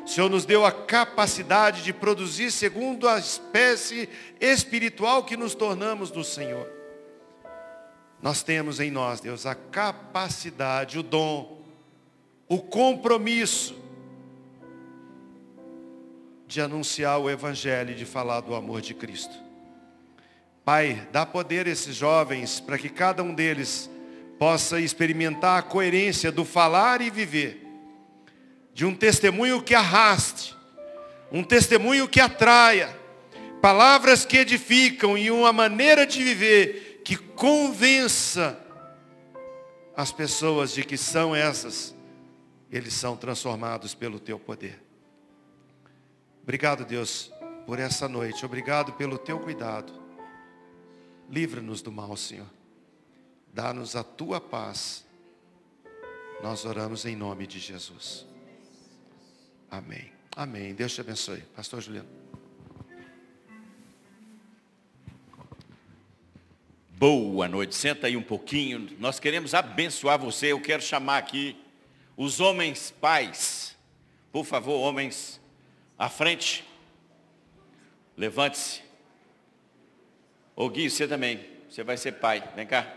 O 0.05 0.07
Senhor 0.07 0.30
nos 0.30 0.45
deu 0.45 0.65
a 0.65 0.71
capacidade 0.71 1.84
de 1.84 1.91
produzir 1.91 2.51
segundo 2.51 3.09
a 3.09 3.19
espécie 3.19 4.07
espiritual 4.39 5.25
que 5.25 5.36
nos 5.36 5.53
tornamos 5.53 6.09
do 6.09 6.23
Senhor. 6.23 6.65
Nós 8.21 8.43
temos 8.43 8.80
em 8.80 8.89
nós, 8.89 9.19
Deus, 9.19 9.45
a 9.45 9.55
capacidade, 9.55 10.97
o 10.97 11.03
dom, 11.03 11.61
o 12.47 12.59
compromisso 12.59 13.75
de 16.49 16.59
anunciar 16.59 17.19
o 17.19 17.29
Evangelho 17.29 17.91
e 17.91 17.95
de 17.95 18.05
falar 18.05 18.41
do 18.41 18.55
amor 18.55 18.81
de 18.81 18.95
Cristo. 18.95 19.35
Pai, 20.65 21.07
dá 21.11 21.23
poder 21.23 21.67
a 21.67 21.69
esses 21.69 21.95
jovens 21.95 22.59
para 22.59 22.75
que 22.75 22.89
cada 22.89 23.21
um 23.21 23.35
deles 23.35 23.87
possa 24.39 24.81
experimentar 24.81 25.59
a 25.59 25.61
coerência 25.61 26.31
do 26.31 26.43
falar 26.43 27.01
e 27.01 27.11
viver, 27.11 27.63
de 28.73 28.83
um 28.83 28.95
testemunho 28.95 29.61
que 29.61 29.75
arraste, 29.75 30.57
um 31.31 31.43
testemunho 31.43 32.07
que 32.07 32.19
atraia, 32.19 32.97
palavras 33.61 34.25
que 34.25 34.37
edificam 34.37 35.15
e 35.15 35.29
uma 35.29 35.53
maneira 35.53 36.03
de 36.03 36.23
viver 36.23 37.03
que 37.05 37.15
convença 37.15 38.59
as 39.95 40.11
pessoas 40.11 40.71
de 40.71 40.83
que 40.83 40.97
são 40.97 41.35
essas, 41.35 41.93
eles 42.71 42.95
são 42.95 43.15
transformados 43.15 43.93
pelo 43.93 44.19
teu 44.19 44.39
poder. 44.39 44.88
Obrigado, 46.49 46.83
Deus, 46.83 47.31
por 47.67 47.77
essa 47.77 48.09
noite. 48.09 48.43
Obrigado 48.43 48.93
pelo 48.93 49.19
teu 49.19 49.39
cuidado. 49.39 49.93
Livra-nos 51.29 51.79
do 51.79 51.91
mal, 51.91 52.17
Senhor. 52.17 52.47
Dá-nos 53.53 53.95
a 53.95 54.03
tua 54.03 54.41
paz. 54.41 55.05
Nós 56.41 56.65
oramos 56.65 57.05
em 57.05 57.15
nome 57.15 57.45
de 57.45 57.59
Jesus. 57.59 58.25
Amém. 59.69 60.11
Amém. 60.35 60.73
Deus 60.73 60.91
te 60.91 61.01
abençoe. 61.01 61.41
Pastor 61.55 61.81
Juliano. 61.81 62.09
Boa 66.97 67.47
noite. 67.47 67.75
Senta 67.75 68.07
aí 68.07 68.17
um 68.17 68.23
pouquinho. 68.23 68.97
Nós 68.97 69.19
queremos 69.19 69.53
abençoar 69.53 70.17
você. 70.17 70.47
Eu 70.47 70.59
quero 70.59 70.81
chamar 70.81 71.19
aqui 71.19 71.55
os 72.17 72.39
homens 72.39 72.89
pais. 72.89 73.77
Por 74.31 74.45
favor, 74.45 74.79
homens 74.79 75.39
à 75.99 76.07
frente. 76.07 76.65
Levante-se. 78.15 78.81
Ô 80.55 80.69
Gui, 80.69 80.89
você 80.89 81.05
também. 81.05 81.45
Você 81.69 81.83
vai 81.83 81.97
ser 81.97 82.13
pai. 82.13 82.41
Vem 82.55 82.65
cá. 82.65 82.87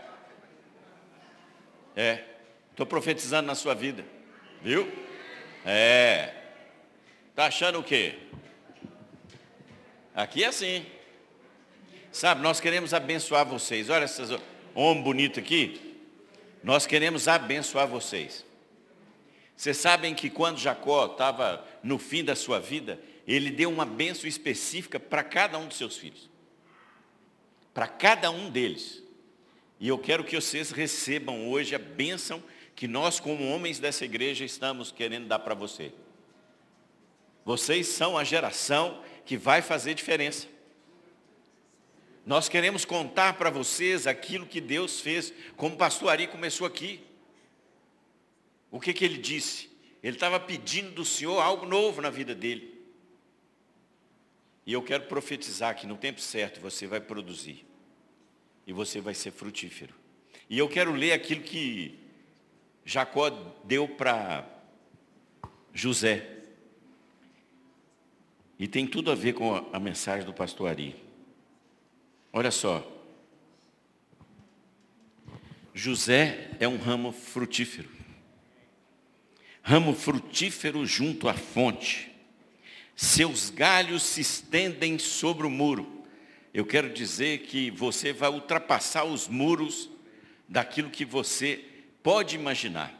É. 1.95 2.23
Estou 2.71 2.85
profetizando 2.85 3.45
na 3.45 3.55
sua 3.55 3.75
vida. 3.75 4.05
Viu? 4.61 4.89
É. 5.65 6.33
Tá 7.35 7.47
achando 7.47 7.79
o 7.79 7.83
quê? 7.83 8.17
Aqui 10.15 10.43
é 10.43 10.47
assim. 10.47 10.85
Sabe, 12.11 12.41
nós 12.41 12.59
queremos 12.59 12.93
abençoar 12.93 13.45
vocês. 13.45 13.89
Olha 13.89 14.05
esses 14.05 14.29
homens 14.73 15.03
bonitos 15.03 15.39
aqui. 15.39 15.99
Nós 16.63 16.85
queremos 16.85 17.27
abençoar 17.27 17.87
vocês. 17.87 18.45
Vocês 19.63 19.77
sabem 19.77 20.13
que 20.13 20.29
quando 20.29 20.57
Jacó 20.57 21.05
estava 21.05 21.65
no 21.81 21.97
fim 21.97 22.21
da 22.21 22.35
sua 22.35 22.59
vida, 22.59 22.99
ele 23.25 23.49
deu 23.49 23.69
uma 23.69 23.85
bênção 23.85 24.27
específica 24.27 24.99
para 24.99 25.23
cada 25.23 25.57
um 25.57 25.69
dos 25.69 25.77
seus 25.77 25.95
filhos. 25.95 26.29
Para 27.73 27.87
cada 27.87 28.29
um 28.29 28.49
deles. 28.49 29.01
E 29.79 29.87
eu 29.87 29.97
quero 29.97 30.25
que 30.25 30.35
vocês 30.35 30.71
recebam 30.71 31.49
hoje 31.49 31.73
a 31.73 31.79
bênção 31.79 32.43
que 32.75 32.89
nós, 32.89 33.21
como 33.21 33.47
homens 33.47 33.79
dessa 33.79 34.03
igreja, 34.03 34.43
estamos 34.43 34.91
querendo 34.91 35.29
dar 35.29 35.39
para 35.39 35.55
você. 35.55 35.93
Vocês 37.45 37.87
são 37.87 38.17
a 38.17 38.25
geração 38.25 39.01
que 39.23 39.37
vai 39.37 39.61
fazer 39.61 39.93
diferença. 39.93 40.45
Nós 42.25 42.49
queremos 42.49 42.83
contar 42.83 43.37
para 43.37 43.49
vocês 43.49 44.07
aquilo 44.07 44.45
que 44.45 44.59
Deus 44.59 44.99
fez, 44.99 45.33
como 45.55 45.75
o 45.75 45.77
pastor 45.77 46.09
Ari 46.09 46.27
começou 46.27 46.67
aqui. 46.67 47.12
O 48.73 48.79
que, 48.79 48.91
que 48.91 49.05
ele 49.05 49.19
disse? 49.19 49.69
Ele 50.01 50.15
estava 50.15 50.39
pedindo 50.39 50.89
do 50.89 51.05
Senhor 51.05 51.39
algo 51.39 51.63
novo 51.63 52.01
na 52.01 52.09
vida 52.09 52.33
dele. 52.33 52.73
E 54.65 54.73
eu 54.73 54.81
quero 54.81 55.03
profetizar 55.03 55.75
que 55.75 55.85
no 55.85 55.95
tempo 55.95 56.19
certo 56.19 56.59
você 56.59 56.87
vai 56.87 56.99
produzir. 56.99 57.67
E 58.65 58.73
você 58.73 58.99
vai 58.99 59.13
ser 59.13 59.29
frutífero. 59.29 59.93
E 60.49 60.57
eu 60.57 60.67
quero 60.67 60.91
ler 60.91 61.11
aquilo 61.11 61.43
que 61.43 61.99
Jacó 62.83 63.29
deu 63.63 63.87
para 63.87 64.43
José. 65.71 66.39
E 68.57 68.67
tem 68.67 68.87
tudo 68.87 69.11
a 69.11 69.15
ver 69.15 69.33
com 69.33 69.53
a 69.71 69.79
mensagem 69.79 70.25
do 70.25 70.33
pastor 70.33 70.71
Ari. 70.71 70.95
Olha 72.31 72.49
só. 72.49 72.91
José 75.75 76.49
é 76.59 76.67
um 76.67 76.77
ramo 76.77 77.11
frutífero 77.11 78.02
ramo 79.65 79.95
frutífero 79.95 80.85
junto 80.85 81.29
à 81.29 81.33
fonte. 81.33 82.11
Seus 82.95 83.49
galhos 83.49 84.03
se 84.03 84.19
estendem 84.19 84.99
sobre 84.99 85.47
o 85.47 85.49
muro. 85.49 86.03
Eu 86.53 86.65
quero 86.65 86.89
dizer 86.89 87.39
que 87.39 87.71
você 87.71 88.11
vai 88.11 88.29
ultrapassar 88.29 89.05
os 89.05 89.27
muros 89.29 89.89
daquilo 90.49 90.89
que 90.89 91.05
você 91.05 91.63
pode 92.03 92.35
imaginar. 92.35 92.93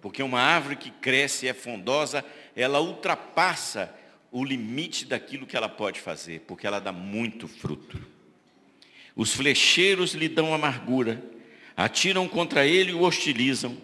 Porque 0.00 0.22
uma 0.22 0.40
árvore 0.40 0.76
que 0.76 0.90
cresce 0.90 1.46
e 1.46 1.48
é 1.48 1.52
fondosa, 1.52 2.24
ela 2.54 2.80
ultrapassa 2.80 3.92
o 4.30 4.44
limite 4.44 5.04
daquilo 5.04 5.46
que 5.46 5.56
ela 5.56 5.68
pode 5.68 6.00
fazer, 6.00 6.40
porque 6.46 6.66
ela 6.66 6.80
dá 6.80 6.92
muito 6.92 7.48
fruto. 7.48 8.00
Os 9.16 9.34
flecheiros 9.34 10.12
lhe 10.14 10.28
dão 10.28 10.54
amargura, 10.54 11.22
atiram 11.76 12.28
contra 12.28 12.66
ele 12.66 12.90
e 12.90 12.94
o 12.94 13.02
hostilizam. 13.02 13.76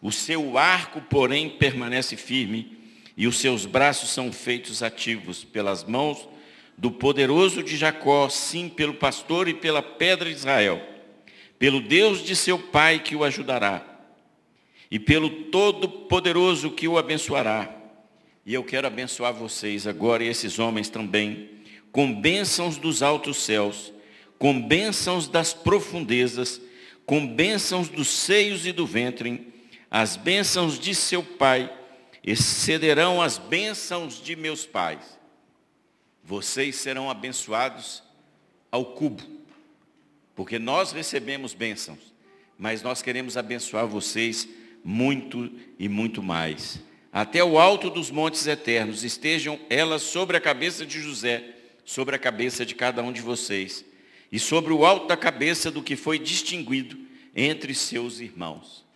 O 0.00 0.12
seu 0.12 0.56
arco, 0.56 1.00
porém, 1.00 1.48
permanece 1.48 2.16
firme, 2.16 2.78
e 3.16 3.26
os 3.26 3.38
seus 3.38 3.66
braços 3.66 4.10
são 4.10 4.32
feitos 4.32 4.82
ativos 4.82 5.42
pelas 5.42 5.82
mãos 5.82 6.28
do 6.76 6.92
poderoso 6.92 7.62
de 7.64 7.76
Jacó, 7.76 8.28
sim, 8.28 8.68
pelo 8.68 8.94
pastor 8.94 9.48
e 9.48 9.54
pela 9.54 9.82
pedra 9.82 10.30
de 10.30 10.36
Israel, 10.36 10.80
pelo 11.58 11.80
Deus 11.80 12.22
de 12.22 12.36
seu 12.36 12.56
pai 12.56 13.00
que 13.00 13.16
o 13.16 13.24
ajudará, 13.24 13.84
e 14.88 15.00
pelo 15.00 15.28
Todo-Poderoso 15.28 16.70
que 16.70 16.86
o 16.86 16.96
abençoará. 16.96 17.74
E 18.46 18.54
eu 18.54 18.62
quero 18.62 18.86
abençoar 18.86 19.34
vocês 19.34 19.88
agora 19.88 20.22
e 20.22 20.28
esses 20.28 20.60
homens 20.60 20.88
também, 20.88 21.50
com 21.90 22.14
bênçãos 22.14 22.76
dos 22.76 23.02
altos 23.02 23.38
céus, 23.38 23.92
com 24.38 24.62
bênçãos 24.62 25.26
das 25.26 25.52
profundezas, 25.52 26.60
com 27.04 27.26
bênçãos 27.26 27.88
dos 27.88 28.06
seios 28.06 28.64
e 28.64 28.70
do 28.70 28.86
ventre, 28.86 29.47
as 29.90 30.16
bênçãos 30.16 30.78
de 30.78 30.94
seu 30.94 31.22
pai 31.22 31.72
excederão 32.22 33.22
as 33.22 33.38
bênçãos 33.38 34.22
de 34.22 34.36
meus 34.36 34.66
pais. 34.66 35.18
Vocês 36.22 36.76
serão 36.76 37.08
abençoados 37.08 38.02
ao 38.70 38.84
cubo, 38.84 39.22
porque 40.34 40.58
nós 40.58 40.92
recebemos 40.92 41.54
bênçãos, 41.54 42.12
mas 42.58 42.82
nós 42.82 43.00
queremos 43.00 43.36
abençoar 43.36 43.86
vocês 43.86 44.46
muito 44.84 45.50
e 45.78 45.88
muito 45.88 46.22
mais. 46.22 46.80
Até 47.10 47.42
o 47.42 47.58
alto 47.58 47.88
dos 47.88 48.10
montes 48.10 48.46
eternos 48.46 49.04
estejam 49.04 49.58
elas 49.70 50.02
sobre 50.02 50.36
a 50.36 50.40
cabeça 50.40 50.84
de 50.84 51.00
José, 51.00 51.42
sobre 51.82 52.14
a 52.14 52.18
cabeça 52.18 52.66
de 52.66 52.74
cada 52.74 53.02
um 53.02 53.10
de 53.10 53.22
vocês 53.22 53.84
e 54.30 54.38
sobre 54.38 54.72
o 54.74 54.84
alto 54.84 55.06
da 55.06 55.16
cabeça 55.16 55.70
do 55.70 55.82
que 55.82 55.96
foi 55.96 56.18
distinguido 56.18 56.98
entre 57.34 57.74
seus 57.74 58.20
irmãos. 58.20 58.87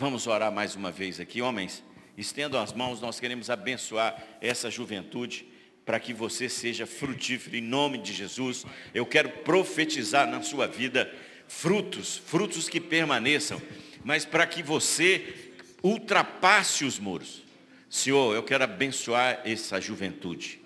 Vamos 0.00 0.28
orar 0.28 0.52
mais 0.52 0.76
uma 0.76 0.92
vez 0.92 1.18
aqui, 1.18 1.42
homens. 1.42 1.82
Estendam 2.16 2.62
as 2.62 2.72
mãos, 2.72 3.00
nós 3.00 3.18
queremos 3.18 3.50
abençoar 3.50 4.16
essa 4.40 4.70
juventude 4.70 5.44
para 5.84 5.98
que 5.98 6.14
você 6.14 6.48
seja 6.48 6.86
frutífero 6.86 7.56
em 7.56 7.60
nome 7.60 7.98
de 7.98 8.12
Jesus. 8.12 8.64
Eu 8.94 9.04
quero 9.04 9.28
profetizar 9.28 10.24
na 10.28 10.40
sua 10.40 10.68
vida 10.68 11.12
frutos, 11.48 12.16
frutos 12.16 12.68
que 12.68 12.80
permaneçam, 12.80 13.60
mas 14.04 14.24
para 14.24 14.46
que 14.46 14.62
você 14.62 15.50
ultrapasse 15.82 16.84
os 16.84 17.00
muros. 17.00 17.42
Senhor, 17.90 18.36
eu 18.36 18.44
quero 18.44 18.62
abençoar 18.62 19.40
essa 19.44 19.80
juventude. 19.80 20.60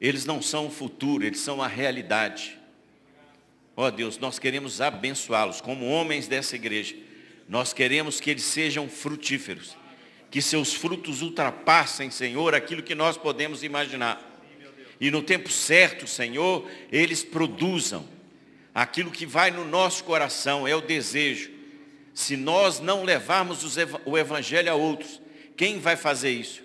Eles 0.00 0.24
não 0.24 0.40
são 0.40 0.68
o 0.68 0.70
futuro, 0.70 1.24
eles 1.24 1.40
são 1.40 1.60
a 1.60 1.66
realidade. 1.66 2.56
Ó 3.76 3.88
oh, 3.88 3.90
Deus, 3.90 4.18
nós 4.18 4.38
queremos 4.38 4.80
abençoá-los 4.80 5.60
como 5.60 5.84
homens 5.88 6.28
dessa 6.28 6.54
igreja. 6.54 7.09
Nós 7.50 7.72
queremos 7.72 8.20
que 8.20 8.30
eles 8.30 8.44
sejam 8.44 8.88
frutíferos. 8.88 9.76
Que 10.30 10.40
seus 10.40 10.72
frutos 10.72 11.20
ultrapassem, 11.20 12.08
Senhor, 12.08 12.54
aquilo 12.54 12.80
que 12.80 12.94
nós 12.94 13.16
podemos 13.16 13.64
imaginar. 13.64 14.24
E 15.00 15.10
no 15.10 15.20
tempo 15.20 15.50
certo, 15.50 16.06
Senhor, 16.06 16.70
eles 16.92 17.24
produzam 17.24 18.06
aquilo 18.72 19.10
que 19.10 19.26
vai 19.26 19.50
no 19.50 19.64
nosso 19.64 20.04
coração, 20.04 20.68
é 20.68 20.76
o 20.76 20.80
desejo. 20.80 21.50
Se 22.14 22.36
nós 22.36 22.78
não 22.78 23.02
levarmos 23.02 23.76
o 24.04 24.16
Evangelho 24.16 24.70
a 24.70 24.76
outros, 24.76 25.20
quem 25.56 25.80
vai 25.80 25.96
fazer 25.96 26.30
isso? 26.30 26.62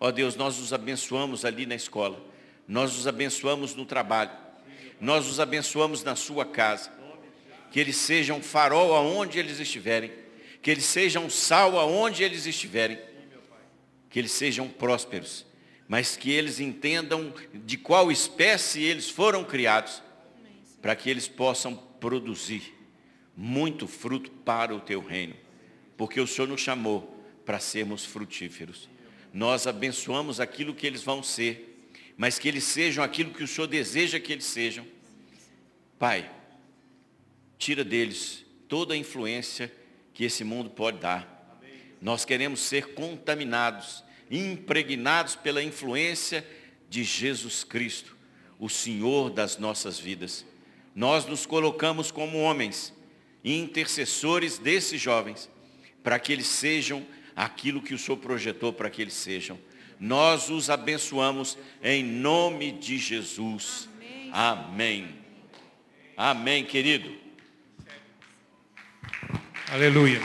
Ó 0.00 0.10
Deus, 0.10 0.36
nós 0.36 0.58
os 0.58 0.72
abençoamos 0.72 1.44
ali 1.44 1.66
na 1.66 1.74
escola, 1.74 2.18
nós 2.66 2.96
os 2.96 3.06
abençoamos 3.06 3.74
no 3.74 3.84
trabalho, 3.84 4.30
nós 4.98 5.26
os 5.26 5.38
abençoamos 5.38 6.02
na 6.02 6.16
sua 6.16 6.46
casa. 6.46 7.01
Que 7.72 7.80
eles 7.80 7.96
sejam 7.96 8.42
farol 8.42 8.94
aonde 8.94 9.38
eles 9.38 9.58
estiverem. 9.58 10.12
Que 10.60 10.70
eles 10.70 10.84
sejam 10.84 11.28
sal 11.28 11.78
aonde 11.78 12.22
eles 12.22 12.46
estiverem. 12.46 12.98
Que 14.08 14.18
eles 14.18 14.32
sejam 14.32 14.68
prósperos. 14.68 15.44
Mas 15.88 16.16
que 16.16 16.30
eles 16.30 16.60
entendam 16.60 17.34
de 17.52 17.76
qual 17.76 18.12
espécie 18.12 18.82
eles 18.82 19.08
foram 19.08 19.42
criados. 19.42 20.02
Para 20.80 20.94
que 20.94 21.10
eles 21.10 21.26
possam 21.26 21.74
produzir 21.74 22.74
muito 23.36 23.88
fruto 23.88 24.30
para 24.30 24.74
o 24.74 24.80
teu 24.80 25.00
reino. 25.00 25.34
Porque 25.96 26.20
o 26.20 26.26
Senhor 26.26 26.46
nos 26.46 26.60
chamou 26.60 27.20
para 27.44 27.58
sermos 27.58 28.04
frutíferos. 28.04 28.88
Nós 29.32 29.66
abençoamos 29.66 30.38
aquilo 30.38 30.74
que 30.74 30.86
eles 30.86 31.02
vão 31.02 31.22
ser 31.22 31.72
mas 32.16 32.38
que 32.38 32.48
eles 32.48 32.64
sejam 32.64 33.02
aquilo 33.02 33.32
que 33.32 33.42
o 33.42 33.48
Senhor 33.48 33.66
deseja 33.66 34.20
que 34.20 34.32
eles 34.32 34.44
sejam. 34.44 34.86
Pai, 35.98 36.30
tira 37.62 37.84
deles 37.84 38.44
toda 38.66 38.92
a 38.92 38.96
influência 38.96 39.72
que 40.12 40.24
esse 40.24 40.42
mundo 40.42 40.68
pode 40.68 40.98
dar. 40.98 41.60
Nós 42.00 42.24
queremos 42.24 42.58
ser 42.58 42.94
contaminados, 42.94 44.02
impregnados 44.28 45.36
pela 45.36 45.62
influência 45.62 46.44
de 46.88 47.04
Jesus 47.04 47.62
Cristo, 47.62 48.16
o 48.58 48.68
Senhor 48.68 49.30
das 49.30 49.58
nossas 49.58 49.96
vidas. 49.96 50.44
Nós 50.92 51.24
nos 51.24 51.46
colocamos 51.46 52.10
como 52.10 52.38
homens, 52.38 52.92
intercessores 53.44 54.58
desses 54.58 55.00
jovens, 55.00 55.48
para 56.02 56.18
que 56.18 56.32
eles 56.32 56.48
sejam 56.48 57.06
aquilo 57.36 57.80
que 57.80 57.94
o 57.94 57.98
Senhor 57.98 58.16
projetou 58.16 58.72
para 58.72 58.90
que 58.90 59.00
eles 59.00 59.14
sejam 59.14 59.56
nós 60.00 60.50
os 60.50 60.68
abençoamos 60.68 61.56
em 61.80 62.02
nome 62.02 62.72
de 62.72 62.98
Jesus. 62.98 63.88
Amém. 64.32 65.14
Amém, 66.16 66.64
querido. 66.64 67.21
Aleluia. 69.72 70.20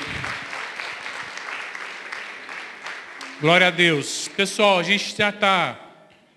Glória 3.40 3.68
a 3.68 3.72
Deus. 3.72 4.28
Pessoal, 4.36 4.78
a 4.78 4.84
gente 4.84 5.16
já 5.16 5.30
está 5.30 5.80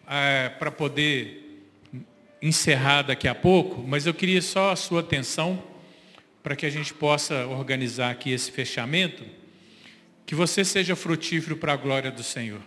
é, 0.09 0.49
para 0.51 0.71
poder 0.71 1.67
encerrar 2.41 3.03
daqui 3.03 3.27
a 3.27 3.35
pouco, 3.35 3.83
mas 3.83 4.07
eu 4.07 4.15
queria 4.15 4.41
só 4.41 4.71
a 4.71 4.77
sua 4.77 5.01
atenção 5.01 5.61
para 6.41 6.55
que 6.55 6.65
a 6.65 6.71
gente 6.71 6.95
possa 6.95 7.49
organizar 7.49 8.13
aqui 8.13 8.31
esse 8.31 8.53
fechamento. 8.53 9.25
Que 10.25 10.37
você 10.37 10.65
seja 10.65 10.95
frutífero 10.95 11.57
para 11.57 11.73
a 11.73 11.77
glória 11.77 12.13
do 12.13 12.23
Senhor. 12.23 12.61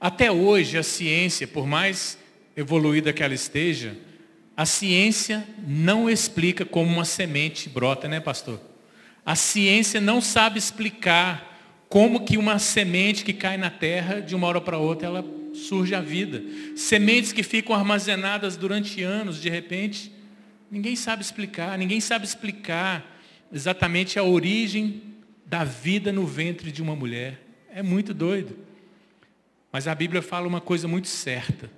Até 0.00 0.32
hoje, 0.32 0.78
a 0.78 0.82
ciência, 0.82 1.46
por 1.46 1.66
mais 1.66 2.16
evoluída 2.56 3.12
que 3.12 3.22
ela 3.22 3.34
esteja, 3.34 3.94
a 4.56 4.64
ciência 4.64 5.46
não 5.68 6.08
explica 6.08 6.64
como 6.64 6.90
uma 6.90 7.04
semente 7.04 7.68
brota, 7.68 8.08
né, 8.08 8.18
pastor? 8.18 8.71
A 9.24 9.36
ciência 9.36 10.00
não 10.00 10.20
sabe 10.20 10.58
explicar 10.58 11.50
como 11.88 12.24
que 12.24 12.36
uma 12.36 12.58
semente 12.58 13.24
que 13.24 13.32
cai 13.32 13.56
na 13.56 13.70
terra, 13.70 14.20
de 14.20 14.34
uma 14.34 14.46
hora 14.46 14.60
para 14.60 14.78
outra, 14.78 15.06
ela 15.06 15.24
surge 15.54 15.94
a 15.94 16.00
vida. 16.00 16.42
Sementes 16.74 17.32
que 17.32 17.42
ficam 17.42 17.74
armazenadas 17.74 18.56
durante 18.56 19.02
anos, 19.02 19.40
de 19.40 19.50
repente, 19.50 20.12
ninguém 20.70 20.96
sabe 20.96 21.22
explicar, 21.22 21.76
ninguém 21.76 22.00
sabe 22.00 22.24
explicar 22.24 23.20
exatamente 23.52 24.18
a 24.18 24.24
origem 24.24 25.02
da 25.44 25.64
vida 25.64 26.10
no 26.10 26.26
ventre 26.26 26.72
de 26.72 26.82
uma 26.82 26.96
mulher. 26.96 27.40
É 27.68 27.82
muito 27.82 28.14
doido. 28.14 28.56
Mas 29.70 29.86
a 29.86 29.94
Bíblia 29.94 30.22
fala 30.22 30.48
uma 30.48 30.60
coisa 30.60 30.88
muito 30.88 31.08
certa. 31.08 31.70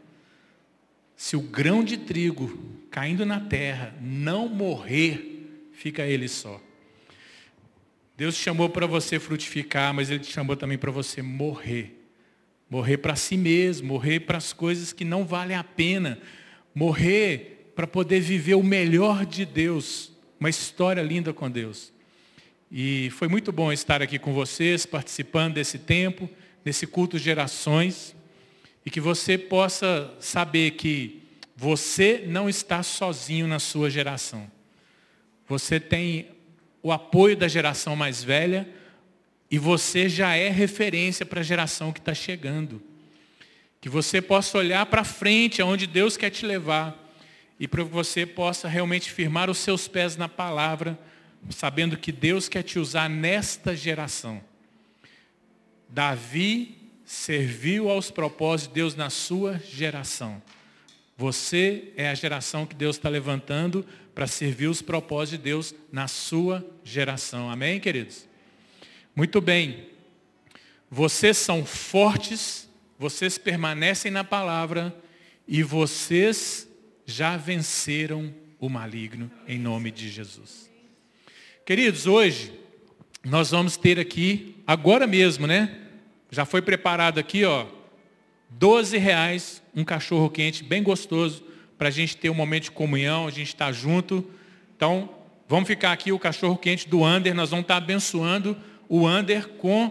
Se 1.16 1.36
o 1.36 1.40
grão 1.40 1.84
de 1.84 1.96
trigo 1.96 2.58
caindo 2.90 3.26
na 3.26 3.40
terra 3.40 3.94
não 4.00 4.48
morrer, 4.48 5.68
fica 5.72 6.02
ele 6.04 6.28
só. 6.28 6.60
Deus 8.16 8.36
te 8.36 8.42
chamou 8.42 8.68
para 8.68 8.86
você 8.86 9.18
frutificar, 9.18 9.92
mas 9.92 10.10
Ele 10.10 10.20
te 10.20 10.32
chamou 10.32 10.56
também 10.56 10.78
para 10.78 10.90
você 10.90 11.22
morrer. 11.22 12.00
Morrer 12.70 12.98
para 12.98 13.16
si 13.16 13.36
mesmo, 13.36 13.88
morrer 13.88 14.20
para 14.20 14.38
as 14.38 14.52
coisas 14.52 14.92
que 14.92 15.04
não 15.04 15.24
valem 15.24 15.56
a 15.56 15.64
pena. 15.64 16.18
Morrer 16.74 17.72
para 17.74 17.86
poder 17.86 18.20
viver 18.20 18.54
o 18.54 18.62
melhor 18.62 19.26
de 19.26 19.44
Deus. 19.44 20.12
Uma 20.38 20.48
história 20.48 21.02
linda 21.02 21.32
com 21.32 21.50
Deus. 21.50 21.92
E 22.70 23.10
foi 23.10 23.28
muito 23.28 23.52
bom 23.52 23.72
estar 23.72 24.02
aqui 24.02 24.18
com 24.18 24.32
vocês, 24.32 24.86
participando 24.86 25.54
desse 25.54 25.78
tempo 25.78 26.28
nesse 26.64 26.86
culto 26.86 27.18
gerações, 27.18 28.16
e 28.86 28.90
que 28.90 29.00
você 29.00 29.36
possa 29.36 30.12
saber 30.18 30.72
que 30.72 31.22
você 31.56 32.24
não 32.26 32.48
está 32.48 32.82
sozinho 32.82 33.46
na 33.46 33.58
sua 33.58 33.90
geração. 33.90 34.50
Você 35.46 35.78
tem 35.78 36.28
o 36.84 36.92
apoio 36.92 37.34
da 37.34 37.48
geração 37.48 37.96
mais 37.96 38.22
velha 38.22 38.68
e 39.50 39.58
você 39.58 40.06
já 40.06 40.36
é 40.36 40.50
referência 40.50 41.24
para 41.24 41.40
a 41.40 41.42
geração 41.42 41.90
que 41.90 41.98
está 41.98 42.12
chegando. 42.12 42.82
Que 43.80 43.88
você 43.88 44.20
possa 44.20 44.58
olhar 44.58 44.84
para 44.84 45.02
frente, 45.02 45.62
aonde 45.62 45.86
Deus 45.86 46.18
quer 46.18 46.28
te 46.28 46.44
levar, 46.44 46.94
e 47.58 47.66
para 47.66 47.82
que 47.82 47.90
você 47.90 48.26
possa 48.26 48.68
realmente 48.68 49.10
firmar 49.10 49.48
os 49.48 49.56
seus 49.56 49.88
pés 49.88 50.18
na 50.18 50.28
palavra, 50.28 50.98
sabendo 51.48 51.96
que 51.96 52.12
Deus 52.12 52.50
quer 52.50 52.62
te 52.62 52.78
usar 52.78 53.08
nesta 53.08 53.74
geração. 53.74 54.42
Davi 55.88 56.76
serviu 57.02 57.88
aos 57.88 58.10
propósitos 58.10 58.68
de 58.68 58.74
Deus 58.74 58.94
na 58.94 59.08
sua 59.08 59.58
geração. 59.58 60.42
Você 61.16 61.92
é 61.96 62.10
a 62.10 62.14
geração 62.14 62.66
que 62.66 62.74
Deus 62.74 62.96
está 62.96 63.08
levantando 63.08 63.86
para 64.14 64.26
servir 64.26 64.68
os 64.68 64.80
propósitos 64.80 65.38
de 65.38 65.44
Deus 65.44 65.74
na 65.90 66.06
sua 66.06 66.64
geração. 66.84 67.50
Amém, 67.50 67.80
queridos? 67.80 68.26
Muito 69.14 69.40
bem. 69.40 69.88
Vocês 70.90 71.36
são 71.36 71.64
fortes, 71.64 72.68
vocês 72.98 73.36
permanecem 73.36 74.10
na 74.10 74.22
palavra 74.22 74.94
e 75.48 75.62
vocês 75.62 76.68
já 77.04 77.36
venceram 77.36 78.32
o 78.60 78.68
maligno 78.68 79.30
em 79.48 79.58
nome 79.58 79.90
de 79.90 80.08
Jesus. 80.08 80.70
Queridos, 81.66 82.06
hoje 82.06 82.52
nós 83.24 83.50
vamos 83.50 83.76
ter 83.76 83.98
aqui, 83.98 84.54
agora 84.66 85.06
mesmo, 85.06 85.46
né? 85.46 85.80
Já 86.30 86.44
foi 86.44 86.62
preparado 86.62 87.18
aqui, 87.18 87.44
ó, 87.44 87.66
12 88.50 88.96
reais, 88.98 89.62
um 89.74 89.84
cachorro 89.84 90.30
quente 90.30 90.62
bem 90.62 90.82
gostoso, 90.82 91.44
para 91.78 91.88
a 91.88 91.90
gente 91.90 92.16
ter 92.16 92.30
um 92.30 92.34
momento 92.34 92.64
de 92.64 92.70
comunhão, 92.70 93.26
a 93.26 93.30
gente 93.30 93.48
estar 93.48 93.66
tá 93.66 93.72
junto. 93.72 94.28
Então, 94.76 95.08
vamos 95.48 95.66
ficar 95.66 95.92
aqui 95.92 96.12
o 96.12 96.18
cachorro 96.18 96.56
quente 96.56 96.88
do 96.88 97.04
Ander, 97.04 97.34
nós 97.34 97.50
vamos 97.50 97.64
estar 97.64 97.74
tá 97.74 97.78
abençoando 97.78 98.56
o 98.88 99.06
Ander 99.06 99.48
com 99.48 99.90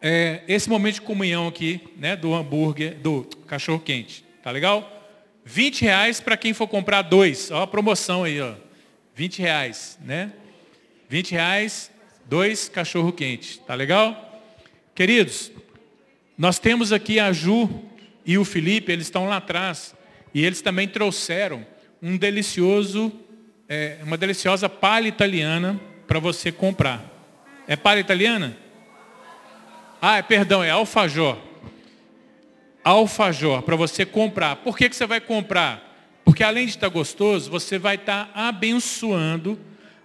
é, 0.00 0.42
esse 0.48 0.68
momento 0.68 0.94
de 0.94 1.02
comunhão 1.02 1.46
aqui, 1.46 1.80
né, 1.96 2.16
do 2.16 2.34
hambúrguer, 2.34 2.96
do 2.96 3.24
cachorro 3.46 3.78
quente. 3.78 4.24
Tá 4.42 4.50
legal? 4.50 5.00
20 5.44 5.82
reais 5.82 6.20
para 6.20 6.36
quem 6.36 6.52
for 6.52 6.66
comprar 6.66 7.02
dois. 7.02 7.50
Ó 7.50 7.62
a 7.62 7.66
promoção 7.66 8.24
aí, 8.24 8.40
ó. 8.40 8.54
20 9.14 9.40
reais, 9.40 9.98
né? 10.02 10.32
20 11.08 11.32
reais, 11.32 11.90
dois 12.24 12.68
cachorro 12.68 13.12
quente. 13.12 13.60
Tá 13.60 13.74
legal? 13.74 14.40
Queridos, 14.94 15.52
nós 16.36 16.58
temos 16.58 16.92
aqui 16.92 17.20
a 17.20 17.32
Ju 17.32 17.68
e 18.24 18.38
o 18.38 18.44
Felipe, 18.44 18.90
eles 18.90 19.06
estão 19.06 19.26
lá 19.26 19.36
atrás. 19.36 19.94
E 20.34 20.44
eles 20.44 20.62
também 20.62 20.88
trouxeram 20.88 21.66
um 22.00 22.16
delicioso, 22.16 23.12
é, 23.68 23.98
uma 24.02 24.16
deliciosa 24.16 24.68
palha 24.68 25.06
italiana 25.06 25.80
para 26.06 26.18
você 26.18 26.50
comprar. 26.50 27.04
É 27.66 27.76
palha 27.76 28.00
italiana? 28.00 28.56
Ah, 30.00 30.18
é, 30.18 30.22
perdão, 30.22 30.64
é 30.64 30.70
alfajor. 30.70 31.38
Alfajor, 32.82 33.62
para 33.62 33.76
você 33.76 34.04
comprar. 34.04 34.56
Por 34.56 34.76
que, 34.76 34.88
que 34.88 34.96
você 34.96 35.06
vai 35.06 35.20
comprar? 35.20 36.20
Porque 36.24 36.42
além 36.42 36.66
de 36.66 36.72
estar 36.72 36.88
gostoso, 36.88 37.50
você 37.50 37.78
vai 37.78 37.94
estar 37.96 38.30
abençoando 38.34 39.58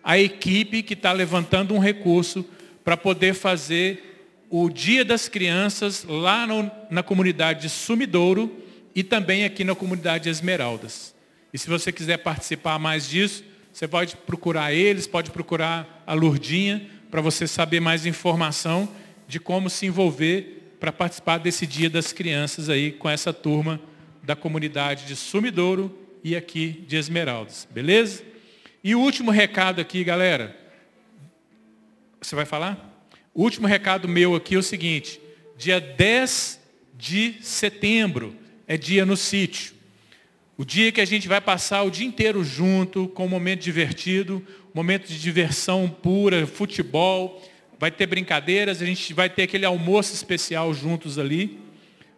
a 0.03 0.19
equipe 0.19 0.83
que 0.83 0.93
está 0.93 1.11
levantando 1.11 1.73
um 1.73 1.79
recurso 1.79 2.45
para 2.83 2.95
poder 2.95 3.33
fazer 3.33 4.45
o 4.49 4.69
Dia 4.69 5.03
das 5.03 5.27
Crianças 5.27 6.05
lá 6.07 6.47
no, 6.47 6.71
na 6.89 7.03
comunidade 7.03 7.61
de 7.61 7.69
Sumidouro 7.69 8.66
e 8.97 9.03
também 9.03 9.45
aqui 9.45 9.63
na 9.63 9.75
comunidade 9.75 10.27
Esmeraldas. 10.27 11.13
E 11.53 11.57
se 11.59 11.69
você 11.69 11.91
quiser 11.91 12.17
participar 12.17 12.79
mais 12.79 13.07
disso, 13.07 13.43
você 13.71 13.87
pode 13.87 14.17
procurar 14.17 14.73
eles, 14.73 15.05
pode 15.05 15.29
procurar 15.29 16.03
a 16.07 16.15
Lurdinha, 16.15 16.89
para 17.11 17.21
você 17.21 17.45
saber 17.45 17.79
mais 17.79 18.07
informação 18.07 18.89
de 19.27 19.39
como 19.39 19.69
se 19.69 19.85
envolver 19.85 20.73
para 20.79 20.91
participar 20.91 21.37
desse 21.37 21.67
Dia 21.67 21.91
das 21.91 22.11
Crianças 22.11 22.69
aí 22.69 22.91
com 22.91 23.07
essa 23.07 23.31
turma 23.31 23.79
da 24.23 24.35
comunidade 24.35 25.05
de 25.05 25.15
Sumidouro 25.15 25.95
e 26.23 26.35
aqui 26.35 26.83
de 26.87 26.95
Esmeraldas. 26.95 27.67
Beleza? 27.69 28.23
E 28.83 28.95
o 28.95 28.99
último 28.99 29.29
recado 29.29 29.79
aqui, 29.79 30.03
galera. 30.03 30.57
Você 32.19 32.35
vai 32.35 32.45
falar? 32.45 33.05
O 33.31 33.43
último 33.43 33.67
recado 33.67 34.07
meu 34.07 34.33
aqui 34.33 34.55
é 34.55 34.57
o 34.57 34.63
seguinte. 34.63 35.21
Dia 35.55 35.79
10 35.79 36.59
de 36.97 37.35
setembro 37.41 38.46
é 38.67 38.77
dia 38.77 39.05
no 39.05 39.15
sítio. 39.15 39.73
O 40.57 40.65
dia 40.65 40.91
que 40.91 40.99
a 40.99 41.05
gente 41.05 41.27
vai 41.27 41.39
passar 41.39 41.83
o 41.83 41.89
dia 41.89 42.05
inteiro 42.05 42.43
junto, 42.43 43.07
com 43.09 43.25
um 43.25 43.29
momento 43.29 43.61
divertido, 43.61 44.45
momento 44.73 45.07
de 45.07 45.19
diversão 45.19 45.87
pura, 45.87 46.45
futebol, 46.45 47.41
vai 47.79 47.91
ter 47.91 48.07
brincadeiras, 48.07 48.81
a 48.81 48.85
gente 48.85 49.13
vai 49.13 49.29
ter 49.29 49.43
aquele 49.43 49.65
almoço 49.65 50.13
especial 50.13 50.73
juntos 50.73 51.17
ali. 51.17 51.59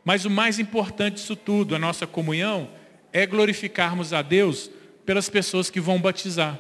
Mas 0.04 0.26
o 0.26 0.30
mais 0.30 0.58
importante 0.58 1.16
disso 1.16 1.36
tudo, 1.36 1.76
a 1.76 1.80
nossa 1.80 2.08
comunhão, 2.08 2.70
é 3.12 3.26
glorificarmos 3.26 4.14
a 4.14 4.22
Deus 4.22 4.72
pelas 5.06 5.30
pessoas 5.30 5.70
que 5.70 5.80
vão 5.80 6.00
batizar. 6.00 6.60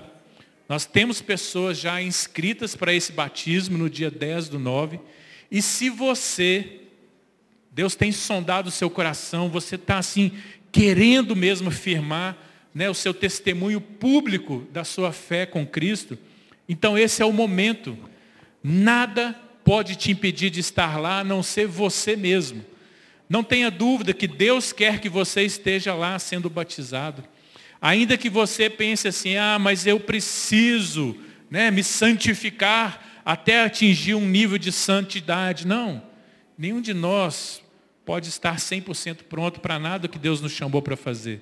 Nós 0.67 0.85
temos 0.85 1.21
pessoas 1.21 1.79
já 1.79 2.01
inscritas 2.01 2.75
para 2.75 2.93
esse 2.93 3.11
batismo 3.11 3.77
no 3.77 3.89
dia 3.89 4.11
10 4.11 4.49
do 4.49 4.59
9. 4.59 4.99
E 5.49 5.61
se 5.61 5.89
você 5.89 6.81
Deus 7.79 7.95
tem 7.95 8.11
sondado 8.11 8.67
o 8.67 8.71
seu 8.73 8.89
coração, 8.89 9.47
você 9.47 9.75
está 9.75 9.99
assim, 9.99 10.33
querendo 10.69 11.33
mesmo 11.33 11.71
firmar 11.71 12.37
né, 12.75 12.89
o 12.89 12.93
seu 12.93 13.13
testemunho 13.13 13.79
público 13.79 14.67
da 14.69 14.83
sua 14.83 15.13
fé 15.13 15.45
com 15.45 15.65
Cristo. 15.65 16.17
Então 16.67 16.97
esse 16.97 17.21
é 17.21 17.25
o 17.25 17.31
momento. 17.31 17.97
Nada 18.61 19.33
pode 19.63 19.95
te 19.95 20.11
impedir 20.11 20.49
de 20.49 20.59
estar 20.59 20.99
lá, 20.99 21.21
a 21.21 21.23
não 21.23 21.41
ser 21.41 21.67
você 21.67 22.17
mesmo. 22.17 22.65
Não 23.29 23.45
tenha 23.45 23.71
dúvida 23.71 24.13
que 24.13 24.27
Deus 24.27 24.73
quer 24.73 24.99
que 24.99 25.07
você 25.07 25.43
esteja 25.43 25.93
lá 25.93 26.19
sendo 26.19 26.49
batizado. 26.49 27.23
Ainda 27.81 28.17
que 28.17 28.29
você 28.29 28.69
pense 28.69 29.07
assim, 29.07 29.37
ah, 29.37 29.57
mas 29.57 29.87
eu 29.87 30.01
preciso 30.01 31.15
né, 31.49 31.71
me 31.71 31.81
santificar 31.81 33.21
até 33.23 33.63
atingir 33.63 34.15
um 34.15 34.27
nível 34.27 34.57
de 34.57 34.69
santidade. 34.69 35.65
Não, 35.65 36.03
nenhum 36.57 36.81
de 36.81 36.93
nós 36.93 37.63
pode 38.09 38.27
estar 38.27 38.55
100% 38.55 39.17
pronto 39.29 39.59
para 39.59 39.77
nada 39.77 40.07
que 40.07 40.17
Deus 40.17 40.41
nos 40.41 40.51
chamou 40.51 40.81
para 40.81 40.97
fazer. 40.97 41.41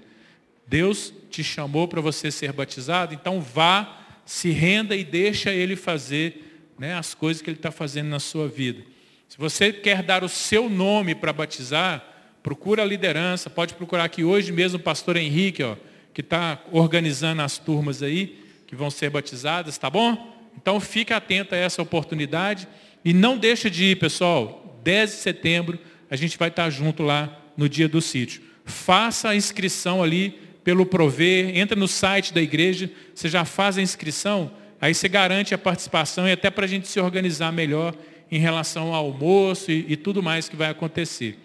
Deus 0.68 1.14
te 1.30 1.42
chamou 1.42 1.88
para 1.88 2.02
você 2.02 2.30
ser 2.30 2.52
batizado, 2.52 3.14
então 3.14 3.40
vá, 3.40 4.02
se 4.26 4.50
renda 4.50 4.94
e 4.94 5.02
deixa 5.02 5.54
Ele 5.54 5.78
fazer 5.78 6.68
né, 6.78 6.94
as 6.96 7.14
coisas 7.14 7.42
que 7.42 7.50
Ele 7.50 7.56
está 7.56 7.72
fazendo 7.72 8.10
na 8.10 8.20
sua 8.20 8.50
vida. 8.50 8.84
Se 9.30 9.38
você 9.38 9.72
quer 9.72 10.04
dar 10.04 10.26
o 10.26 10.28
seu 10.28 10.70
nome 10.70 11.16
para 11.16 11.32
batizar, 11.32 12.06
procura 12.44 12.84
a 12.84 12.86
liderança, 12.86 13.50
pode 13.50 13.74
procurar 13.74 14.04
aqui 14.04 14.26
hoje 14.26 14.52
mesmo 14.52 14.78
o 14.78 14.84
pastor 14.84 15.16
Henrique, 15.16 15.64
ó, 15.64 15.78
que 16.14 16.20
está 16.20 16.62
organizando 16.74 17.44
as 17.44 17.58
turmas 17.58 18.04
aí, 18.04 18.44
que 18.68 18.76
vão 18.76 18.90
ser 18.90 19.10
batizadas, 19.10 19.78
tá 19.78 19.90
bom? 19.90 20.38
Então 20.58 20.82
fique 20.82 21.14
atento 21.14 21.56
a 21.56 21.58
essa 21.58 21.82
oportunidade 21.82 22.68
e 23.06 23.14
não 23.14 23.38
deixe 23.38 23.70
de 23.70 23.86
ir, 23.86 23.96
pessoal, 23.96 24.82
10 24.84 25.12
de 25.12 25.16
setembro, 25.16 25.80
a 26.10 26.16
gente 26.16 26.38
vai 26.38 26.50
estar 26.50 26.70
junto 26.70 27.04
lá 27.04 27.40
no 27.56 27.68
dia 27.68 27.88
do 27.88 28.02
sítio. 28.02 28.42
Faça 28.66 29.30
a 29.30 29.36
inscrição 29.36 30.04
ali 30.04 30.32
pelo 30.64 30.86
Prover, 30.86 31.58
entra 31.58 31.80
no 31.80 31.88
site 31.88 32.34
da 32.34 32.42
igreja, 32.42 32.92
você 33.16 33.30
já 33.30 33.46
faz 33.46 33.78
a 33.78 33.82
inscrição, 33.82 34.52
aí 34.82 34.94
você 34.94 35.08
garante 35.08 35.54
a 35.54 35.58
participação 35.58 36.28
e 36.28 36.32
até 36.34 36.50
para 36.50 36.66
a 36.66 36.68
gente 36.68 36.88
se 36.88 37.00
organizar 37.00 37.52
melhor 37.52 37.96
em 38.30 38.38
relação 38.38 38.94
ao 38.94 39.06
almoço 39.06 39.72
e, 39.72 39.86
e 39.88 39.96
tudo 39.96 40.22
mais 40.22 40.50
que 40.50 40.56
vai 40.56 40.70
acontecer. 40.70 41.40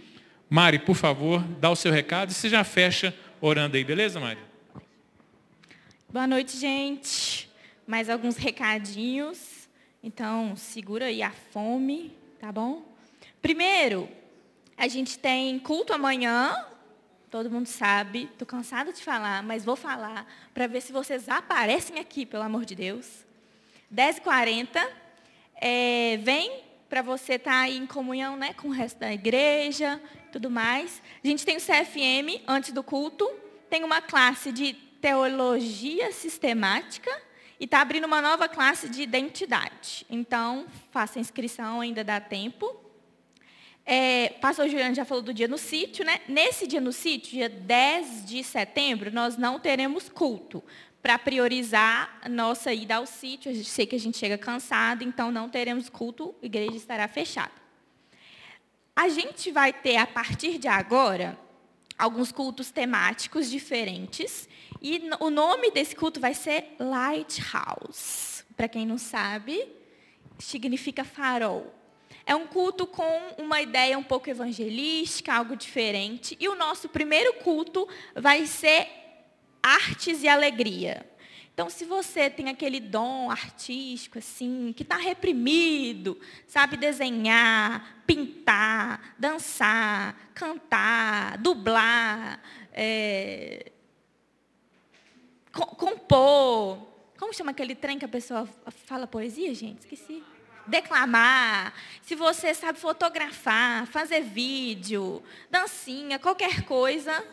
Mari, 0.50 0.80
por 0.80 0.96
favor, 0.96 1.42
dá 1.60 1.70
o 1.70 1.76
seu 1.76 1.92
recado 1.92 2.30
e 2.30 2.34
você 2.34 2.48
já 2.48 2.64
fecha 2.64 3.14
orando 3.40 3.76
aí, 3.76 3.84
beleza, 3.84 4.18
Mari? 4.18 4.40
Boa 6.12 6.26
noite, 6.26 6.58
gente. 6.58 7.48
Mais 7.86 8.10
alguns 8.10 8.36
recadinhos. 8.36 9.68
Então, 10.02 10.56
segura 10.56 11.06
aí 11.06 11.22
a 11.22 11.30
fome, 11.30 12.12
tá 12.40 12.50
bom? 12.50 12.82
Primeiro, 13.40 14.08
a 14.77 14.89
gente 14.89 15.18
tem 15.18 15.59
culto 15.59 15.93
amanhã, 15.93 16.66
todo 17.31 17.51
mundo 17.51 17.66
sabe, 17.66 18.29
estou 18.33 18.47
cansada 18.47 18.93
de 18.93 19.03
falar, 19.03 19.43
mas 19.43 19.64
vou 19.64 19.77
falar 19.77 20.27
para 20.53 20.66
ver 20.66 20.81
se 20.81 20.93
vocês 20.93 21.29
aparecem 21.29 21.99
aqui, 21.99 22.27
pelo 22.27 22.43
amor 22.43 22.64
de 22.64 22.75
Deus. 22.75 23.25
10h40, 23.95 24.87
é, 25.57 26.18
vem 26.23 26.62
para 26.89 27.01
você 27.01 27.35
estar 27.35 27.62
tá 27.62 27.68
em 27.68 27.87
comunhão 27.87 28.37
né, 28.37 28.53
com 28.53 28.68
o 28.68 28.70
resto 28.70 28.99
da 28.99 29.12
igreja, 29.12 29.99
tudo 30.31 30.51
mais. 30.51 31.03
A 31.25 31.27
gente 31.27 31.45
tem 31.45 31.57
o 31.57 31.61
CFM 31.61 32.43
antes 32.47 32.73
do 32.73 32.83
culto, 32.83 33.31
tem 33.70 33.85
uma 33.85 34.03
classe 34.03 34.53
de 34.53 34.75
teologia 35.01 36.12
sistemática 36.12 37.11
e 37.59 37.64
está 37.64 37.81
abrindo 37.81 38.05
uma 38.05 38.20
nova 38.20 38.49
classe 38.49 38.89
de 38.89 39.03
identidade. 39.03 40.05
Então, 40.11 40.66
faça 40.91 41.18
inscrição, 41.18 41.81
ainda 41.81 42.05
dá 42.05 42.20
tempo. 42.20 42.82
É, 43.85 44.30
pastor 44.41 44.68
Juliano 44.68 44.95
já 44.95 45.05
falou 45.05 45.22
do 45.22 45.35
dia 45.35 45.49
no 45.49 45.59
sítio, 45.59 46.05
né? 46.05 46.20
Nesse 46.28 46.66
dia 46.66 46.80
no 46.80 46.93
sítio, 46.93 47.33
dia 47.33 47.49
10 47.49 48.26
de 48.26 48.45
setembro, 48.45 49.12
nós 49.12 49.37
não 49.37 49.59
teremos 49.59 50.09
culto. 50.09 50.62
Para 51.03 51.18
priorizar 51.18 52.16
a 52.22 52.28
nossa 52.28 52.72
ida 52.72 52.97
ao 52.97 53.07
sítio, 53.07 53.51
eu 53.51 53.64
sei 53.64 53.87
que 53.87 53.97
a 53.97 53.99
gente 53.99 54.16
chega 54.16 54.39
cansado, 54.39 55.03
então 55.03 55.33
não 55.33 55.49
teremos 55.49 55.89
culto, 55.89 56.33
a 56.41 56.47
igreja 56.47 56.76
estará 56.76 57.09
fechada. 57.09 57.51
A 58.95 59.09
gente 59.09 59.51
vai 59.51 59.72
ter, 59.72 59.97
a 59.97 60.07
partir 60.07 60.59
de 60.59 60.68
agora, 60.68 61.37
alguns 61.99 62.30
cultos 62.30 62.70
temáticos 62.70 63.51
diferentes. 63.51 64.49
E 64.80 65.09
o 65.18 65.30
nome 65.30 65.70
desse 65.70 65.97
culto 65.97 66.20
vai 66.20 66.35
ser 66.35 66.76
Lighthouse. 66.78 68.45
para 68.57 68.68
quem 68.68 68.87
não 68.87 68.99
sabe, 68.99 69.66
significa 70.39 71.05
farol. 71.05 71.72
É 72.25 72.35
um 72.35 72.47
culto 72.47 72.87
com 72.87 73.35
uma 73.39 73.61
ideia 73.61 73.99
um 73.99 74.03
pouco 74.03 74.31
evangelística, 74.31 75.33
algo 75.33 75.57
diferente. 75.57 76.37
E 76.39 76.49
o 76.49 76.55
nosso 76.55 76.89
primeiro 76.89 77.35
culto 77.35 77.89
vai 78.14 78.47
ser 78.47 78.89
artes 79.62 80.23
e 80.23 80.29
alegria. 80.29 81.07
Então, 81.55 81.68
se 81.68 81.85
você 81.85 82.31
tem 82.31 82.49
aquele 82.49 82.81
dom 82.81 83.31
artístico, 83.31 84.18
assim, 84.18 84.73
que 84.75 84.83
está 84.83 84.97
reprimido, 84.97 86.18
sabe 86.47 86.79
desenhar, 86.79 88.03
pintar, 88.07 89.14
dançar, 89.18 90.31
cantar, 90.35 91.37
dublar, 91.37 92.41
é, 92.73 93.70
compor. 95.53 96.79
Como 97.18 97.35
chama 97.35 97.51
aquele 97.51 97.75
trem 97.75 97.99
que 97.99 98.05
a 98.07 98.09
pessoa 98.09 98.49
fala 98.87 99.07
poesia, 99.07 99.55
gente? 99.55 99.81
Esqueci. 99.81 100.23
Declamar. 100.66 101.72
Se 102.02 102.14
você 102.14 102.54
sabe 102.54 102.78
fotografar, 102.78 103.86
fazer 103.86 104.20
vídeo, 104.22 105.22
dancinha, 105.50 106.18
qualquer 106.18 106.62
coisa, 106.62 107.24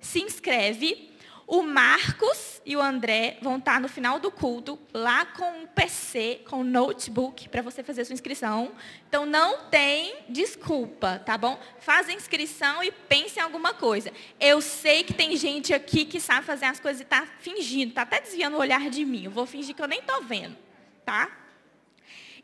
se 0.00 0.20
inscreve 0.20 1.14
o 1.46 1.62
Marcos 1.62 2.60
e 2.64 2.74
o 2.76 2.80
André 2.80 3.36
vão 3.42 3.58
estar 3.58 3.78
no 3.80 3.88
final 3.88 4.18
do 4.18 4.30
culto, 4.30 4.78
lá 4.92 5.26
com 5.26 5.62
um 5.62 5.66
PC, 5.66 6.40
com 6.48 6.60
um 6.60 6.64
notebook, 6.64 7.48
para 7.50 7.60
você 7.60 7.82
fazer 7.82 8.04
sua 8.04 8.14
inscrição. 8.14 8.72
Então, 9.06 9.26
não 9.26 9.66
tem 9.66 10.24
desculpa, 10.28 11.18
tá 11.18 11.36
bom? 11.36 11.58
Faz 11.80 12.08
a 12.08 12.12
inscrição 12.12 12.82
e 12.82 12.90
pense 12.90 13.38
em 13.38 13.42
alguma 13.42 13.74
coisa. 13.74 14.10
Eu 14.40 14.60
sei 14.62 15.04
que 15.04 15.12
tem 15.12 15.36
gente 15.36 15.74
aqui 15.74 16.06
que 16.06 16.18
sabe 16.18 16.46
fazer 16.46 16.64
as 16.64 16.80
coisas 16.80 17.00
e 17.00 17.04
está 17.04 17.26
fingindo, 17.40 17.90
está 17.90 18.02
até 18.02 18.20
desviando 18.20 18.56
o 18.56 18.60
olhar 18.60 18.88
de 18.88 19.04
mim. 19.04 19.24
Eu 19.24 19.30
vou 19.30 19.44
fingir 19.44 19.74
que 19.74 19.82
eu 19.82 19.88
nem 19.88 20.00
estou 20.00 20.22
vendo, 20.22 20.56
tá? 21.04 21.43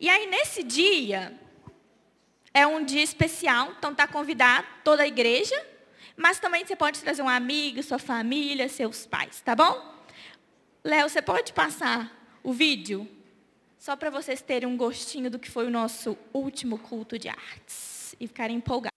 E 0.00 0.08
aí, 0.08 0.26
nesse 0.26 0.62
dia, 0.62 1.38
é 2.54 2.66
um 2.66 2.82
dia 2.82 3.02
especial, 3.02 3.74
então 3.78 3.92
está 3.92 4.08
convidado 4.08 4.66
toda 4.82 5.02
a 5.02 5.06
igreja, 5.06 5.54
mas 6.16 6.40
também 6.40 6.64
você 6.64 6.74
pode 6.74 7.00
trazer 7.00 7.20
um 7.20 7.28
amigo, 7.28 7.82
sua 7.82 7.98
família, 7.98 8.66
seus 8.66 9.04
pais, 9.04 9.42
tá 9.42 9.54
bom? 9.54 9.94
Léo, 10.82 11.06
você 11.06 11.20
pode 11.20 11.52
passar 11.52 12.38
o 12.42 12.50
vídeo? 12.50 13.06
Só 13.78 13.94
para 13.94 14.08
vocês 14.08 14.40
terem 14.40 14.66
um 14.66 14.76
gostinho 14.76 15.30
do 15.30 15.38
que 15.38 15.50
foi 15.50 15.66
o 15.66 15.70
nosso 15.70 16.16
último 16.32 16.78
culto 16.78 17.18
de 17.18 17.28
artes 17.28 18.16
e 18.18 18.26
ficarem 18.26 18.56
empolgados. 18.56 18.89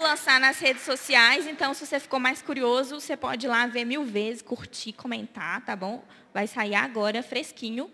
Lançar 0.00 0.38
nas 0.38 0.60
redes 0.60 0.82
sociais, 0.82 1.44
então 1.48 1.74
se 1.74 1.84
você 1.84 1.98
ficou 1.98 2.20
mais 2.20 2.40
curioso, 2.40 3.00
você 3.00 3.16
pode 3.16 3.46
ir 3.46 3.48
lá 3.48 3.66
ver 3.66 3.84
mil 3.84 4.04
vezes, 4.04 4.40
curtir, 4.40 4.92
comentar, 4.92 5.60
tá 5.64 5.74
bom? 5.74 6.04
Vai 6.32 6.46
sair 6.46 6.76
agora 6.76 7.20
fresquinho. 7.20 7.90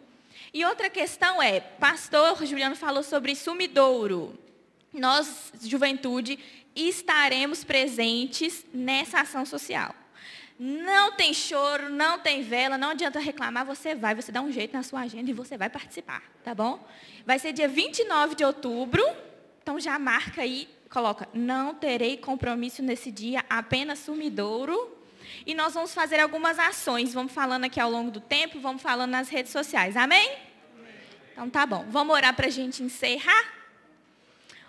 E 0.52 0.62
outra 0.66 0.90
questão 0.90 1.42
é, 1.42 1.60
pastor 1.60 2.44
Juliano 2.44 2.76
falou 2.76 3.02
sobre 3.02 3.34
sumidouro. 3.34 4.38
Nós, 4.92 5.50
juventude, 5.62 6.38
estaremos 6.76 7.64
presentes 7.64 8.66
nessa 8.74 9.20
ação 9.20 9.46
social. 9.46 9.94
Não 10.58 11.12
tem 11.12 11.32
choro, 11.32 11.88
não 11.88 12.18
tem 12.18 12.42
vela, 12.42 12.76
não 12.76 12.90
adianta 12.90 13.18
reclamar, 13.18 13.64
você 13.64 13.94
vai, 13.94 14.14
você 14.14 14.30
dá 14.30 14.42
um 14.42 14.52
jeito 14.52 14.74
na 14.74 14.82
sua 14.82 15.00
agenda 15.00 15.30
e 15.30 15.32
você 15.34 15.56
vai 15.56 15.70
participar, 15.70 16.22
tá 16.44 16.54
bom? 16.54 16.86
Vai 17.24 17.38
ser 17.38 17.54
dia 17.54 17.66
29 17.66 18.34
de 18.34 18.44
outubro, 18.44 19.02
então 19.62 19.80
já 19.80 19.98
marca 19.98 20.42
aí 20.42 20.68
coloca, 20.94 21.28
não 21.34 21.74
terei 21.74 22.16
compromisso 22.16 22.80
nesse 22.80 23.10
dia, 23.10 23.44
apenas 23.50 23.98
sumidouro. 23.98 24.96
E 25.44 25.52
nós 25.52 25.74
vamos 25.74 25.92
fazer 25.92 26.20
algumas 26.20 26.56
ações. 26.58 27.12
Vamos 27.12 27.32
falando 27.32 27.64
aqui 27.64 27.80
ao 27.80 27.90
longo 27.90 28.12
do 28.12 28.20
tempo, 28.20 28.60
vamos 28.60 28.80
falando 28.80 29.10
nas 29.10 29.28
redes 29.28 29.50
sociais. 29.50 29.96
Amém? 29.96 30.30
Amém. 30.78 30.92
Então 31.32 31.50
tá 31.50 31.66
bom. 31.66 31.84
Vamos 31.90 32.14
orar 32.14 32.34
para 32.34 32.46
a 32.46 32.50
gente 32.50 32.80
encerrar? 32.82 33.63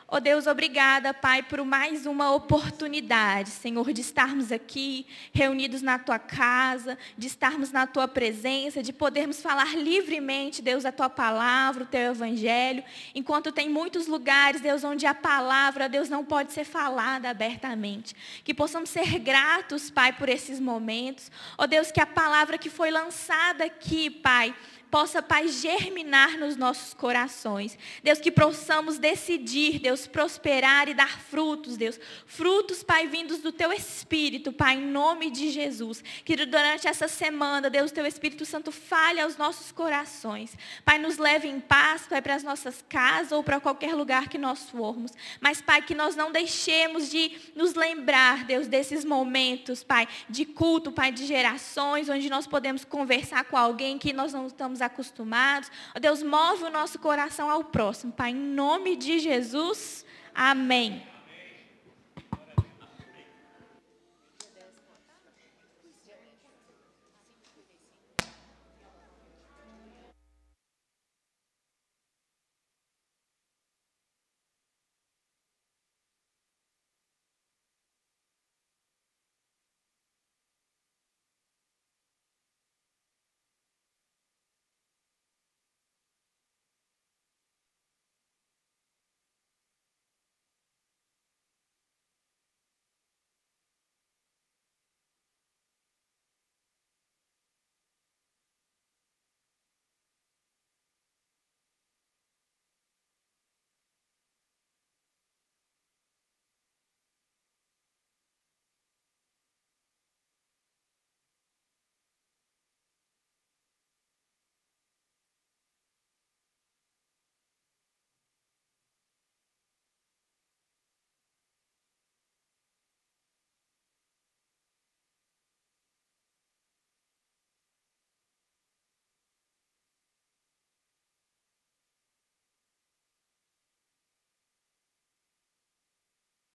Oh 0.08 0.20
Deus, 0.20 0.45
obrigada, 0.45 1.16
Pai, 1.16 1.41
por 1.41 1.66
mais 1.66 2.06
uma 2.06 2.32
oportunidade, 2.32 3.49
Senhor, 3.49 3.91
de 3.91 4.01
estarmos 4.01 4.51
aqui 4.51 5.08
reunidos 5.34 5.82
na 5.82 5.97
tua 5.97 6.20
casa, 6.20 6.95
de 7.18 7.26
estarmos 7.26 7.72
na 7.72 7.88
tua 7.88 8.08
presença, 8.08 8.84
de 8.84 8.93
podermos 8.93 9.41
falar 9.41 9.76
livremente, 9.76 10.62
Deus, 10.62 10.86
a 10.86 10.91
tua 10.91 11.10
palavra, 11.10 11.84
o 11.84 11.88
teu 11.88 12.12
evangelho, 12.12 12.84
enquanto 13.16 13.51
tem 13.51 13.68
muitos 13.68 14.06
lugares, 14.06 14.62
Deus, 14.62 14.84
onde 14.84 15.08
a 15.08 15.16
palavra, 15.16 15.89
Deus, 15.89 16.08
não 16.08 16.24
pode 16.24 16.53
ser 16.53 16.66
falada 16.66 17.28
abertamente. 17.28 18.16
Que 18.43 18.53
possamos 18.53 18.91
ser 18.91 19.18
gratos, 19.18 19.89
Pai, 19.89 20.14
por 20.14 20.30
esses 20.30 20.60
momentos. 20.60 21.32
Oh 21.58 21.66
Deus, 21.66 21.91
que 21.91 21.99
a 21.99 22.06
palavra 22.06 22.60
que 22.60 22.70
foi 22.70 22.91
lançada 22.91 23.66
aqui, 23.66 24.12
Pai, 24.12 24.54
possa, 24.96 25.22
Pai, 25.22 25.50
germinar 25.50 26.38
nos 26.38 26.55
nossos 26.55 26.93
corações. 26.93 27.78
Deus, 28.01 28.17
que 28.17 28.32
possamos 28.32 28.97
decidir, 28.97 29.78
Deus, 29.78 30.08
prosperar 30.08 30.88
e 30.88 30.93
dar 30.93 31.20
frutos, 31.20 31.76
Deus. 31.76 32.00
Frutos, 32.26 32.82
Pai, 32.82 33.05
vindos 33.05 33.39
do 33.39 33.51
Teu 33.51 33.74
Espírito, 33.74 34.54
Pai, 34.54 34.76
em 34.76 34.86
nome 34.86 35.30
de 35.30 35.50
Jesus. 35.50 36.01
Que 36.24 36.38
durante 36.46 36.88
essa 36.88 37.09
semana, 37.09 37.70
Deus, 37.70 37.92
Teu 37.92 38.05
Espírito 38.05 38.46
Santo 38.46 38.72
fale 38.72 39.20
aos 39.20 39.36
nossos 39.36 39.70
corações. 39.70 40.58
Pai, 40.86 40.97
nos 40.97 41.17
leve 41.17 41.46
em 41.46 41.59
paz, 41.59 42.08
Pai, 42.08 42.22
para 42.22 42.36
as 42.36 42.43
nossas 42.43 42.82
casas 42.88 43.34
ou 43.34 43.43
para 43.43 43.59
qualquer 43.59 43.93
lugar 43.96 44.30
que 44.30 44.38
nós 44.38 44.70
formos. 44.70 45.12
Mas, 45.42 45.59
Pai, 45.62 45.82
que 45.82 45.93
nós 45.93 46.16
não 46.16 46.32
deixemos 46.32 47.12
de 47.12 47.34
nos 47.54 47.74
lembrar, 47.74 48.46
Deus, 48.46 48.66
desses 48.66 49.04
momentos, 49.04 49.84
Pai, 49.84 50.08
de 50.30 50.46
culto, 50.46 50.89
Pai, 50.89 51.12
de 51.12 51.26
gerações, 51.26 52.08
onde 52.08 52.30
nós 52.30 52.47
podemos 52.47 52.86
conversar 52.86 53.43
com 53.43 53.58
alguém 53.58 53.97
que 53.97 54.13
nós 54.13 54.32
não 54.32 54.47
estamos 54.47 54.84
acostumados. 54.86 55.71
Ó 55.95 55.99
Deus, 55.99 56.24
move 56.24 56.63
o 56.63 56.70
nosso 56.70 56.99
coração 56.99 57.49
ao 57.49 57.63
próximo, 57.63 58.12
Pai, 58.12 58.32
em 58.32 58.36
nome 58.36 58.95
de 58.95 59.20
Jesus. 59.20 60.05
Amém. 60.33 61.14